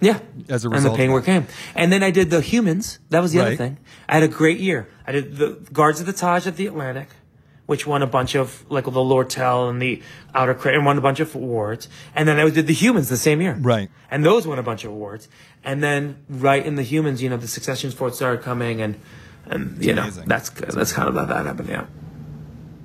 Yeah. 0.00 0.18
As 0.48 0.64
a 0.64 0.68
result. 0.68 0.74
and 0.74 0.92
the 0.92 0.96
paying 0.96 1.12
work 1.12 1.24
came. 1.24 1.46
And 1.74 1.92
then 1.92 2.02
I 2.02 2.10
did 2.10 2.28
the 2.28 2.40
humans. 2.40 2.98
That 3.10 3.20
was 3.20 3.32
the 3.32 3.40
other 3.40 3.56
thing. 3.56 3.78
I 4.08 4.14
had 4.14 4.24
a 4.24 4.28
great 4.28 4.58
year. 4.58 4.88
I 5.06 5.12
did 5.12 5.36
the 5.36 5.50
Guards 5.72 6.00
of 6.00 6.06
the 6.06 6.12
Taj 6.12 6.46
at 6.46 6.56
the 6.56 6.66
Atlantic, 6.66 7.08
which 7.66 7.86
won 7.86 8.02
a 8.02 8.06
bunch 8.06 8.34
of, 8.34 8.64
like 8.70 8.84
the 8.84 8.90
Lortel 8.90 9.70
and 9.70 9.80
the 9.80 10.02
Outer 10.34 10.54
Crate, 10.54 10.74
and 10.74 10.84
won 10.84 10.98
a 10.98 11.00
bunch 11.00 11.20
of 11.20 11.34
awards. 11.34 11.88
And 12.14 12.28
then 12.28 12.38
I 12.40 12.50
did 12.50 12.66
the 12.66 12.74
humans 12.74 13.08
the 13.08 13.16
same 13.16 13.40
year. 13.40 13.56
Right. 13.60 13.88
And 14.10 14.24
those 14.24 14.46
won 14.46 14.58
a 14.58 14.62
bunch 14.62 14.84
of 14.84 14.90
awards. 14.90 15.28
And 15.64 15.82
then 15.82 16.16
right 16.28 16.64
in 16.64 16.74
the 16.74 16.82
humans, 16.82 17.22
you 17.22 17.28
know, 17.30 17.36
the 17.36 17.48
Succession 17.48 17.90
Sports 17.90 18.16
started 18.16 18.42
coming 18.42 18.80
and, 18.82 18.98
and 19.46 19.82
you 19.84 19.94
know, 19.94 20.10
that's, 20.10 20.50
that's 20.50 20.92
kind 20.92 21.08
of 21.08 21.14
how 21.14 21.24
that 21.24 21.46
happened. 21.46 21.68
Yeah. 21.68 21.86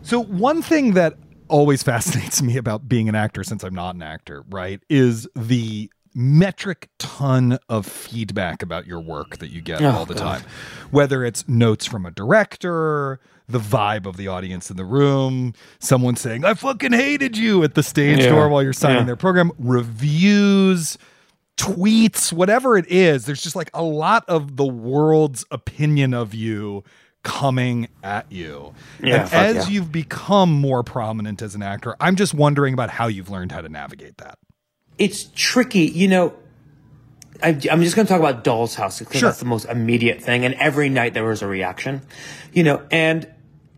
So 0.04 0.22
one 0.24 0.62
thing 0.62 0.94
that 0.94 1.16
always 1.48 1.84
fascinates 1.92 2.42
me 2.42 2.58
about 2.58 2.88
being 2.88 3.10
an 3.10 3.16
actor, 3.16 3.44
since 3.44 3.64
I'm 3.64 3.76
not 3.76 3.96
an 3.96 4.02
actor, 4.04 4.44
right, 4.50 4.82
is 4.90 5.28
the 5.36 5.90
metric 6.14 6.90
ton 6.98 7.60
of 7.70 7.86
feedback 7.86 8.64
about 8.64 8.88
your 8.88 9.00
work 9.00 9.38
that 9.38 9.50
you 9.52 9.62
get 9.62 9.82
Oh, 9.82 9.90
all 9.90 10.06
the 10.06 10.14
God. 10.16 10.40
time. 10.40 10.50
Whether 10.92 11.24
it's 11.24 11.48
notes 11.48 11.86
from 11.86 12.06
a 12.06 12.12
director, 12.12 13.20
the 13.50 13.60
vibe 13.60 14.06
of 14.06 14.18
the 14.18 14.28
audience 14.28 14.70
in 14.70 14.76
the 14.78 14.84
room, 14.86 15.54
someone 15.80 16.16
saying, 16.16 16.44
I 16.44 16.54
fucking 16.54 16.92
hated 16.92 17.38
you 17.38 17.64
at 17.64 17.76
the 17.76 17.84
stage 17.84 18.20
Yeah. 18.20 18.30
door 18.30 18.50
while 18.50 18.62
you're 18.62 18.74
signing 18.74 19.00
Yeah. 19.00 19.04
their 19.06 19.16
program, 19.16 19.52
reviews, 19.58 20.98
tweets, 21.58 22.32
whatever 22.34 22.78
it 22.78 22.86
is, 22.92 23.26
there's 23.26 23.42
just 23.42 23.56
like 23.56 23.70
a 23.74 23.82
lot 23.84 24.24
of 24.28 24.58
the 24.58 24.66
world's 24.66 25.46
opinion 25.50 26.14
of 26.14 26.34
you 26.34 26.84
coming 27.24 27.88
at 28.04 28.32
you. 28.32 28.74
Yeah, 29.02 29.24
and 29.24 29.34
as 29.34 29.56
yeah. 29.68 29.74
you've 29.76 29.92
become 29.92 30.52
more 30.52 30.84
prominent 30.84 31.42
as 31.42 31.56
an 31.56 31.64
actor, 31.64 31.96
I'm 32.00 32.16
just 32.16 32.34
wondering 32.34 32.74
about 32.74 32.90
how 32.90 33.08
you've 33.08 33.30
learned 33.30 33.52
how 33.52 33.62
to 33.62 33.70
navigate 33.70 34.18
that. 34.18 34.38
it's 35.00 35.26
tricky. 35.36 35.82
You 35.86 36.08
know, 36.08 36.34
I, 37.44 37.50
I'm 37.72 37.84
just 37.84 37.96
going 37.96 38.08
to 38.08 38.12
talk 38.12 38.20
about 38.20 38.44
Doll's 38.44 38.74
House 38.74 38.98
because 38.98 39.20
Sure. 39.20 39.30
that's 39.30 39.38
the 39.40 39.46
most 39.46 39.66
immediate 39.66 40.24
thing. 40.24 40.44
And 40.44 40.56
every 40.56 40.90
night 40.90 41.14
there 41.14 41.24
was 41.24 41.44
a 41.44 41.48
reaction, 41.48 42.02
you 42.52 42.64
know, 42.64 42.82
and 42.90 43.28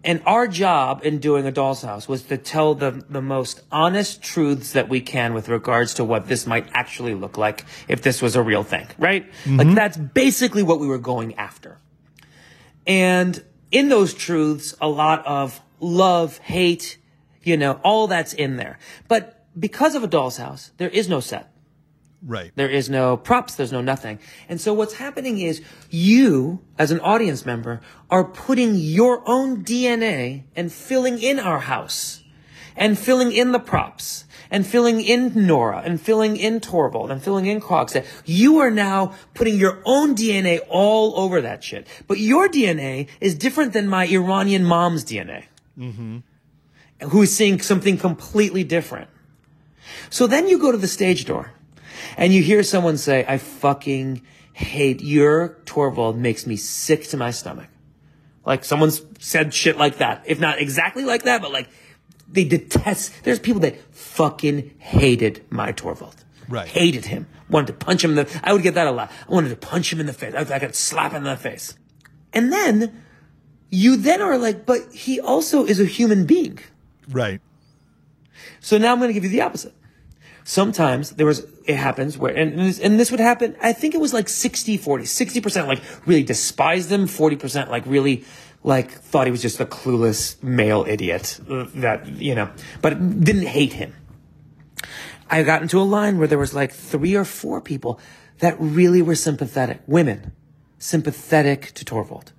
and 0.04 0.22
our 0.26 0.48
job 0.48 1.02
in 1.04 1.20
doing 1.20 1.46
a 1.46 1.52
Doll's 1.52 1.82
House 1.82 2.08
was 2.08 2.24
to 2.24 2.38
tell 2.38 2.76
the 2.76 3.04
the 3.10 3.22
most 3.22 3.62
honest 3.72 4.22
truths 4.22 4.74
that 4.74 4.88
we 4.88 5.02
can 5.02 5.34
with 5.34 5.50
regards 5.50 5.96
to 5.96 6.04
what 6.04 6.28
this 6.28 6.48
might 6.48 6.68
actually 6.74 7.14
look 7.14 7.38
like 7.38 7.66
if 7.88 8.02
this 8.02 8.22
was 8.22 8.36
a 8.36 8.42
real 8.42 8.64
thing, 8.64 8.88
right? 8.98 9.30
Mm-hmm. 9.44 9.58
Like 9.58 9.76
that's 9.76 9.98
basically 9.98 10.64
what 10.64 10.80
we 10.80 10.88
were 10.88 10.98
going 10.98 11.36
after. 11.36 11.78
And 12.88 13.44
in 13.72 13.90
those 13.90 14.14
truths, 14.14 14.74
a 14.82 14.88
lot 14.88 15.26
of 15.26 15.62
love, 15.80 16.38
hate, 16.40 16.98
you 17.44 17.58
know, 17.58 17.80
all 17.84 18.08
that's 18.08 18.34
in 18.34 18.58
there. 18.58 18.80
But 19.08 19.46
because 19.60 19.96
of 19.96 20.04
a 20.04 20.08
doll's 20.08 20.38
house, 20.38 20.72
there 20.78 20.90
is 20.90 21.10
no 21.10 21.20
set. 21.20 21.49
Right. 22.22 22.52
There 22.56 22.70
is 22.70 22.90
no 22.90 23.16
props. 23.16 23.56
There's 23.56 23.72
no 23.72 23.82
nothing. 23.82 24.20
And 24.50 24.60
so 24.60 24.74
what's 24.74 24.96
happening 24.96 25.40
is 25.40 25.62
you, 25.90 26.60
as 26.78 26.92
an 26.92 27.00
audience 27.00 27.46
member, 27.46 27.80
are 28.10 28.26
putting 28.26 28.76
your 28.76 29.22
own 29.26 29.64
DNA 29.64 30.44
and 30.56 30.72
filling 30.72 31.22
in 31.22 31.40
our 31.40 31.60
house 31.60 32.24
and 32.76 33.00
filling 33.00 33.32
in 33.32 33.52
the 33.54 33.60
props 33.60 34.26
and 34.52 34.68
filling 34.68 35.00
in 35.00 35.32
Nora 35.48 35.82
and 35.86 36.02
filling 36.02 36.36
in 36.36 36.60
Torvald 36.60 37.10
and 37.10 37.24
filling 37.24 37.46
in 37.46 37.62
Krogstad. 37.62 38.06
You 38.26 38.60
are 38.60 38.72
now 38.72 39.14
putting 39.34 39.58
your 39.58 39.82
own 39.86 40.16
DNA 40.16 40.60
all 40.68 41.18
over 41.18 41.40
that 41.42 41.64
shit. 41.64 41.88
But 42.08 42.20
your 42.20 42.50
DNA 42.50 43.08
is 43.22 43.36
different 43.36 43.72
than 43.72 43.88
my 43.88 44.06
Iranian 44.06 44.66
mom's 44.66 45.06
DNA. 45.06 45.46
Mm-hmm. 45.78 46.18
Who 47.08 47.22
is 47.22 47.34
seeing 47.34 47.62
something 47.62 47.98
completely 47.98 48.66
different. 48.66 49.10
So 50.10 50.28
then 50.28 50.50
you 50.50 50.60
go 50.60 50.74
to 50.74 50.78
the 50.78 50.88
stage 50.88 51.24
door 51.24 51.54
and 52.18 52.34
you 52.34 52.42
hear 52.42 52.64
someone 52.64 52.98
say, 52.98 53.26
I 53.28 53.38
fucking 53.38 54.22
hate 54.54 55.02
your 55.02 55.60
Torvald 55.66 56.18
makes 56.18 56.46
me 56.46 56.56
sick 56.56 57.08
to 57.10 57.18
my 57.18 57.32
stomach. 57.32 57.70
Like 58.46 58.66
someone's 58.66 59.02
said 59.20 59.54
shit 59.54 59.78
like 59.78 59.98
that. 59.98 60.24
If 60.26 60.40
not 60.40 60.60
exactly 60.60 61.06
like 61.06 61.24
that, 61.24 61.42
but 61.42 61.52
like 61.52 61.70
they 62.28 62.44
detest. 62.44 63.24
There's 63.24 63.40
people 63.40 63.62
that 63.62 63.80
fucking 63.94 64.76
hated 64.80 65.46
my 65.50 65.72
Torvald. 65.72 66.16
Right. 66.48 66.68
Hated 66.68 67.06
him. 67.06 67.28
Wanted 67.50 67.68
to 67.68 67.74
punch 67.74 68.04
him 68.04 68.12
in 68.12 68.16
the. 68.18 68.42
I 68.44 68.54
would 68.54 68.64
get 68.64 68.74
that 68.76 68.88
a 68.88 68.92
lot. 68.92 69.12
I 69.28 69.32
wanted 69.32 69.50
to 69.50 69.56
punch 69.56 69.94
him 69.94 70.00
in 70.00 70.06
the 70.06 70.14
face. 70.14 70.34
I, 70.34 70.56
I 70.56 70.60
could 70.60 70.76
slap 70.76 71.12
him 71.12 71.18
in 71.18 71.24
the 71.24 71.38
face. 71.38 71.76
And 72.34 72.52
then 72.52 73.04
you 73.70 73.98
then 73.98 74.22
are 74.22 74.38
like, 74.38 74.66
but 74.66 74.94
he 74.94 75.20
also 75.20 75.66
is 75.66 75.80
a 75.80 75.86
human 75.86 76.26
being. 76.26 76.60
Right. 77.10 77.42
So 78.60 78.78
now 78.78 78.92
I'm 78.92 79.00
going 79.00 79.10
to 79.10 79.14
give 79.14 79.24
you 79.24 79.30
the 79.30 79.42
opposite. 79.42 79.74
Sometimes 80.50 81.12
there 81.12 81.28
was, 81.28 81.46
it 81.68 81.76
happens 81.76 82.18
where, 82.18 82.36
and, 82.36 82.54
and 82.54 82.62
this, 82.62 82.80
and 82.80 83.00
this 83.00 83.12
would 83.12 83.20
happen, 83.20 83.56
I 83.62 83.72
think 83.72 83.94
it 83.94 84.02
was 84.02 84.16
like 84.16 84.28
60, 84.28 84.78
40, 84.78 85.04
60% 85.04 85.68
like 85.68 85.80
really 86.08 86.24
despised 86.24 86.92
him, 86.92 87.06
40% 87.06 87.70
like 87.70 87.86
really 87.86 88.24
like 88.64 88.90
thought 88.90 89.28
he 89.28 89.32
was 89.32 89.44
just 89.44 89.60
a 89.60 89.66
clueless 89.68 90.42
male 90.42 90.86
idiot 90.88 91.40
uh, 91.48 91.68
that, 91.76 92.08
you 92.08 92.34
know, 92.34 92.50
but 92.82 93.24
didn't 93.24 93.46
hate 93.46 93.74
him. 93.74 93.94
I 95.30 95.44
got 95.44 95.62
into 95.62 95.78
a 95.78 95.86
line 95.86 96.18
where 96.18 96.28
there 96.28 96.40
was 96.40 96.56
like 96.56 96.72
three 96.72 97.14
or 97.14 97.26
four 97.26 97.62
people 97.62 98.00
that 98.40 98.56
really 98.60 99.04
were 99.04 99.14
sympathetic, 99.14 99.82
women, 99.86 100.32
sympathetic 100.80 101.74
to 101.76 101.86
Torvald. 101.86 102.34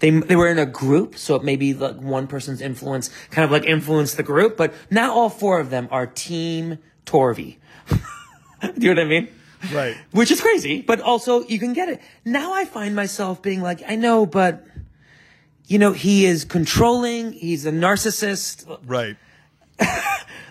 They, 0.00 0.10
they 0.10 0.34
were 0.34 0.48
in 0.48 0.58
a 0.58 0.66
group, 0.66 1.16
so 1.16 1.38
maybe 1.38 1.72
like 1.72 2.00
one 2.00 2.26
person's 2.26 2.60
influence 2.60 3.10
kind 3.30 3.44
of 3.44 3.52
like 3.52 3.62
influenced 3.62 4.16
the 4.16 4.24
group, 4.24 4.56
but 4.56 4.74
now 4.90 5.12
all 5.12 5.30
four 5.30 5.60
of 5.60 5.70
them 5.70 5.86
are 5.92 6.04
team 6.04 6.78
Torvi. 7.08 7.56
Do 7.88 7.98
you 8.76 8.94
know 8.94 9.00
what 9.02 9.06
I 9.06 9.08
mean? 9.08 9.28
Right. 9.72 9.96
Which 10.12 10.30
is 10.30 10.40
crazy, 10.40 10.82
but 10.82 11.00
also 11.00 11.42
you 11.44 11.58
can 11.58 11.72
get 11.72 11.88
it. 11.88 12.00
Now 12.24 12.52
I 12.52 12.64
find 12.64 12.94
myself 12.94 13.42
being 13.42 13.62
like, 13.62 13.82
I 13.88 13.96
know, 13.96 14.26
but 14.26 14.64
you 15.66 15.78
know, 15.78 15.92
he 15.92 16.26
is 16.26 16.44
controlling, 16.44 17.32
he's 17.32 17.66
a 17.66 17.72
narcissist. 17.72 18.66
Right. 18.86 19.16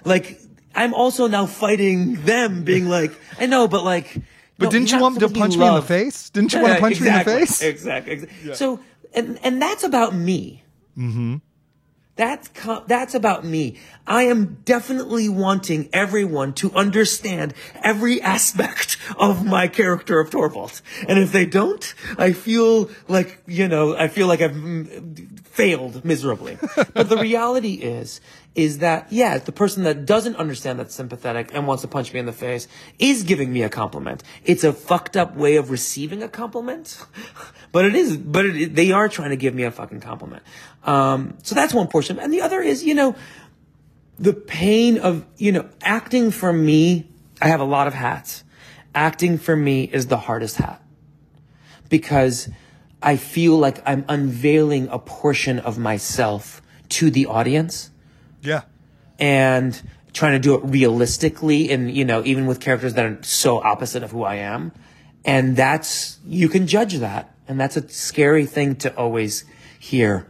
Like, 0.08 0.39
I'm 0.74 0.93
also 0.93 1.28
now 1.28 1.45
fighting 1.47 2.24
them, 2.24 2.64
being 2.64 2.88
like, 2.88 3.12
I 3.39 3.45
know, 3.45 3.68
but 3.68 3.84
like, 3.84 4.14
But 4.58 4.66
no, 4.66 4.72
didn't 4.72 4.91
you 4.91 5.01
want 5.01 5.20
to 5.20 5.28
punch 5.41 5.58
me 5.58 5.68
in 5.68 5.74
the 5.74 5.82
face? 5.82 6.30
Didn't 6.30 6.53
you 6.53 6.62
want 6.62 6.76
to 6.76 6.80
punch 6.80 6.97
exactly, 6.97 7.34
me 7.34 7.36
in 7.36 7.41
the 7.41 7.45
face? 7.45 7.62
Exactly. 7.62 8.14
exactly. 8.14 8.55
So, 8.55 8.80
and 9.14 9.38
and 9.43 9.62
that's 9.62 9.84
about 9.84 10.16
me. 10.16 10.64
Mm-hmm. 10.97 11.36
That's 12.18 12.47
co- 12.47 12.84
that's 12.88 13.13
about 13.13 13.45
me. 13.45 13.78
I 14.07 14.24
am 14.24 14.57
definitely 14.65 15.30
wanting 15.30 15.89
everyone 15.93 16.53
to 16.53 16.74
understand 16.74 17.53
every 17.84 18.22
aspect 18.22 18.97
of 19.18 19.45
my 19.45 19.68
character 19.68 20.20
of 20.20 20.32
Torvald. 20.32 20.82
And 21.07 21.20
if 21.20 21.32
they 21.32 21.45
don't, 21.45 21.93
I 22.18 22.34
feel 22.34 22.89
like 23.07 23.41
you 23.45 23.68
know, 23.68 23.95
I 23.95 24.07
feel 24.07 24.28
like 24.28 24.41
I've 24.41 24.51
mm, 24.51 25.39
failed 25.45 26.03
miserably. 26.03 26.57
but 26.93 27.07
the 27.07 27.18
reality 27.18 27.74
is, 27.74 28.20
is 28.55 28.80
that 28.80 29.05
yeah, 29.11 29.38
the 29.38 29.51
person 29.51 29.84
that 29.84 30.07
doesn't 30.07 30.36
understand 30.38 30.80
that's 30.80 30.95
sympathetic 30.95 31.53
and 31.53 31.68
wants 31.68 31.82
to 31.84 31.88
punch 31.88 32.11
me 32.11 32.20
in 32.20 32.26
the 32.26 32.34
face 32.34 32.68
is 32.97 33.22
giving 33.22 33.53
me 33.53 33.61
a 33.61 33.70
compliment. 33.70 34.24
It's 34.43 34.63
a 34.63 34.74
fucked 34.74 35.15
up 35.15 35.36
way 35.36 35.57
of 35.57 35.70
receiving 35.70 36.24
a 36.24 36.28
compliment, 36.28 37.05
but 37.72 37.86
it 37.86 37.93
is. 37.93 38.18
But 38.18 38.47
it, 38.47 38.76
they 38.76 38.91
are 38.91 39.07
trying 39.07 39.30
to 39.30 39.36
give 39.36 39.53
me 39.53 39.63
a 39.63 39.72
fucking 39.72 39.99
compliment. 39.99 40.41
Um, 40.88 41.38
so 41.43 41.53
that's 41.53 41.73
one 41.73 41.88
portion, 41.88 42.17
and 42.17 42.33
the 42.33 42.41
other 42.41 42.61
is 42.61 42.83
you 42.83 42.95
know 42.95 43.15
the 44.17 44.33
pain 44.33 44.97
of 44.97 45.25
you 45.38 45.51
know 45.51 45.69
acting 45.81 46.31
for 46.31 46.51
me. 46.51 47.07
I 47.41 47.49
have 47.49 47.59
a 47.59 47.65
lot 47.65 47.85
of 47.88 47.93
hats. 47.93 48.43
Acting 48.95 49.38
for 49.38 49.55
me 49.55 49.83
is 49.83 50.07
the 50.07 50.17
hardest 50.17 50.55
hat 50.57 50.81
because 51.89 52.49
I 53.01 53.15
feel 53.15 53.57
like 53.57 53.81
I'm 53.85 54.03
unveiling 54.09 54.88
a 54.89 54.97
portion 54.97 55.59
of 55.59 55.77
myself 55.77 56.61
to 56.89 57.11
the 57.11 57.27
audience 57.27 57.91
Yeah. 58.41 58.61
and 59.19 59.79
trying 60.13 60.31
to 60.33 60.39
do 60.39 60.55
it 60.55 60.61
realistically 60.63 61.69
and 61.69 61.91
you 61.95 62.05
know 62.05 62.23
even 62.25 62.47
with 62.47 62.59
characters 62.59 62.95
that 62.95 63.05
are 63.05 63.19
so 63.21 63.61
opposite 63.61 64.01
of 64.01 64.11
who 64.11 64.23
I 64.23 64.35
am 64.35 64.71
and 65.25 65.55
that's 65.55 66.17
you 66.25 66.49
can 66.49 66.65
judge 66.65 66.95
that 66.95 67.35
and 67.47 67.59
that's 67.59 67.77
a 67.77 67.88
scary 67.89 68.47
thing 68.47 68.77
to 68.77 68.95
always 68.97 69.45
hear 69.79 70.25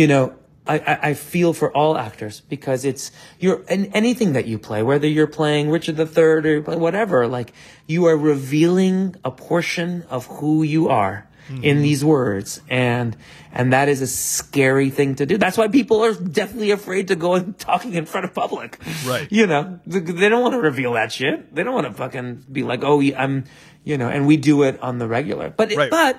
you 0.00 0.06
know 0.06 0.34
I, 0.66 0.98
I, 1.10 1.14
feel 1.14 1.52
for 1.52 1.74
all 1.76 1.98
actors 1.98 2.40
because 2.40 2.84
it's 2.84 3.10
you're 3.40 3.62
in 3.68 3.86
anything 3.86 4.34
that 4.34 4.46
you 4.46 4.58
play, 4.58 4.82
whether 4.82 5.08
you're 5.08 5.26
playing 5.26 5.68
Richard 5.68 5.98
III 5.98 6.24
or 6.24 6.62
playing 6.62 6.80
whatever, 6.80 7.26
like 7.26 7.52
you 7.86 8.06
are 8.06 8.16
revealing 8.16 9.16
a 9.24 9.30
portion 9.30 10.04
of 10.08 10.26
who 10.26 10.62
you 10.62 10.88
are 10.88 11.28
in 11.48 11.56
mm-hmm. 11.56 11.82
these 11.82 12.04
words. 12.04 12.60
And 12.68 13.16
and 13.52 13.72
that 13.72 13.88
is 13.88 14.00
a 14.00 14.06
scary 14.06 14.90
thing 14.90 15.16
to 15.16 15.26
do. 15.26 15.38
That's 15.38 15.58
why 15.58 15.68
people 15.68 16.04
are 16.04 16.14
definitely 16.14 16.70
afraid 16.70 17.08
to 17.08 17.16
go 17.16 17.34
and 17.34 17.58
talking 17.70 17.94
in 17.94 18.06
front 18.06 18.26
of 18.26 18.34
public. 18.34 18.78
Right. 19.04 19.26
you 19.30 19.46
know 19.46 19.80
they 19.86 20.28
don't 20.28 20.42
want 20.42 20.54
to 20.54 20.60
reveal 20.60 20.92
that 20.92 21.10
shit. 21.10 21.54
They 21.54 21.62
don't 21.64 21.74
want 21.74 21.88
to 21.88 21.94
fucking 21.94 22.44
be 22.52 22.62
like 22.62 22.84
oh 22.84 23.02
i'm 23.02 23.44
you 23.82 23.98
know 23.98 24.08
and 24.08 24.26
we 24.26 24.36
do 24.36 24.62
it 24.62 24.80
on 24.80 24.98
the 24.98 25.08
regular. 25.08 25.50
But 25.50 25.72
it- 25.72 25.78
Right. 25.78 25.90
but 25.90 26.16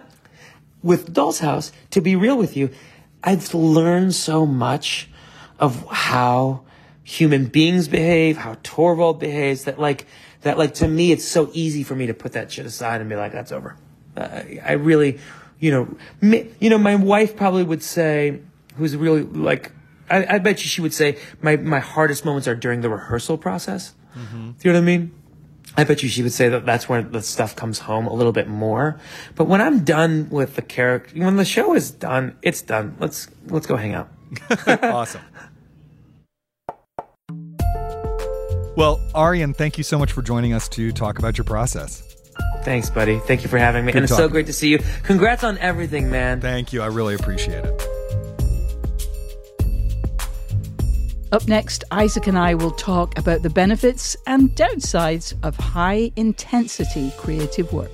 with 0.83 1.13
Doll's 1.13 1.39
House, 1.39 1.71
to 1.91 2.01
be 2.01 2.15
real 2.15 2.37
with 2.37 2.57
you, 2.57 2.71
I've 3.23 3.53
learned 3.53 4.15
so 4.15 4.45
much 4.45 5.09
of 5.59 5.85
how 5.89 6.63
human 7.03 7.45
beings 7.47 7.87
behave, 7.87 8.37
how 8.37 8.57
Torvald 8.63 9.19
behaves, 9.19 9.65
that 9.65 9.79
like, 9.79 10.07
that 10.41 10.57
like 10.57 10.73
to 10.75 10.87
me, 10.87 11.11
it's 11.11 11.25
so 11.25 11.49
easy 11.53 11.83
for 11.83 11.95
me 11.95 12.07
to 12.07 12.13
put 12.13 12.33
that 12.33 12.51
shit 12.51 12.65
aside 12.65 13.01
and 13.01 13.09
be 13.09 13.15
like, 13.15 13.31
that's 13.31 13.51
over. 13.51 13.75
Uh, 14.17 14.41
I 14.65 14.73
really, 14.73 15.19
you 15.59 15.71
know, 15.71 15.97
mi- 16.19 16.49
you 16.59 16.69
know, 16.69 16.77
my 16.77 16.95
wife 16.95 17.35
probably 17.35 17.63
would 17.63 17.83
say, 17.83 18.39
who's 18.77 18.95
really 18.95 19.21
like, 19.23 19.71
I, 20.09 20.35
I 20.35 20.39
bet 20.39 20.63
you 20.63 20.67
she 20.67 20.81
would 20.81 20.93
say, 20.93 21.17
my, 21.41 21.57
my 21.57 21.79
hardest 21.79 22.25
moments 22.25 22.47
are 22.47 22.55
during 22.55 22.81
the 22.81 22.89
rehearsal 22.89 23.37
process. 23.37 23.93
Do 24.13 24.19
you 24.69 24.73
know 24.73 24.79
what 24.79 24.83
I 24.83 24.97
mean? 24.97 25.11
I 25.77 25.83
bet 25.85 26.03
you 26.03 26.09
she 26.09 26.21
would 26.21 26.33
say 26.33 26.49
that 26.49 26.65
that's 26.65 26.89
where 26.89 27.01
the 27.01 27.21
stuff 27.21 27.55
comes 27.55 27.79
home 27.79 28.05
a 28.07 28.13
little 28.13 28.33
bit 28.33 28.47
more. 28.47 28.99
But 29.35 29.45
when 29.45 29.61
I'm 29.61 29.83
done 29.83 30.29
with 30.29 30.55
the 30.55 30.61
character, 30.61 31.17
when 31.19 31.37
the 31.37 31.45
show 31.45 31.73
is 31.73 31.91
done, 31.91 32.37
it's 32.41 32.61
done. 32.61 32.95
Let's 32.99 33.27
let's 33.47 33.67
go 33.67 33.77
hang 33.77 33.93
out. 33.93 34.09
awesome. 34.83 35.21
Well, 38.75 39.01
Arian, 39.15 39.53
thank 39.53 39.77
you 39.77 39.83
so 39.83 39.99
much 39.99 40.11
for 40.11 40.21
joining 40.21 40.53
us 40.53 40.67
to 40.69 40.91
talk 40.91 41.19
about 41.19 41.37
your 41.37 41.45
process. 41.45 42.03
Thanks, 42.63 42.89
buddy. 42.89 43.19
Thank 43.19 43.43
you 43.43 43.49
for 43.49 43.57
having 43.57 43.85
me, 43.85 43.91
Good 43.91 43.99
and 43.99 44.03
it's 44.05 44.15
so 44.15 44.29
great 44.29 44.45
to 44.47 44.53
see 44.53 44.69
you. 44.69 44.79
Congrats 45.03 45.43
on 45.43 45.57
everything, 45.57 46.09
man. 46.09 46.41
Thank 46.41 46.71
you. 46.73 46.81
I 46.81 46.87
really 46.87 47.15
appreciate 47.15 47.65
it. 47.65 48.00
Up 51.31 51.47
next, 51.47 51.85
Isaac 51.91 52.27
and 52.27 52.37
I 52.37 52.55
will 52.55 52.71
talk 52.71 53.17
about 53.17 53.41
the 53.41 53.49
benefits 53.49 54.17
and 54.27 54.49
downsides 54.49 55.33
of 55.43 55.55
high 55.55 56.11
intensity 56.17 57.13
creative 57.17 57.71
work. 57.71 57.89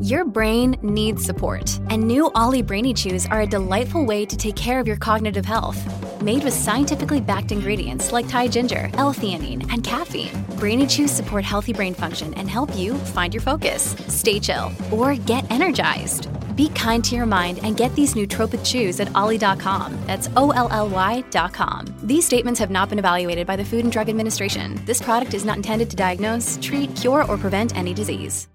Your 0.00 0.24
brain 0.24 0.76
needs 0.82 1.24
support, 1.24 1.78
and 1.90 2.06
new 2.06 2.30
OLLY 2.34 2.62
Brainy 2.62 2.94
Chews 2.94 3.26
are 3.26 3.40
a 3.40 3.46
delightful 3.46 4.06
way 4.06 4.24
to 4.24 4.36
take 4.36 4.54
care 4.54 4.78
of 4.78 4.86
your 4.86 4.96
cognitive 4.96 5.44
health. 5.44 5.78
Made 6.22 6.44
with 6.44 6.54
scientifically 6.54 7.20
backed 7.20 7.50
ingredients 7.50 8.12
like 8.12 8.28
Thai 8.28 8.48
ginger, 8.48 8.88
L-theanine, 8.94 9.70
and 9.72 9.82
caffeine, 9.82 10.44
Brainy 10.58 10.86
Chews 10.86 11.10
support 11.10 11.44
healthy 11.44 11.72
brain 11.72 11.92
function 11.92 12.32
and 12.34 12.48
help 12.48 12.74
you 12.76 12.94
find 12.94 13.34
your 13.34 13.42
focus, 13.42 13.96
stay 14.06 14.38
chill, 14.38 14.70
or 14.92 15.16
get 15.16 15.50
energized. 15.50 16.28
Be 16.56 16.70
kind 16.70 17.04
to 17.04 17.14
your 17.14 17.26
mind 17.26 17.60
and 17.62 17.76
get 17.76 17.94
these 17.94 18.14
nootropic 18.14 18.64
chews 18.64 18.98
at 18.98 19.14
olly.com. 19.14 19.96
That's 20.06 20.28
O-L-L-Y.com. 20.36 21.86
These 22.02 22.24
statements 22.24 22.58
have 22.58 22.70
not 22.70 22.88
been 22.88 22.98
evaluated 22.98 23.46
by 23.46 23.56
the 23.56 23.64
Food 23.64 23.84
and 23.84 23.92
Drug 23.92 24.08
Administration. 24.08 24.80
This 24.86 25.00
product 25.00 25.34
is 25.34 25.44
not 25.44 25.58
intended 25.58 25.90
to 25.90 25.96
diagnose, 25.96 26.58
treat, 26.60 26.94
cure, 26.96 27.24
or 27.30 27.36
prevent 27.36 27.76
any 27.76 27.94
disease. 27.94 28.48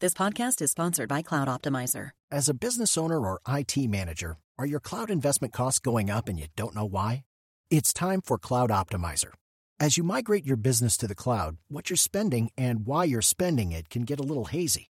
This 0.00 0.14
podcast 0.14 0.60
is 0.60 0.72
sponsored 0.72 1.08
by 1.08 1.22
Cloud 1.22 1.46
Optimizer. 1.46 2.10
As 2.28 2.48
a 2.48 2.54
business 2.54 2.98
owner 2.98 3.20
or 3.20 3.40
IT 3.46 3.76
manager, 3.88 4.38
are 4.58 4.66
your 4.66 4.80
cloud 4.80 5.10
investment 5.10 5.52
costs 5.52 5.78
going 5.78 6.10
up 6.10 6.28
and 6.28 6.40
you 6.40 6.46
don't 6.56 6.74
know 6.74 6.84
why? 6.84 7.22
It's 7.70 7.92
time 7.92 8.20
for 8.20 8.36
Cloud 8.36 8.70
Optimizer. 8.70 9.32
As 9.78 9.96
you 9.96 10.02
migrate 10.02 10.44
your 10.44 10.56
business 10.56 10.96
to 10.96 11.06
the 11.06 11.14
cloud, 11.14 11.56
what 11.68 11.88
you're 11.88 11.96
spending 11.96 12.50
and 12.58 12.84
why 12.84 13.04
you're 13.04 13.22
spending 13.22 13.70
it 13.70 13.88
can 13.90 14.02
get 14.02 14.18
a 14.18 14.24
little 14.24 14.46
hazy. 14.46 14.91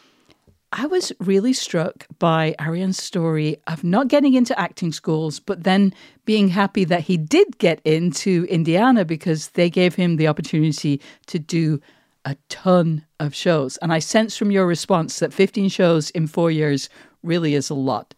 I 0.73 0.85
was 0.85 1.11
really 1.19 1.51
struck 1.51 2.07
by 2.17 2.55
Arian's 2.57 3.01
story 3.01 3.57
of 3.67 3.83
not 3.83 4.07
getting 4.07 4.35
into 4.35 4.57
acting 4.57 4.93
schools, 4.93 5.39
but 5.39 5.63
then 5.63 5.93
being 6.23 6.47
happy 6.47 6.85
that 6.85 7.01
he 7.01 7.17
did 7.17 7.57
get 7.57 7.81
into 7.83 8.45
Indiana 8.49 9.03
because 9.03 9.49
they 9.49 9.69
gave 9.69 9.95
him 9.95 10.15
the 10.15 10.29
opportunity 10.29 11.01
to 11.27 11.39
do 11.39 11.81
a 12.23 12.37
ton 12.47 13.05
of 13.19 13.35
shows. 13.35 13.75
And 13.77 13.91
I 13.91 13.99
sense 13.99 14.37
from 14.37 14.49
your 14.49 14.65
response 14.65 15.19
that 15.19 15.33
15 15.33 15.67
shows 15.67 16.09
in 16.11 16.27
four 16.27 16.51
years 16.51 16.89
really 17.21 17.53
is 17.53 17.69
a 17.69 17.75
lot. 17.75 18.13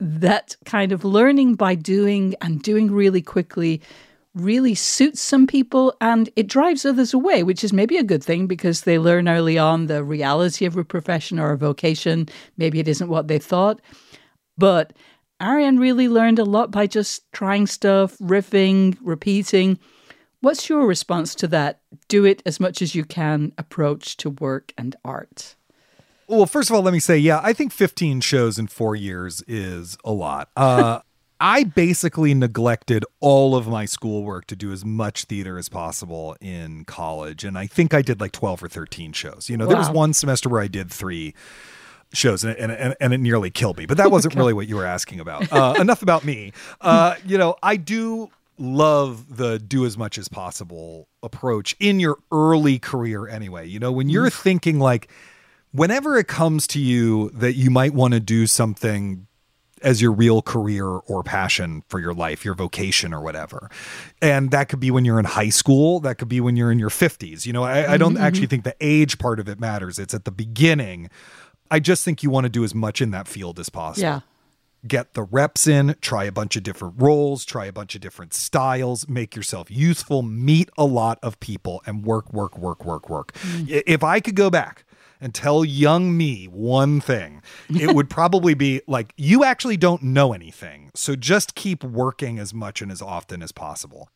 That 0.00 0.56
kind 0.64 0.90
of 0.90 1.04
learning 1.04 1.54
by 1.54 1.76
doing 1.76 2.34
and 2.40 2.60
doing 2.60 2.90
really 2.90 3.22
quickly 3.22 3.80
really 4.34 4.74
suits 4.74 5.20
some 5.20 5.46
people 5.46 5.94
and 6.00 6.30
it 6.36 6.46
drives 6.46 6.84
others 6.84 7.12
away, 7.12 7.42
which 7.42 7.62
is 7.62 7.72
maybe 7.72 7.96
a 7.96 8.02
good 8.02 8.24
thing 8.24 8.46
because 8.46 8.82
they 8.82 8.98
learn 8.98 9.28
early 9.28 9.58
on 9.58 9.86
the 9.86 10.02
reality 10.02 10.64
of 10.64 10.76
a 10.76 10.84
profession 10.84 11.38
or 11.38 11.52
a 11.52 11.58
vocation. 11.58 12.28
Maybe 12.56 12.80
it 12.80 12.88
isn't 12.88 13.08
what 13.08 13.28
they 13.28 13.38
thought. 13.38 13.80
But 14.56 14.92
Arian 15.40 15.78
really 15.78 16.08
learned 16.08 16.38
a 16.38 16.44
lot 16.44 16.70
by 16.70 16.86
just 16.86 17.30
trying 17.32 17.66
stuff, 17.66 18.16
riffing, 18.18 18.96
repeating. 19.02 19.78
What's 20.40 20.68
your 20.68 20.86
response 20.86 21.34
to 21.36 21.48
that? 21.48 21.80
Do 22.08 22.24
it 22.24 22.42
as 22.46 22.58
much 22.58 22.80
as 22.80 22.94
you 22.94 23.04
can 23.04 23.52
approach 23.58 24.16
to 24.18 24.30
work 24.30 24.72
and 24.78 24.96
art. 25.04 25.56
Well, 26.28 26.46
first 26.46 26.70
of 26.70 26.76
all, 26.76 26.82
let 26.82 26.92
me 26.92 27.00
say, 27.00 27.18
yeah, 27.18 27.40
I 27.42 27.52
think 27.52 27.72
15 27.72 28.20
shows 28.22 28.58
in 28.58 28.66
four 28.66 28.96
years 28.96 29.42
is 29.46 29.98
a 30.04 30.12
lot. 30.12 30.48
Uh, 30.56 31.00
I 31.42 31.64
basically 31.64 32.34
neglected 32.34 33.04
all 33.18 33.56
of 33.56 33.66
my 33.66 33.84
schoolwork 33.84 34.46
to 34.46 34.54
do 34.54 34.70
as 34.70 34.84
much 34.84 35.24
theater 35.24 35.58
as 35.58 35.68
possible 35.68 36.36
in 36.40 36.84
college. 36.84 37.42
And 37.42 37.58
I 37.58 37.66
think 37.66 37.92
I 37.92 38.00
did 38.00 38.20
like 38.20 38.30
12 38.30 38.62
or 38.62 38.68
13 38.68 39.12
shows. 39.12 39.50
You 39.50 39.56
know, 39.56 39.64
wow. 39.64 39.70
there 39.70 39.78
was 39.78 39.90
one 39.90 40.12
semester 40.12 40.48
where 40.48 40.60
I 40.60 40.68
did 40.68 40.88
three 40.92 41.34
shows 42.12 42.44
and, 42.44 42.56
and, 42.56 42.94
and 43.00 43.12
it 43.12 43.18
nearly 43.18 43.50
killed 43.50 43.76
me, 43.76 43.86
but 43.86 43.96
that 43.96 44.12
wasn't 44.12 44.36
really 44.36 44.52
what 44.52 44.68
you 44.68 44.76
were 44.76 44.86
asking 44.86 45.18
about. 45.18 45.52
Uh, 45.52 45.74
enough 45.80 46.02
about 46.02 46.24
me. 46.24 46.52
Uh, 46.80 47.16
you 47.26 47.36
know, 47.36 47.56
I 47.60 47.76
do 47.76 48.30
love 48.56 49.36
the 49.36 49.58
do 49.58 49.84
as 49.84 49.98
much 49.98 50.18
as 50.18 50.28
possible 50.28 51.08
approach 51.24 51.74
in 51.80 51.98
your 51.98 52.18
early 52.30 52.78
career 52.78 53.26
anyway. 53.26 53.66
You 53.66 53.80
know, 53.80 53.90
when 53.90 54.08
you're 54.08 54.30
mm. 54.30 54.42
thinking 54.42 54.78
like, 54.78 55.10
whenever 55.72 56.16
it 56.16 56.28
comes 56.28 56.68
to 56.68 56.78
you 56.78 57.30
that 57.30 57.54
you 57.54 57.68
might 57.68 57.94
want 57.94 58.14
to 58.14 58.20
do 58.20 58.46
something 58.46 59.26
as 59.82 60.00
your 60.00 60.12
real 60.12 60.42
career 60.42 60.86
or 60.86 61.22
passion 61.22 61.82
for 61.88 62.00
your 62.00 62.14
life, 62.14 62.44
your 62.44 62.54
vocation 62.54 63.12
or 63.12 63.20
whatever. 63.20 63.70
And 64.20 64.50
that 64.50 64.68
could 64.68 64.80
be 64.80 64.90
when 64.90 65.04
you're 65.04 65.18
in 65.18 65.24
high 65.24 65.48
school, 65.48 66.00
that 66.00 66.16
could 66.16 66.28
be 66.28 66.40
when 66.40 66.56
you're 66.56 66.72
in 66.72 66.78
your 66.78 66.90
50s. 66.90 67.46
You 67.46 67.52
know, 67.52 67.64
I, 67.64 67.94
I 67.94 67.96
don't 67.96 68.14
mm-hmm. 68.14 68.22
actually 68.22 68.46
think 68.46 68.64
the 68.64 68.76
age 68.80 69.18
part 69.18 69.40
of 69.40 69.48
it 69.48 69.60
matters. 69.60 69.98
It's 69.98 70.14
at 70.14 70.24
the 70.24 70.30
beginning. 70.30 71.10
I 71.70 71.80
just 71.80 72.04
think 72.04 72.22
you 72.22 72.30
want 72.30 72.44
to 72.44 72.50
do 72.50 72.64
as 72.64 72.74
much 72.74 73.00
in 73.00 73.10
that 73.12 73.26
field 73.26 73.58
as 73.58 73.68
possible. 73.68 74.02
Yeah. 74.02 74.20
Get 74.84 75.14
the 75.14 75.22
reps 75.22 75.68
in, 75.68 75.94
try 76.00 76.24
a 76.24 76.32
bunch 76.32 76.56
of 76.56 76.64
different 76.64 76.94
roles, 76.98 77.44
try 77.44 77.66
a 77.66 77.72
bunch 77.72 77.94
of 77.94 78.00
different 78.00 78.34
styles, 78.34 79.08
make 79.08 79.36
yourself 79.36 79.70
useful, 79.70 80.22
meet 80.22 80.70
a 80.76 80.84
lot 80.84 81.20
of 81.22 81.38
people, 81.38 81.82
and 81.86 82.04
work, 82.04 82.32
work, 82.32 82.58
work, 82.58 82.84
work, 82.84 83.08
work. 83.08 83.32
Mm. 83.34 83.82
If 83.86 84.02
I 84.02 84.18
could 84.18 84.34
go 84.34 84.50
back, 84.50 84.84
and 85.22 85.32
tell 85.32 85.64
young 85.64 86.16
me 86.16 86.46
one 86.46 87.00
thing, 87.00 87.42
it 87.70 87.94
would 87.94 88.10
probably 88.10 88.54
be 88.54 88.82
like, 88.86 89.14
you 89.16 89.44
actually 89.44 89.76
don't 89.76 90.02
know 90.02 90.32
anything. 90.32 90.90
So 90.94 91.14
just 91.14 91.54
keep 91.54 91.84
working 91.84 92.38
as 92.38 92.52
much 92.52 92.82
and 92.82 92.90
as 92.90 93.00
often 93.00 93.42
as 93.42 93.52
possible. 93.52 94.10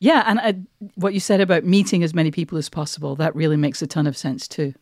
Yeah, 0.00 0.22
and 0.26 0.38
uh, 0.40 0.88
what 0.96 1.14
you 1.14 1.20
said 1.20 1.40
about 1.40 1.64
meeting 1.64 2.02
as 2.02 2.12
many 2.14 2.30
people 2.30 2.58
as 2.58 2.68
possible, 2.68 3.16
that 3.16 3.34
really 3.34 3.56
makes 3.56 3.80
a 3.80 3.86
ton 3.86 4.06
of 4.06 4.16
sense 4.16 4.46
too. 4.46 4.74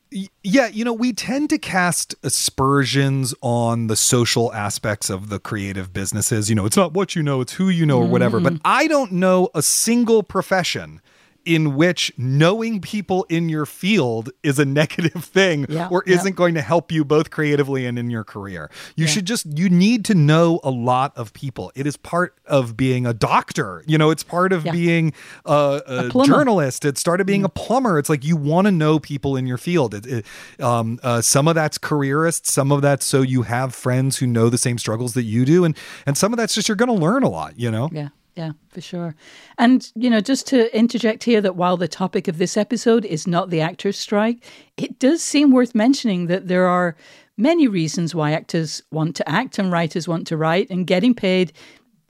Yeah, 0.42 0.66
you 0.66 0.84
know, 0.84 0.92
we 0.92 1.12
tend 1.12 1.48
to 1.50 1.58
cast 1.58 2.14
aspersions 2.22 3.34
on 3.40 3.86
the 3.86 3.94
social 3.96 4.52
aspects 4.52 5.10
of 5.10 5.28
the 5.28 5.38
creative 5.38 5.92
businesses. 5.92 6.48
You 6.48 6.56
know, 6.56 6.66
it's 6.66 6.76
not 6.76 6.92
what 6.92 7.14
you 7.14 7.22
know, 7.22 7.40
it's 7.40 7.52
who 7.52 7.68
you 7.68 7.86
know, 7.86 7.98
or 7.98 8.06
whatever. 8.06 8.40
Mm. 8.40 8.42
But 8.44 8.52
I 8.64 8.88
don't 8.88 9.12
know 9.12 9.48
a 9.54 9.62
single 9.62 10.22
profession 10.22 11.00
in 11.44 11.76
which 11.76 12.12
knowing 12.16 12.80
people 12.80 13.24
in 13.28 13.48
your 13.48 13.66
field 13.66 14.30
is 14.42 14.58
a 14.58 14.64
negative 14.82 15.24
thing 15.24 15.66
yeah, 15.68 15.88
or 15.90 16.02
isn't 16.04 16.32
yeah. 16.32 16.36
going 16.36 16.54
to 16.54 16.62
help 16.62 16.90
you 16.92 17.04
both 17.04 17.30
creatively 17.30 17.86
and 17.86 17.98
in 17.98 18.10
your 18.10 18.24
career. 18.24 18.70
You 18.96 19.06
yeah. 19.06 19.10
should 19.10 19.26
just 19.26 19.46
you 19.46 19.68
need 19.68 20.04
to 20.06 20.14
know 20.14 20.60
a 20.62 20.70
lot 20.70 21.16
of 21.16 21.32
people. 21.32 21.72
It 21.74 21.86
is 21.86 21.96
part 21.96 22.34
of 22.46 22.76
being 22.76 23.06
a 23.06 23.14
doctor. 23.14 23.82
You 23.86 23.98
know, 23.98 24.10
it's 24.10 24.22
part 24.22 24.52
of 24.52 24.64
being 24.64 25.12
a, 25.44 25.82
a, 25.86 26.08
a 26.08 26.24
journalist. 26.24 26.84
It 26.84 26.98
started 26.98 27.26
being 27.26 27.42
mm. 27.42 27.46
a 27.46 27.50
plumber. 27.50 27.98
It's 27.98 28.08
like 28.08 28.24
you 28.24 28.36
want 28.36 28.66
to 28.66 28.72
know 28.72 28.98
people 28.98 29.36
in 29.36 29.46
your 29.46 29.58
field. 29.58 29.94
It, 29.94 30.06
it, 30.06 30.26
um, 30.60 30.98
uh, 31.02 31.20
some 31.20 31.48
of 31.48 31.54
that's 31.54 31.78
careerist, 31.78 32.46
some 32.46 32.72
of 32.72 32.82
that's 32.82 33.04
so 33.04 33.22
you 33.22 33.42
have 33.42 33.74
friends 33.74 34.18
who 34.18 34.26
know 34.26 34.48
the 34.48 34.58
same 34.58 34.78
struggles 34.78 35.14
that 35.14 35.24
you 35.24 35.44
do, 35.44 35.64
and 35.64 35.76
and 36.06 36.16
some 36.16 36.32
of 36.32 36.36
that's 36.36 36.54
just 36.54 36.68
you're 36.68 36.76
going 36.76 36.88
to 36.88 36.94
learn 36.94 37.22
a 37.22 37.28
lot. 37.28 37.58
You 37.58 37.70
know. 37.70 37.88
Yeah. 37.92 38.08
Yeah, 38.34 38.52
for 38.68 38.80
sure. 38.80 39.14
And, 39.58 39.90
you 39.94 40.08
know, 40.08 40.20
just 40.20 40.46
to 40.48 40.74
interject 40.76 41.24
here 41.24 41.42
that 41.42 41.56
while 41.56 41.76
the 41.76 41.88
topic 41.88 42.28
of 42.28 42.38
this 42.38 42.56
episode 42.56 43.04
is 43.04 43.26
not 43.26 43.50
the 43.50 43.60
actors' 43.60 43.98
strike, 43.98 44.44
it 44.78 44.98
does 44.98 45.22
seem 45.22 45.50
worth 45.50 45.74
mentioning 45.74 46.26
that 46.28 46.48
there 46.48 46.66
are 46.66 46.96
many 47.36 47.68
reasons 47.68 48.14
why 48.14 48.32
actors 48.32 48.82
want 48.90 49.16
to 49.16 49.28
act 49.28 49.58
and 49.58 49.70
writers 49.70 50.08
want 50.08 50.26
to 50.28 50.36
write, 50.36 50.70
and 50.70 50.86
getting 50.86 51.14
paid 51.14 51.52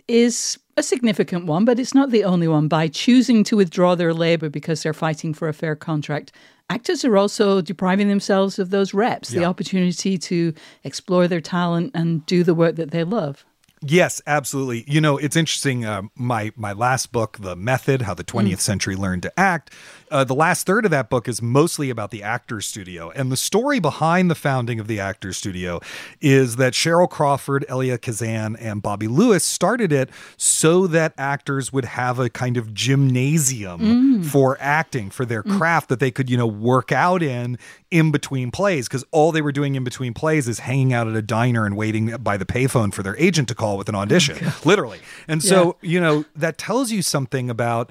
is 0.07 0.59
a 0.77 0.83
significant 0.83 1.47
one, 1.47 1.65
but 1.65 1.79
it's 1.79 1.95
not 1.95 2.11
the 2.11 2.25
only 2.25 2.49
one. 2.49 2.69
By 2.69 2.89
choosing 2.89 3.45
to 3.45 3.57
withdraw 3.57 3.95
their 3.95 4.15
labor 4.15 4.49
because 4.49 4.83
they're 4.83 4.93
fighting 4.93 5.35
for 5.35 5.49
a 5.49 5.53
fair 5.53 5.75
contract, 5.77 6.33
actors 6.71 7.05
are 7.05 7.17
also 7.17 7.61
depriving 7.61 8.09
themselves 8.09 8.59
of 8.59 8.71
those 8.71 8.95
reps, 8.95 9.33
yeah. 9.33 9.41
the 9.41 9.47
opportunity 9.47 10.17
to 10.19 10.55
explore 10.85 11.29
their 11.29 11.41
talent 11.41 11.91
and 11.95 12.25
do 12.27 12.45
the 12.45 12.55
work 12.55 12.77
that 12.77 12.91
they 12.91 13.05
love. 13.05 13.45
Yes, 13.85 14.23
absolutely. 14.29 14.85
You 14.87 15.01
know, 15.01 15.19
it's 15.19 15.35
interesting. 15.35 15.85
Uh, 15.85 16.03
my 16.15 16.53
my 16.55 16.73
last 16.73 17.11
book, 17.11 17.39
The 17.41 17.57
Method: 17.57 18.03
How 18.03 18.15
the 18.15 18.23
20th 18.23 18.53
mm. 18.53 18.61
Century 18.61 18.95
Learned 18.95 19.23
to 19.23 19.41
Act, 19.41 19.73
uh, 20.13 20.23
the 20.23 20.35
last 20.35 20.67
third 20.67 20.85
of 20.85 20.91
that 20.93 21.09
book 21.11 21.27
is 21.27 21.41
mostly 21.41 21.91
about 21.91 22.11
the 22.11 22.23
Actors 22.23 22.67
Studio. 22.67 23.11
And 23.11 23.33
the 23.33 23.37
story 23.37 23.81
behind 23.81 24.31
the 24.31 24.35
founding 24.35 24.79
of 24.79 24.87
the 24.87 25.01
Actors 25.01 25.39
Studio 25.39 25.81
is 26.21 26.57
that 26.57 26.75
Cheryl 26.75 27.11
Crawford, 27.11 27.65
Elia 27.69 27.99
Kazan, 27.99 28.55
and 28.57 28.83
Bobby 28.83 29.09
Lewis 29.09 29.43
started 29.43 29.91
it 29.91 30.11
so 30.37 30.87
that 30.87 31.15
actors 31.17 31.73
would 31.73 31.87
have 31.87 32.19
a 32.19 32.29
kind 32.29 32.57
of 32.57 32.75
gymnasium 32.75 33.81
mm. 33.81 34.25
for 34.25 34.59
acting, 34.61 35.11
for 35.11 35.25
their 35.25 35.43
mm. 35.43 35.57
craft 35.59 35.89
that 35.89 35.99
they 35.99 36.11
could, 36.11 36.29
you 36.29 36.37
know, 36.37 36.47
work 36.47 36.93
out 36.93 37.23
in 37.23 37.59
in 37.93 38.11
between 38.11 38.51
plays. 38.51 38.89
Because 38.89 39.05
all 39.13 39.31
they 39.31 39.43
were 39.43 39.53
doing 39.53 39.75
in 39.77 39.85
between 39.85 40.15
plays 40.15 40.49
is 40.49 40.61
hanging 40.61 40.93
out 40.93 41.07
at 41.07 41.15
a 41.15 41.23
diner 41.23 41.65
and 41.65 41.77
waiting 41.77 42.17
by 42.17 42.37
the 42.37 42.47
payphone 42.47 42.93
for 42.93 43.03
their 43.03 43.17
agent 43.19 43.49
to 43.49 43.55
call 43.55 43.77
with 43.77 43.89
an 43.89 43.95
audition, 43.95 44.39
oh, 44.43 44.61
literally. 44.65 45.01
And 45.29 45.43
so, 45.43 45.77
yeah. 45.81 45.91
you 45.91 46.01
know, 46.01 46.25
that 46.35 46.59
tells 46.59 46.91
you 46.91 47.03
something 47.03 47.49
about 47.49 47.91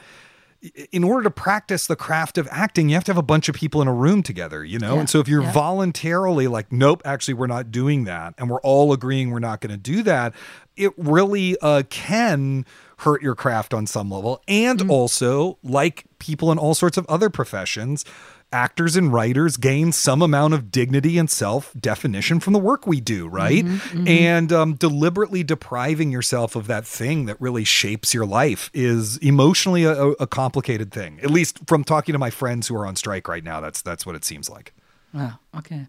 in 0.92 1.04
order 1.04 1.24
to 1.24 1.32
practice 1.32 1.88
the 1.88 1.96
craft 1.96 2.38
of 2.38 2.48
acting, 2.52 2.90
you 2.90 2.96
have 2.96 3.04
to 3.06 3.12
have 3.12 3.18
a 3.18 3.24
bunch 3.24 3.50
of 3.50 3.56
people 3.56 3.82
in 3.82 3.88
a 3.88 3.94
room 3.94 4.22
together, 4.22 4.64
you 4.64 4.78
know? 4.78 4.94
Yeah. 4.94 5.00
And 5.00 5.10
so 5.10 5.20
if 5.20 5.28
you're 5.28 5.42
yeah. 5.42 5.52
voluntarily 5.52 6.48
like, 6.48 6.72
nope, 6.72 7.02
actually, 7.04 7.34
we're 7.34 7.48
not 7.48 7.72
doing 7.72 8.04
that, 8.04 8.36
and 8.38 8.48
we're 8.48 8.62
all 8.62 8.94
agreeing 8.94 9.32
we're 9.32 9.40
not 9.40 9.60
going 9.60 9.72
to 9.72 9.78
do 9.78 10.04
that, 10.04 10.36
it 10.78 10.94
really 10.98 11.58
uh, 11.62 11.82
can 11.90 12.66
hurt 13.00 13.24
your 13.24 13.34
craft 13.34 13.74
on 13.74 13.88
some 13.88 14.12
level. 14.12 14.44
And 14.48 14.80
mm-hmm. 14.80 14.92
also, 14.92 15.58
like 15.64 16.06
people 16.20 16.52
in 16.52 16.60
all 16.60 16.76
sorts 16.76 16.96
of 16.96 17.08
other 17.08 17.32
professions, 17.32 18.06
actors 18.52 18.96
and 18.96 19.12
writers 19.14 19.58
gain 19.58 19.92
some 19.92 20.22
amount 20.22 20.54
of 20.54 20.72
dignity 20.72 21.18
and 21.18 21.30
self 21.30 21.74
definition 21.80 22.40
from 22.40 22.54
the 22.54 22.60
work 22.60 22.86
we 22.86 23.00
do, 23.00 23.28
right? 23.28 23.64
Mm-hmm, 23.64 23.98
mm-hmm. 23.98 24.08
And 24.08 24.52
um, 24.54 24.74
deliberately 24.76 25.44
depriving 25.44 26.12
yourself 26.12 26.56
of 26.56 26.68
that 26.68 26.86
thing 26.86 27.26
that 27.26 27.40
really 27.40 27.64
shapes 27.64 28.14
your 28.14 28.26
life 28.26 28.70
is 28.74 29.18
emotionally 29.18 29.84
a, 29.84 29.94
a, 29.94 30.28
complicated 30.28 30.92
thing. 30.92 31.20
At 31.22 31.32
least 31.32 31.60
from 31.68 31.84
talking 31.84 32.14
to 32.14 32.20
my 32.20 32.30
friends 32.30 32.68
who 32.68 32.76
are 32.76 32.86
on 32.86 32.96
strike 32.96 33.28
right 33.28 33.44
now, 33.44 33.62
that's 33.62 33.82
that's 33.82 34.06
what 34.06 34.16
it 34.16 34.26
seems 34.26 34.50
like. 34.50 34.74
Wow. 35.14 35.40
Okay. 35.58 35.88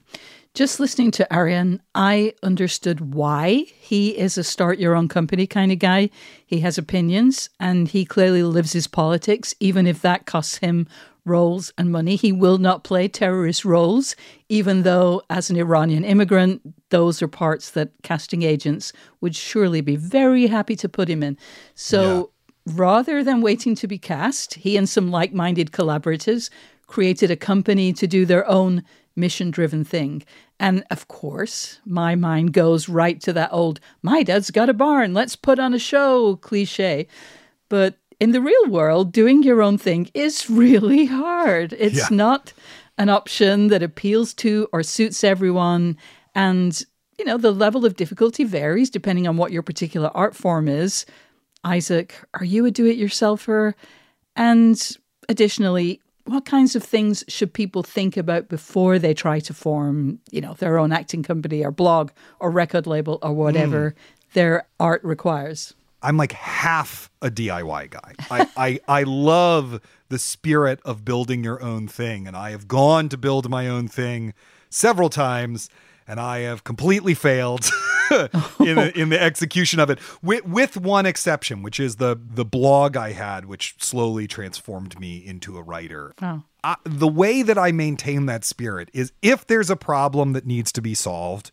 Just 0.55 0.81
listening 0.81 1.11
to 1.13 1.33
Arian, 1.33 1.81
I 1.95 2.35
understood 2.43 3.15
why 3.15 3.65
he 3.81 4.19
is 4.19 4.37
a 4.37 4.45
start 4.45 4.79
your 4.79 4.95
own 4.95 5.09
company 5.09 5.47
kind 5.47 5.73
of 5.73 5.79
guy. 5.79 6.11
He 6.45 6.61
has 6.61 6.77
opinions 6.77 7.49
and 7.59 7.89
he 7.89 8.05
clearly 8.05 8.43
lives 8.43 8.73
his 8.73 8.87
politics, 8.87 9.55
even 9.61 9.87
if 9.87 10.03
that 10.03 10.27
costs 10.27 10.59
him 10.59 10.87
roles 11.25 11.73
and 11.79 11.91
money. 11.91 12.17
He 12.17 12.33
will 12.33 12.59
not 12.59 12.85
play 12.85 13.09
terrorist 13.09 13.65
roles, 13.65 14.17
even 14.49 14.83
though, 14.83 15.23
as 15.31 15.51
an 15.51 15.57
Iranian 15.57 16.05
immigrant, 16.05 16.61
those 16.91 17.23
are 17.23 17.29
parts 17.29 17.71
that 17.73 17.91
casting 18.03 18.43
agents 18.43 18.93
would 19.21 19.37
surely 19.37 19.81
be 19.81 19.97
very 19.97 20.47
happy 20.47 20.77
to 20.77 20.89
put 20.89 21.09
him 21.09 21.23
in. 21.23 21.39
So 21.75 22.31
yeah. 22.67 22.75
rather 22.75 23.25
than 23.25 23.41
waiting 23.41 23.75
to 23.77 23.87
be 23.87 23.99
cast, 23.99 24.55
he 24.55 24.77
and 24.77 24.89
some 24.89 25.11
like 25.11 25.33
minded 25.33 25.73
collaborators 25.73 26.51
created 26.87 27.31
a 27.31 27.37
company 27.37 27.93
to 27.93 28.07
do 28.07 28.27
their 28.27 28.49
own 28.49 28.85
mission 29.17 29.51
driven 29.51 29.85
thing. 29.85 30.23
And 30.59 30.85
of 30.91 31.09
course, 31.09 31.81
my 31.85 32.15
mind 32.15 32.53
goes 32.53 32.89
right 32.89 33.21
to 33.23 33.33
that 33.33 33.53
old, 33.53 33.81
my 34.03 34.23
dad's 34.23 34.51
got 34.51 34.69
a 34.69 34.75
barn, 34.75 35.15
let's 35.15 35.37
put 35.37 35.59
on 35.59 35.75
a 35.75 35.79
show 35.79 36.37
cliche. 36.37 37.07
But 37.69 37.97
in 38.23 38.31
the 38.31 38.41
real 38.41 38.67
world, 38.69 39.11
doing 39.11 39.43
your 39.43 39.61
own 39.61 39.77
thing 39.77 40.09
is 40.15 40.49
really 40.49 41.07
hard. 41.07 41.73
It's 41.73 42.09
yeah. 42.09 42.17
not 42.17 42.53
an 42.97 43.09
option 43.09 43.67
that 43.67 43.83
appeals 43.83 44.33
to 44.35 44.69
or 44.73 44.85
suits 44.85 45.25
everyone. 45.25 45.97
And, 46.33 46.81
you 47.19 47.25
know, 47.25 47.37
the 47.37 47.51
level 47.51 47.85
of 47.85 47.97
difficulty 47.97 48.45
varies 48.45 48.91
depending 48.91 49.27
on 49.27 49.39
what 49.39 49.51
your 49.51 49.65
particular 49.65 50.09
art 50.15 50.37
form 50.37 50.69
is. 50.69 51.05
Isaac, 51.65 52.15
are 52.35 52.45
you 52.45 52.65
a 52.65 52.71
do 52.71 52.87
it 52.87 52.97
yourselfer? 52.97 53.75
And 54.37 54.97
additionally, 55.29 56.01
what 56.25 56.45
kinds 56.45 56.77
of 56.77 56.85
things 56.85 57.25
should 57.27 57.53
people 57.53 57.83
think 57.83 58.17
about 58.17 58.49
before 58.49 59.01
they 59.01 59.15
try 59.15 59.41
to 59.41 59.53
form, 59.53 60.21
you 60.31 60.41
know, 60.41 60.55
their 60.55 60.79
own 60.79 60.93
acting 60.93 61.25
company 61.25 61.65
or 61.65 61.73
blog 61.73 62.13
or 62.39 62.53
record 62.53 62.87
label 62.87 63.19
or 63.21 63.33
whatever 63.33 63.91
mm. 63.91 64.33
their 64.35 64.69
art 64.79 65.03
requires? 65.03 65.75
I'm 66.03 66.17
like 66.17 66.33
half 66.33 67.11
a 67.21 67.31
DIY 67.31 67.91
guy. 67.91 68.15
I, 68.31 68.49
I, 68.57 68.81
I 68.89 69.03
love 69.05 69.81
the 70.09 70.19
spirit 70.19 70.81
of 70.85 71.05
building 71.05 71.45
your 71.45 71.63
own 71.63 71.89
thing. 71.89 72.27
And 72.27 72.37
I 72.37 72.51
have 72.51 72.69
gone 72.69 73.09
to 73.11 73.17
build 73.17 73.49
my 73.49 73.69
own 73.69 73.89
thing 73.89 74.35
several 74.69 75.09
times 75.09 75.71
and 76.07 76.21
I 76.21 76.41
have 76.41 76.65
completely 76.65 77.15
failed 77.15 77.65
in, 78.11 78.77
the, 78.77 78.93
in 78.95 79.09
the 79.09 79.21
execution 79.21 79.81
of 79.81 79.91
it, 79.91 79.99
with, 80.23 80.45
with 80.45 80.77
one 80.77 81.07
exception, 81.07 81.63
which 81.63 81.81
is 81.81 81.97
the 81.97 82.19
the 82.23 82.45
blog 82.45 82.97
I 82.97 83.13
had, 83.13 83.47
which 83.47 83.77
slowly 83.79 84.27
transformed 84.27 84.99
me 84.99 85.25
into 85.25 85.57
a 85.57 85.63
writer. 85.63 86.15
Oh. 86.21 86.43
I, 86.65 86.77
the 86.85 87.09
way 87.09 87.43
that 87.43 87.59
I 87.59 87.73
maintain 87.73 88.27
that 88.27 88.45
spirit 88.45 88.91
is 88.93 89.13
if 89.23 89.47
there's 89.47 89.71
a 89.71 89.77
problem 89.77 90.33
that 90.33 90.47
needs 90.47 90.71
to 90.73 90.83
be 90.83 90.95
solved, 90.95 91.51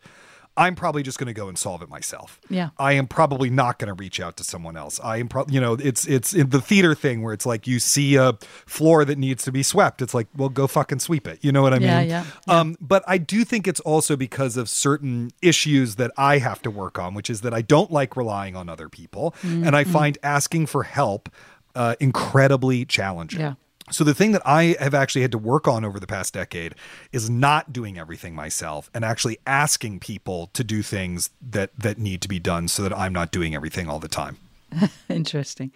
I'm 0.60 0.74
probably 0.74 1.02
just 1.02 1.18
going 1.18 1.26
to 1.26 1.32
go 1.32 1.48
and 1.48 1.58
solve 1.58 1.80
it 1.80 1.88
myself. 1.88 2.38
Yeah. 2.50 2.68
I 2.78 2.92
am 2.92 3.06
probably 3.06 3.48
not 3.48 3.78
going 3.78 3.88
to 3.88 3.94
reach 3.94 4.20
out 4.20 4.36
to 4.36 4.44
someone 4.44 4.76
else. 4.76 5.00
I 5.02 5.16
am 5.16 5.26
probably, 5.26 5.54
you 5.54 5.60
know, 5.60 5.72
it's 5.72 6.06
it's 6.06 6.34
in 6.34 6.50
the 6.50 6.60
theater 6.60 6.94
thing 6.94 7.22
where 7.22 7.32
it's 7.32 7.46
like 7.46 7.66
you 7.66 7.78
see 7.78 8.16
a 8.16 8.34
floor 8.66 9.06
that 9.06 9.16
needs 9.16 9.42
to 9.44 9.52
be 9.52 9.62
swept. 9.62 10.02
It's 10.02 10.12
like, 10.12 10.26
well, 10.36 10.50
go 10.50 10.66
fucking 10.66 10.98
sweep 10.98 11.26
it. 11.26 11.38
You 11.42 11.50
know 11.50 11.62
what 11.62 11.72
I 11.72 11.78
yeah, 11.78 12.00
mean? 12.00 12.10
Yeah, 12.10 12.24
yeah. 12.46 12.54
Um, 12.60 12.76
but 12.78 13.02
I 13.06 13.16
do 13.16 13.42
think 13.42 13.66
it's 13.66 13.80
also 13.80 14.16
because 14.16 14.58
of 14.58 14.68
certain 14.68 15.30
issues 15.40 15.96
that 15.96 16.10
I 16.18 16.38
have 16.38 16.60
to 16.62 16.70
work 16.70 16.98
on, 16.98 17.14
which 17.14 17.30
is 17.30 17.40
that 17.40 17.54
I 17.54 17.62
don't 17.62 17.90
like 17.90 18.14
relying 18.14 18.54
on 18.54 18.68
other 18.68 18.90
people, 18.90 19.34
mm-hmm. 19.42 19.66
and 19.66 19.74
I 19.74 19.84
find 19.84 20.18
asking 20.22 20.66
for 20.66 20.82
help 20.82 21.30
uh, 21.74 21.96
incredibly 22.00 22.84
challenging. 22.84 23.40
Yeah. 23.40 23.54
So 23.90 24.04
the 24.04 24.14
thing 24.14 24.32
that 24.32 24.42
I 24.44 24.76
have 24.78 24.94
actually 24.94 25.22
had 25.22 25.32
to 25.32 25.38
work 25.38 25.66
on 25.66 25.84
over 25.84 25.98
the 25.98 26.06
past 26.06 26.34
decade 26.34 26.74
is 27.12 27.28
not 27.28 27.72
doing 27.72 27.98
everything 27.98 28.34
myself 28.34 28.90
and 28.94 29.04
actually 29.04 29.38
asking 29.46 30.00
people 30.00 30.50
to 30.54 30.64
do 30.64 30.82
things 30.82 31.30
that 31.40 31.70
that 31.78 31.98
need 31.98 32.22
to 32.22 32.28
be 32.28 32.38
done 32.38 32.68
so 32.68 32.82
that 32.82 32.96
I'm 32.96 33.12
not 33.12 33.30
doing 33.30 33.54
everything 33.54 33.88
all 33.88 33.98
the 33.98 34.08
time. 34.08 34.36
Interesting. 35.08 35.72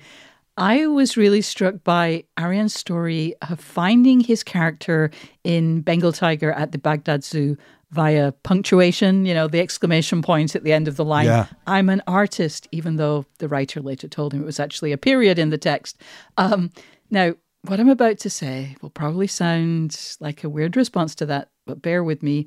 I 0.56 0.86
was 0.86 1.16
really 1.16 1.42
struck 1.42 1.82
by 1.82 2.24
Arian's 2.38 2.74
story 2.74 3.34
of 3.50 3.58
finding 3.58 4.20
his 4.20 4.44
character 4.44 5.10
in 5.42 5.80
Bengal 5.80 6.12
Tiger 6.12 6.52
at 6.52 6.70
the 6.70 6.78
Baghdad 6.78 7.24
Zoo 7.24 7.56
via 7.90 8.32
punctuation, 8.42 9.24
you 9.24 9.34
know, 9.34 9.48
the 9.48 9.60
exclamation 9.60 10.22
point 10.22 10.54
at 10.54 10.64
the 10.64 10.72
end 10.72 10.88
of 10.88 10.96
the 10.96 11.04
line. 11.04 11.26
Yeah. 11.26 11.46
I'm 11.66 11.88
an 11.88 12.02
artist, 12.06 12.68
even 12.72 12.96
though 12.96 13.24
the 13.38 13.48
writer 13.48 13.80
later 13.80 14.08
told 14.08 14.32
him 14.32 14.42
it 14.42 14.46
was 14.46 14.60
actually 14.60 14.92
a 14.92 14.98
period 14.98 15.38
in 15.38 15.50
the 15.50 15.58
text. 15.58 16.00
Um, 16.36 16.70
now, 17.10 17.34
what 17.66 17.80
I'm 17.80 17.88
about 17.88 18.18
to 18.18 18.30
say 18.30 18.76
will 18.82 18.90
probably 18.90 19.26
sound 19.26 20.16
like 20.20 20.44
a 20.44 20.48
weird 20.48 20.76
response 20.76 21.14
to 21.16 21.26
that, 21.26 21.48
but 21.66 21.80
bear 21.80 22.04
with 22.04 22.22
me. 22.22 22.46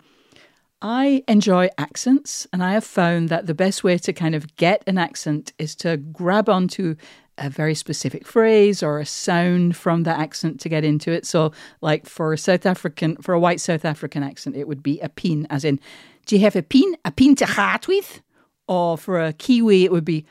I 0.79 1.23
enjoy 1.27 1.69
accents, 1.79 2.45
and 2.53 2.63
I 2.63 2.73
have 2.73 2.83
found 2.83 3.29
that 3.29 3.47
the 3.47 3.55
best 3.55 3.83
way 3.83 3.97
to 3.97 4.13
kind 4.13 4.35
of 4.35 4.55
get 4.57 4.83
an 4.85 4.99
accent 4.99 5.53
is 5.57 5.75
to 5.77 5.97
grab 5.97 6.49
onto 6.49 6.95
a 7.39 7.49
very 7.49 7.73
specific 7.73 8.27
phrase 8.27 8.83
or 8.83 8.99
a 8.99 9.05
sound 9.05 9.75
from 9.75 10.03
the 10.03 10.11
accent 10.11 10.59
to 10.59 10.69
get 10.69 10.83
into 10.83 11.11
it. 11.11 11.25
So, 11.25 11.51
like 11.81 12.05
for 12.05 12.31
a 12.33 12.37
South 12.37 12.67
African, 12.67 13.15
for 13.17 13.33
a 13.33 13.39
white 13.39 13.59
South 13.59 13.85
African 13.85 14.21
accent, 14.21 14.55
it 14.55 14.67
would 14.67 14.83
be 14.83 14.99
a 14.99 15.09
pin, 15.09 15.47
as 15.49 15.65
in, 15.65 15.79
do 16.27 16.35
you 16.35 16.41
have 16.41 16.55
a 16.55 16.61
pin? 16.61 16.95
A 17.05 17.11
pin 17.11 17.35
to 17.35 17.45
heart 17.45 17.87
with? 17.87 18.21
Or 18.67 18.97
for 18.97 19.19
a 19.19 19.33
Kiwi, 19.33 19.85
it 19.85 19.91
would 19.91 20.05
be, 20.05 20.25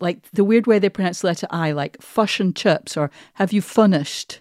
like 0.00 0.28
the 0.32 0.44
weird 0.44 0.66
way 0.66 0.78
they 0.78 0.88
pronounce 0.88 1.20
the 1.20 1.28
letter 1.28 1.46
I, 1.50 1.72
like 1.72 2.00
fush 2.00 2.40
and 2.40 2.54
chips, 2.54 2.96
or 2.96 3.10
have 3.34 3.52
you 3.52 3.62
funished? 3.62 4.40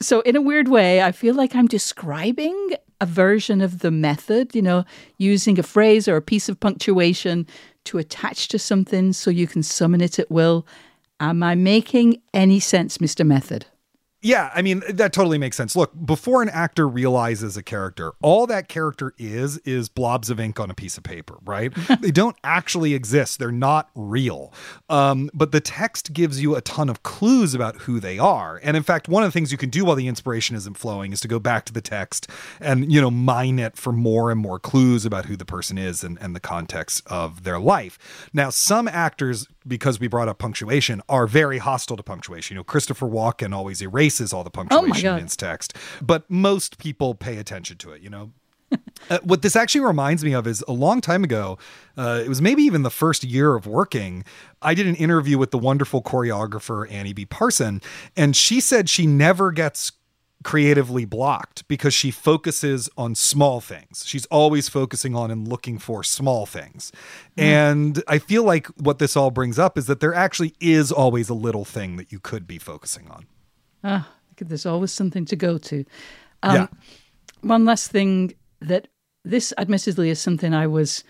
So, 0.00 0.20
in 0.22 0.36
a 0.36 0.42
weird 0.42 0.68
way, 0.68 1.02
I 1.02 1.12
feel 1.12 1.34
like 1.34 1.54
I'm 1.54 1.68
describing 1.68 2.72
a 3.00 3.06
version 3.06 3.60
of 3.60 3.80
the 3.80 3.90
method, 3.90 4.54
you 4.54 4.62
know, 4.62 4.84
using 5.18 5.58
a 5.58 5.62
phrase 5.62 6.08
or 6.08 6.16
a 6.16 6.22
piece 6.22 6.48
of 6.48 6.60
punctuation 6.60 7.46
to 7.84 7.98
attach 7.98 8.48
to 8.48 8.58
something 8.58 9.12
so 9.12 9.30
you 9.30 9.46
can 9.46 9.62
summon 9.62 10.00
it 10.00 10.18
at 10.18 10.30
will. 10.30 10.66
Am 11.20 11.42
I 11.42 11.54
making 11.54 12.20
any 12.32 12.60
sense, 12.60 12.98
Mr. 12.98 13.26
Method? 13.26 13.66
Yeah, 14.24 14.52
I 14.54 14.62
mean, 14.62 14.84
that 14.88 15.12
totally 15.12 15.36
makes 15.36 15.56
sense. 15.56 15.74
Look, 15.74 15.92
before 16.04 16.42
an 16.42 16.48
actor 16.48 16.88
realizes 16.88 17.56
a 17.56 17.62
character, 17.62 18.12
all 18.22 18.46
that 18.46 18.68
character 18.68 19.14
is 19.18 19.58
is 19.58 19.88
blobs 19.88 20.30
of 20.30 20.38
ink 20.38 20.60
on 20.60 20.70
a 20.70 20.74
piece 20.74 20.96
of 20.96 21.02
paper, 21.02 21.38
right? 21.44 21.72
they 22.00 22.12
don't 22.12 22.36
actually 22.44 22.94
exist. 22.94 23.40
They're 23.40 23.50
not 23.50 23.90
real. 23.96 24.52
Um, 24.88 25.28
but 25.34 25.50
the 25.50 25.60
text 25.60 26.12
gives 26.12 26.40
you 26.40 26.54
a 26.54 26.60
ton 26.60 26.88
of 26.88 27.02
clues 27.02 27.52
about 27.52 27.82
who 27.82 27.98
they 27.98 28.16
are. 28.16 28.60
And 28.62 28.76
in 28.76 28.84
fact, 28.84 29.08
one 29.08 29.24
of 29.24 29.26
the 29.26 29.32
things 29.32 29.50
you 29.50 29.58
can 29.58 29.70
do 29.70 29.84
while 29.84 29.96
the 29.96 30.06
inspiration 30.06 30.54
isn't 30.54 30.78
flowing 30.78 31.12
is 31.12 31.20
to 31.22 31.28
go 31.28 31.40
back 31.40 31.64
to 31.64 31.72
the 31.72 31.82
text 31.82 32.30
and, 32.60 32.92
you 32.92 33.00
know, 33.00 33.10
mine 33.10 33.58
it 33.58 33.76
for 33.76 33.92
more 33.92 34.30
and 34.30 34.40
more 34.40 34.60
clues 34.60 35.04
about 35.04 35.26
who 35.26 35.36
the 35.36 35.44
person 35.44 35.78
is 35.78 36.04
and, 36.04 36.16
and 36.20 36.36
the 36.36 36.40
context 36.40 37.02
of 37.08 37.42
their 37.42 37.58
life. 37.58 37.98
Now, 38.32 38.50
some 38.50 38.86
actors 38.86 39.48
because 39.66 40.00
we 40.00 40.08
brought 40.08 40.28
up 40.28 40.38
punctuation, 40.38 41.02
are 41.08 41.26
very 41.26 41.58
hostile 41.58 41.96
to 41.96 42.02
punctuation. 42.02 42.54
You 42.54 42.60
know, 42.60 42.64
Christopher 42.64 43.06
Walken 43.06 43.54
always 43.54 43.80
erases 43.82 44.32
all 44.32 44.44
the 44.44 44.50
oh 44.50 44.64
punctuation 44.64 45.08
oh 45.08 45.16
in 45.16 45.24
his 45.24 45.36
text, 45.36 45.76
but 46.00 46.30
most 46.30 46.78
people 46.78 47.14
pay 47.14 47.38
attention 47.38 47.78
to 47.78 47.92
it. 47.92 48.02
You 48.02 48.10
know, 48.10 48.32
uh, 49.10 49.18
what 49.22 49.42
this 49.42 49.56
actually 49.56 49.82
reminds 49.82 50.24
me 50.24 50.32
of 50.32 50.46
is 50.46 50.64
a 50.66 50.72
long 50.72 51.00
time 51.00 51.24
ago, 51.24 51.58
uh, 51.96 52.22
it 52.24 52.28
was 52.28 52.40
maybe 52.40 52.62
even 52.62 52.82
the 52.82 52.90
first 52.90 53.24
year 53.24 53.54
of 53.54 53.66
working. 53.66 54.24
I 54.60 54.74
did 54.74 54.86
an 54.86 54.94
interview 54.96 55.38
with 55.38 55.50
the 55.50 55.58
wonderful 55.58 56.02
choreographer 56.02 56.90
Annie 56.90 57.12
B. 57.12 57.24
Parson, 57.24 57.80
and 58.16 58.36
she 58.36 58.60
said 58.60 58.88
she 58.88 59.06
never 59.06 59.52
gets 59.52 59.92
creatively 60.42 61.04
blocked 61.04 61.66
because 61.68 61.94
she 61.94 62.10
focuses 62.10 62.88
on 62.96 63.14
small 63.14 63.60
things. 63.60 64.04
She's 64.06 64.26
always 64.26 64.68
focusing 64.68 65.14
on 65.14 65.30
and 65.30 65.46
looking 65.46 65.78
for 65.78 66.02
small 66.02 66.46
things. 66.46 66.92
Mm. 67.36 67.42
And 67.42 68.02
I 68.08 68.18
feel 68.18 68.44
like 68.44 68.66
what 68.78 68.98
this 68.98 69.16
all 69.16 69.30
brings 69.30 69.58
up 69.58 69.78
is 69.78 69.86
that 69.86 70.00
there 70.00 70.14
actually 70.14 70.54
is 70.60 70.92
always 70.92 71.28
a 71.28 71.34
little 71.34 71.64
thing 71.64 71.96
that 71.96 72.12
you 72.12 72.18
could 72.18 72.46
be 72.46 72.58
focusing 72.58 73.08
on. 73.08 73.26
Ah, 73.84 74.08
there's 74.38 74.66
always 74.66 74.92
something 74.92 75.24
to 75.26 75.36
go 75.36 75.58
to. 75.58 75.84
Um, 76.42 76.54
yeah. 76.54 76.66
One 77.42 77.64
last 77.64 77.90
thing 77.90 78.34
that 78.60 78.88
this 79.24 79.52
admittedly 79.58 80.10
is 80.10 80.20
something 80.20 80.54
I 80.54 80.66
was 80.66 81.04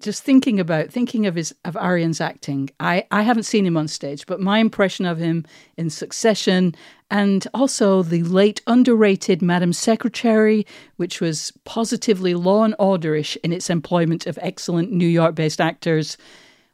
just 0.00 0.22
thinking 0.22 0.60
about 0.60 0.90
thinking 0.90 1.26
of 1.26 1.34
his 1.34 1.54
of 1.64 1.76
Arian's 1.76 2.20
acting. 2.20 2.70
I 2.80 3.06
I 3.10 3.22
haven't 3.22 3.44
seen 3.44 3.66
him 3.66 3.76
on 3.76 3.88
stage, 3.88 4.26
but 4.26 4.40
my 4.40 4.58
impression 4.58 5.06
of 5.06 5.18
him 5.18 5.44
in 5.76 5.90
Succession 5.90 6.74
and 7.10 7.46
also 7.54 8.02
the 8.02 8.22
late 8.24 8.60
underrated 8.66 9.40
Madam 9.40 9.72
Secretary, 9.72 10.66
which 10.96 11.20
was 11.20 11.52
positively 11.64 12.34
law 12.34 12.64
and 12.64 12.74
orderish 12.78 13.36
in 13.44 13.52
its 13.52 13.70
employment 13.70 14.26
of 14.26 14.38
excellent 14.42 14.90
New 14.92 15.06
York-based 15.06 15.60
actors, 15.60 16.16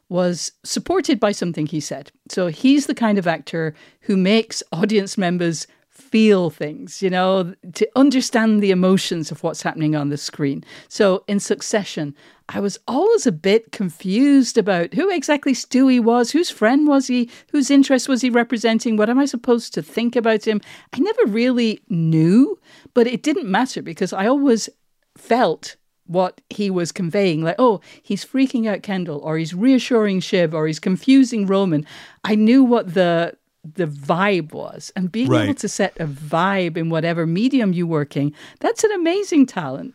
was 0.09 0.51
supported 0.63 1.19
by 1.19 1.31
something 1.31 1.67
he 1.67 1.79
said. 1.79 2.11
So 2.29 2.47
he's 2.47 2.87
the 2.87 2.95
kind 2.95 3.17
of 3.17 3.27
actor 3.27 3.75
who 4.01 4.17
makes 4.17 4.63
audience 4.71 5.17
members 5.17 5.67
feel 5.93 6.49
things, 6.49 7.03
you 7.03 7.09
know, 7.09 7.53
to 7.73 7.87
understand 7.95 8.61
the 8.61 8.71
emotions 8.71 9.31
of 9.31 9.43
what's 9.43 9.61
happening 9.61 9.95
on 9.95 10.09
the 10.09 10.17
screen. 10.17 10.63
So 10.87 11.23
in 11.27 11.39
Succession, 11.39 12.15
I 12.49 12.59
was 12.59 12.79
always 12.87 13.27
a 13.27 13.31
bit 13.31 13.71
confused 13.71 14.57
about 14.57 14.93
who 14.95 15.09
exactly 15.11 15.53
Stewy 15.53 16.03
was, 16.03 16.31
whose 16.31 16.49
friend 16.49 16.87
was 16.87 17.07
he, 17.07 17.29
whose 17.51 17.69
interest 17.69 18.09
was 18.09 18.21
he 18.21 18.29
representing, 18.31 18.97
what 18.97 19.09
am 19.09 19.19
I 19.19 19.25
supposed 19.25 19.73
to 19.75 19.83
think 19.83 20.15
about 20.15 20.47
him? 20.47 20.61
I 20.93 20.99
never 20.99 21.25
really 21.27 21.79
knew, 21.89 22.59
but 22.93 23.07
it 23.07 23.21
didn't 23.21 23.49
matter 23.49 23.81
because 23.81 24.13
I 24.13 24.27
always 24.27 24.69
felt 25.15 25.75
what 26.05 26.41
he 26.49 26.69
was 26.69 26.91
conveying 26.91 27.41
like 27.41 27.55
oh 27.57 27.79
he's 28.01 28.25
freaking 28.25 28.67
out 28.67 28.83
kendall 28.83 29.19
or 29.19 29.37
he's 29.37 29.53
reassuring 29.53 30.19
shiv 30.19 30.53
or 30.53 30.67
he's 30.67 30.79
confusing 30.79 31.45
roman 31.45 31.85
i 32.25 32.35
knew 32.35 32.61
what 32.61 32.93
the 32.93 33.33
the 33.63 33.87
vibe 33.87 34.51
was 34.53 34.91
and 34.95 35.11
being 35.11 35.29
Right. 35.29 35.45
able 35.45 35.53
to 35.55 35.69
set 35.69 35.95
a 35.99 36.05
vibe 36.05 36.75
in 36.77 36.89
whatever 36.89 37.25
medium 37.25 37.71
you're 37.73 37.87
working 37.87 38.33
that's 38.59 38.83
an 38.83 38.91
amazing 38.91 39.45
talent 39.45 39.93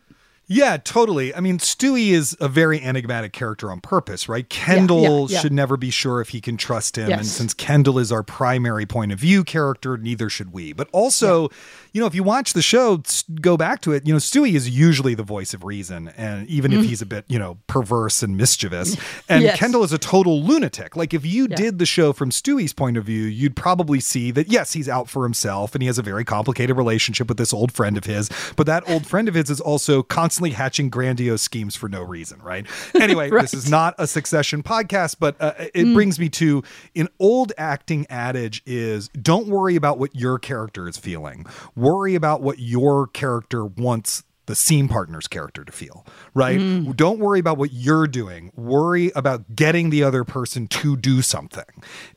Yeah, 0.50 0.78
totally. 0.78 1.34
I 1.34 1.40
mean, 1.40 1.58
Stewy 1.58 2.08
is 2.12 2.34
a 2.40 2.48
very 2.48 2.80
enigmatic 2.80 3.34
character 3.34 3.70
on 3.70 3.82
purpose, 3.82 4.30
right? 4.30 4.48
Kendall 4.48 5.30
yeah. 5.30 5.40
should 5.40 5.52
never 5.52 5.76
be 5.76 5.90
sure 5.90 6.22
if 6.22 6.30
he 6.30 6.40
can 6.40 6.56
trust 6.56 6.96
him. 6.96 7.12
And 7.12 7.26
since 7.26 7.52
Kendall 7.52 7.98
is 7.98 8.10
our 8.10 8.22
primary 8.22 8.86
point 8.86 9.12
of 9.12 9.18
view 9.18 9.44
character, 9.44 9.98
neither 9.98 10.30
should 10.30 10.50
we. 10.54 10.72
But 10.72 10.88
also, 10.90 11.50
you 11.98 12.02
know, 12.02 12.06
if 12.06 12.14
you 12.14 12.22
watch 12.22 12.52
the 12.52 12.62
show, 12.62 13.02
go 13.40 13.56
back 13.56 13.80
to 13.80 13.90
it, 13.90 14.06
you 14.06 14.12
know, 14.12 14.18
Stewy 14.20 14.54
is 14.54 14.70
usually 14.70 15.16
the 15.16 15.24
voice 15.24 15.52
of 15.52 15.64
reason. 15.64 16.12
And 16.16 16.46
even 16.48 16.72
if 16.72 16.84
he's 16.84 17.02
a 17.02 17.06
bit, 17.06 17.24
you 17.26 17.40
know, 17.40 17.58
perverse 17.66 18.22
and 18.22 18.36
mischievous, 18.36 18.94
and 19.28 19.42
Mm. 19.42 19.46
Yes. 19.48 19.58
Kendall 19.58 19.82
is 19.82 19.92
a 19.92 19.98
total 19.98 20.42
lunatic. 20.42 20.94
Like, 20.94 21.12
if 21.12 21.26
you 21.26 21.48
did 21.48 21.78
the 21.80 21.86
show 21.86 22.12
from 22.12 22.30
Stewy's 22.30 22.72
point 22.72 22.96
of 22.96 23.04
view, 23.04 23.22
you'd 23.24 23.56
probably 23.56 23.98
see 23.98 24.30
that, 24.30 24.46
yes, 24.48 24.74
he's 24.74 24.88
out 24.88 25.08
for 25.08 25.24
himself 25.24 25.74
and 25.74 25.82
he 25.82 25.86
has 25.88 25.98
a 25.98 26.02
very 26.02 26.24
complicated 26.24 26.76
relationship 26.76 27.28
with 27.28 27.36
this 27.36 27.52
old 27.52 27.72
friend 27.72 27.96
of 27.96 28.04
his. 28.04 28.30
But 28.56 28.66
that 28.66 28.88
old 28.88 29.06
friend 29.06 29.26
of 29.28 29.34
his 29.34 29.50
is 29.50 29.60
also 29.60 30.02
constantly 30.04 30.50
hatching 30.50 30.88
grandiose 30.90 31.42
schemes 31.42 31.74
for 31.74 31.88
no 31.88 32.02
reason, 32.02 32.40
right? 32.42 32.64
Anyway, 33.08 33.30
this 33.30 33.54
is 33.54 33.70
not 33.70 33.94
a 33.98 34.06
succession 34.06 34.62
podcast, 34.62 35.16
but 35.18 35.34
uh, 35.40 35.52
it 35.72 35.94
brings 35.94 36.18
me 36.18 36.28
to 36.28 36.62
an 36.96 37.08
old 37.18 37.52
acting 37.56 38.06
adage 38.10 38.60
is 38.66 39.08
don't 39.08 39.46
worry 39.48 39.76
about 39.76 39.98
what 39.98 40.14
your 40.14 40.38
character 40.38 40.86
is 40.88 40.96
feeling, 40.98 41.46
worry 41.74 41.87
about 42.14 42.42
what 42.42 42.58
your 42.58 43.06
character 43.06 43.64
wants 43.64 44.24
the 44.46 44.54
scene 44.54 44.88
partner's 44.88 45.28
character 45.28 45.62
to 45.62 45.70
feel, 45.70 46.06
right? 46.32 46.56
Don't 46.96 47.18
worry 47.18 47.38
about 47.38 47.58
what 47.58 47.70
you're 47.70 48.06
doing. 48.06 48.50
Worry 48.56 49.12
about 49.14 49.54
getting 49.54 49.90
the 49.90 50.02
other 50.02 50.24
person 50.24 50.66
to 50.68 50.96
do 50.96 51.20
something. 51.20 51.66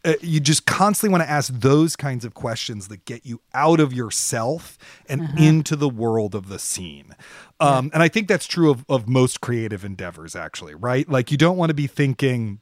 Uh, 0.06 0.14
you 0.22 0.40
just 0.40 0.66
constantly 0.66 1.12
want 1.12 1.24
to 1.26 1.30
ask 1.30 1.54
those 1.54 1.98
kinds 1.98 2.24
of 2.24 2.34
questions 2.34 2.88
that 2.88 3.04
get 3.04 3.26
you 3.26 3.42
out 3.54 3.82
of 3.82 3.92
yourself 3.92 4.78
and 5.10 5.38
into 5.38 5.76
the 5.76 5.90
world 5.90 6.34
of 6.34 6.48
the 6.48 6.58
scene. 6.58 7.16
Um, 7.60 7.92
And 7.94 8.02
I 8.02 8.08
think 8.08 8.30
that's 8.30 8.48
true 8.48 8.72
of, 8.72 8.86
of 8.88 9.10
most 9.10 9.42
creative 9.42 9.84
endeavors, 9.84 10.34
actually, 10.34 10.74
right? 10.74 11.10
Like 11.10 11.32
you 11.32 11.38
don't 11.38 11.58
want 11.58 11.70
to 11.70 11.76
be 11.76 11.88
thinking, 11.88 12.62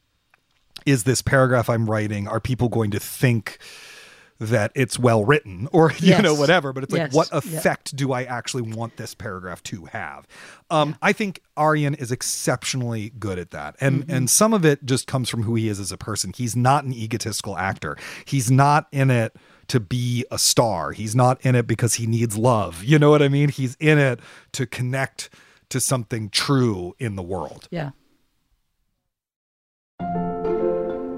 is 0.88 1.04
this 1.04 1.22
paragraph 1.22 1.70
I'm 1.70 1.88
writing, 1.88 2.28
are 2.28 2.40
people 2.40 2.70
going 2.70 2.90
to 2.90 3.00
think 3.00 3.60
that 4.40 4.72
it's 4.76 4.98
well 4.98 5.26
written 5.26 5.68
or 5.72 5.92
you 6.00 6.10
Yes. 6.10 6.22
know 6.24 6.34
whatever 6.34 6.72
but 6.74 6.84
it's 6.84 6.94
like 6.94 7.12
what 7.14 7.30
Yeah. 7.32 7.38
effect 7.40 7.96
do 7.96 8.14
i 8.14 8.24
actually 8.24 8.62
want 8.64 8.96
this 8.98 9.14
paragraph 9.14 9.62
to 9.64 9.86
have? 9.86 10.26
Um 10.70 10.96
i 11.02 11.12
think 11.14 11.42
arian 11.58 11.94
is 11.94 12.12
exceptionally 12.12 13.12
good 13.20 13.38
at 13.38 13.52
that. 13.52 13.76
And 13.82 14.04
Mm-hmm. 14.04 14.12
and 14.16 14.30
some 14.30 14.54
of 14.54 14.66
it 14.66 14.86
just 14.86 15.08
comes 15.08 15.30
from 15.30 15.44
who 15.44 15.56
he 15.56 15.68
is 15.68 15.80
as 15.80 15.92
a 15.92 15.98
person. 15.98 16.32
He's 16.36 16.56
not 16.56 16.84
an 16.86 16.94
egotistical 16.94 17.58
actor. 17.58 17.98
He's 18.26 18.50
not 18.50 18.88
in 18.92 19.12
it 19.12 19.36
to 19.68 19.80
be 19.80 20.26
a 20.32 20.40
star. 20.40 20.94
He's 20.94 21.16
not 21.16 21.40
in 21.46 21.54
it 21.56 21.68
because 21.68 21.96
he 21.96 22.08
needs 22.08 22.38
love. 22.38 22.84
You 22.84 22.98
know 22.98 23.10
what 23.12 23.22
i 23.22 23.28
mean? 23.28 23.50
He's 23.50 23.76
in 23.80 23.98
it 24.00 24.20
to 24.54 24.66
connect 24.66 25.30
to 25.70 25.80
something 25.80 26.30
true 26.30 26.96
in 26.98 27.16
the 27.16 27.22
world. 27.22 27.68
Yeah. 27.70 27.92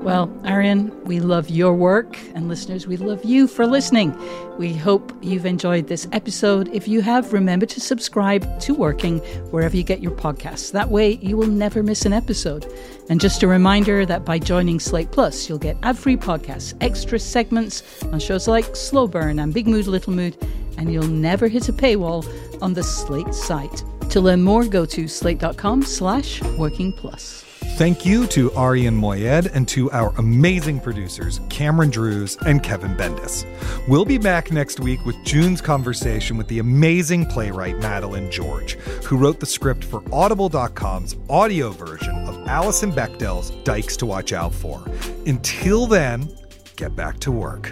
Well, 0.01 0.35
Arian, 0.45 0.91
we 1.05 1.19
love 1.19 1.51
your 1.51 1.75
work, 1.75 2.17
and 2.33 2.47
listeners, 2.47 2.87
we 2.87 2.97
love 2.97 3.23
you 3.23 3.47
for 3.47 3.67
listening. 3.67 4.17
We 4.57 4.73
hope 4.73 5.13
you've 5.21 5.45
enjoyed 5.45 5.87
this 5.87 6.07
episode. 6.11 6.69
If 6.73 6.87
you 6.87 7.01
have, 7.01 7.33
remember 7.33 7.67
to 7.67 7.79
subscribe 7.79 8.59
to 8.61 8.73
Working 8.73 9.19
wherever 9.51 9.77
you 9.77 9.83
get 9.83 10.01
your 10.01 10.13
podcasts. 10.13 10.71
That 10.71 10.89
way, 10.89 11.19
you 11.21 11.37
will 11.37 11.45
never 11.45 11.83
miss 11.83 12.07
an 12.07 12.13
episode. 12.13 12.65
And 13.09 13.21
just 13.21 13.43
a 13.43 13.47
reminder 13.47 14.03
that 14.07 14.25
by 14.25 14.39
joining 14.39 14.79
Slate 14.79 15.11
Plus, 15.11 15.47
you'll 15.47 15.59
get 15.59 15.77
ad 15.83 15.99
free 15.99 16.17
podcasts, 16.17 16.73
extra 16.81 17.19
segments 17.19 18.03
on 18.05 18.19
shows 18.19 18.47
like 18.47 18.75
Slow 18.75 19.07
Burn 19.07 19.37
and 19.37 19.53
Big 19.53 19.67
Mood, 19.67 19.85
Little 19.85 20.13
Mood, 20.13 20.35
and 20.77 20.91
you'll 20.91 21.03
never 21.03 21.47
hit 21.47 21.69
a 21.69 21.73
paywall 21.73 22.25
on 22.59 22.73
the 22.73 22.83
Slate 22.83 23.35
site. 23.35 23.83
To 24.09 24.19
learn 24.19 24.41
more, 24.41 24.65
go 24.65 24.83
to 24.87 25.07
slate.com 25.07 25.83
slash 25.83 26.41
working 26.57 26.91
plus. 26.91 27.40
Thank 27.81 28.05
you 28.05 28.27
to 28.27 28.51
Arian 28.53 28.95
Moayed 28.95 29.51
and 29.55 29.67
to 29.69 29.89
our 29.89 30.13
amazing 30.19 30.81
producers, 30.81 31.41
Cameron 31.49 31.89
Drews 31.89 32.37
and 32.45 32.61
Kevin 32.61 32.95
Bendis. 32.95 33.43
We'll 33.87 34.05
be 34.05 34.19
back 34.19 34.51
next 34.51 34.79
week 34.79 35.03
with 35.03 35.15
June's 35.23 35.61
conversation 35.61 36.37
with 36.37 36.47
the 36.47 36.59
amazing 36.59 37.25
playwright 37.25 37.79
Madeleine 37.79 38.29
George, 38.29 38.73
who 39.03 39.17
wrote 39.17 39.39
the 39.39 39.47
script 39.47 39.83
for 39.83 40.03
Audible.com's 40.13 41.15
audio 41.27 41.71
version 41.71 42.13
of 42.27 42.47
Alison 42.47 42.91
Bechdel's 42.91 43.49
Dykes 43.63 43.97
to 43.97 44.05
Watch 44.05 44.31
Out 44.31 44.53
For. 44.53 44.85
Until 45.25 45.87
then, 45.87 46.29
get 46.75 46.95
back 46.95 47.19
to 47.21 47.31
work. 47.31 47.71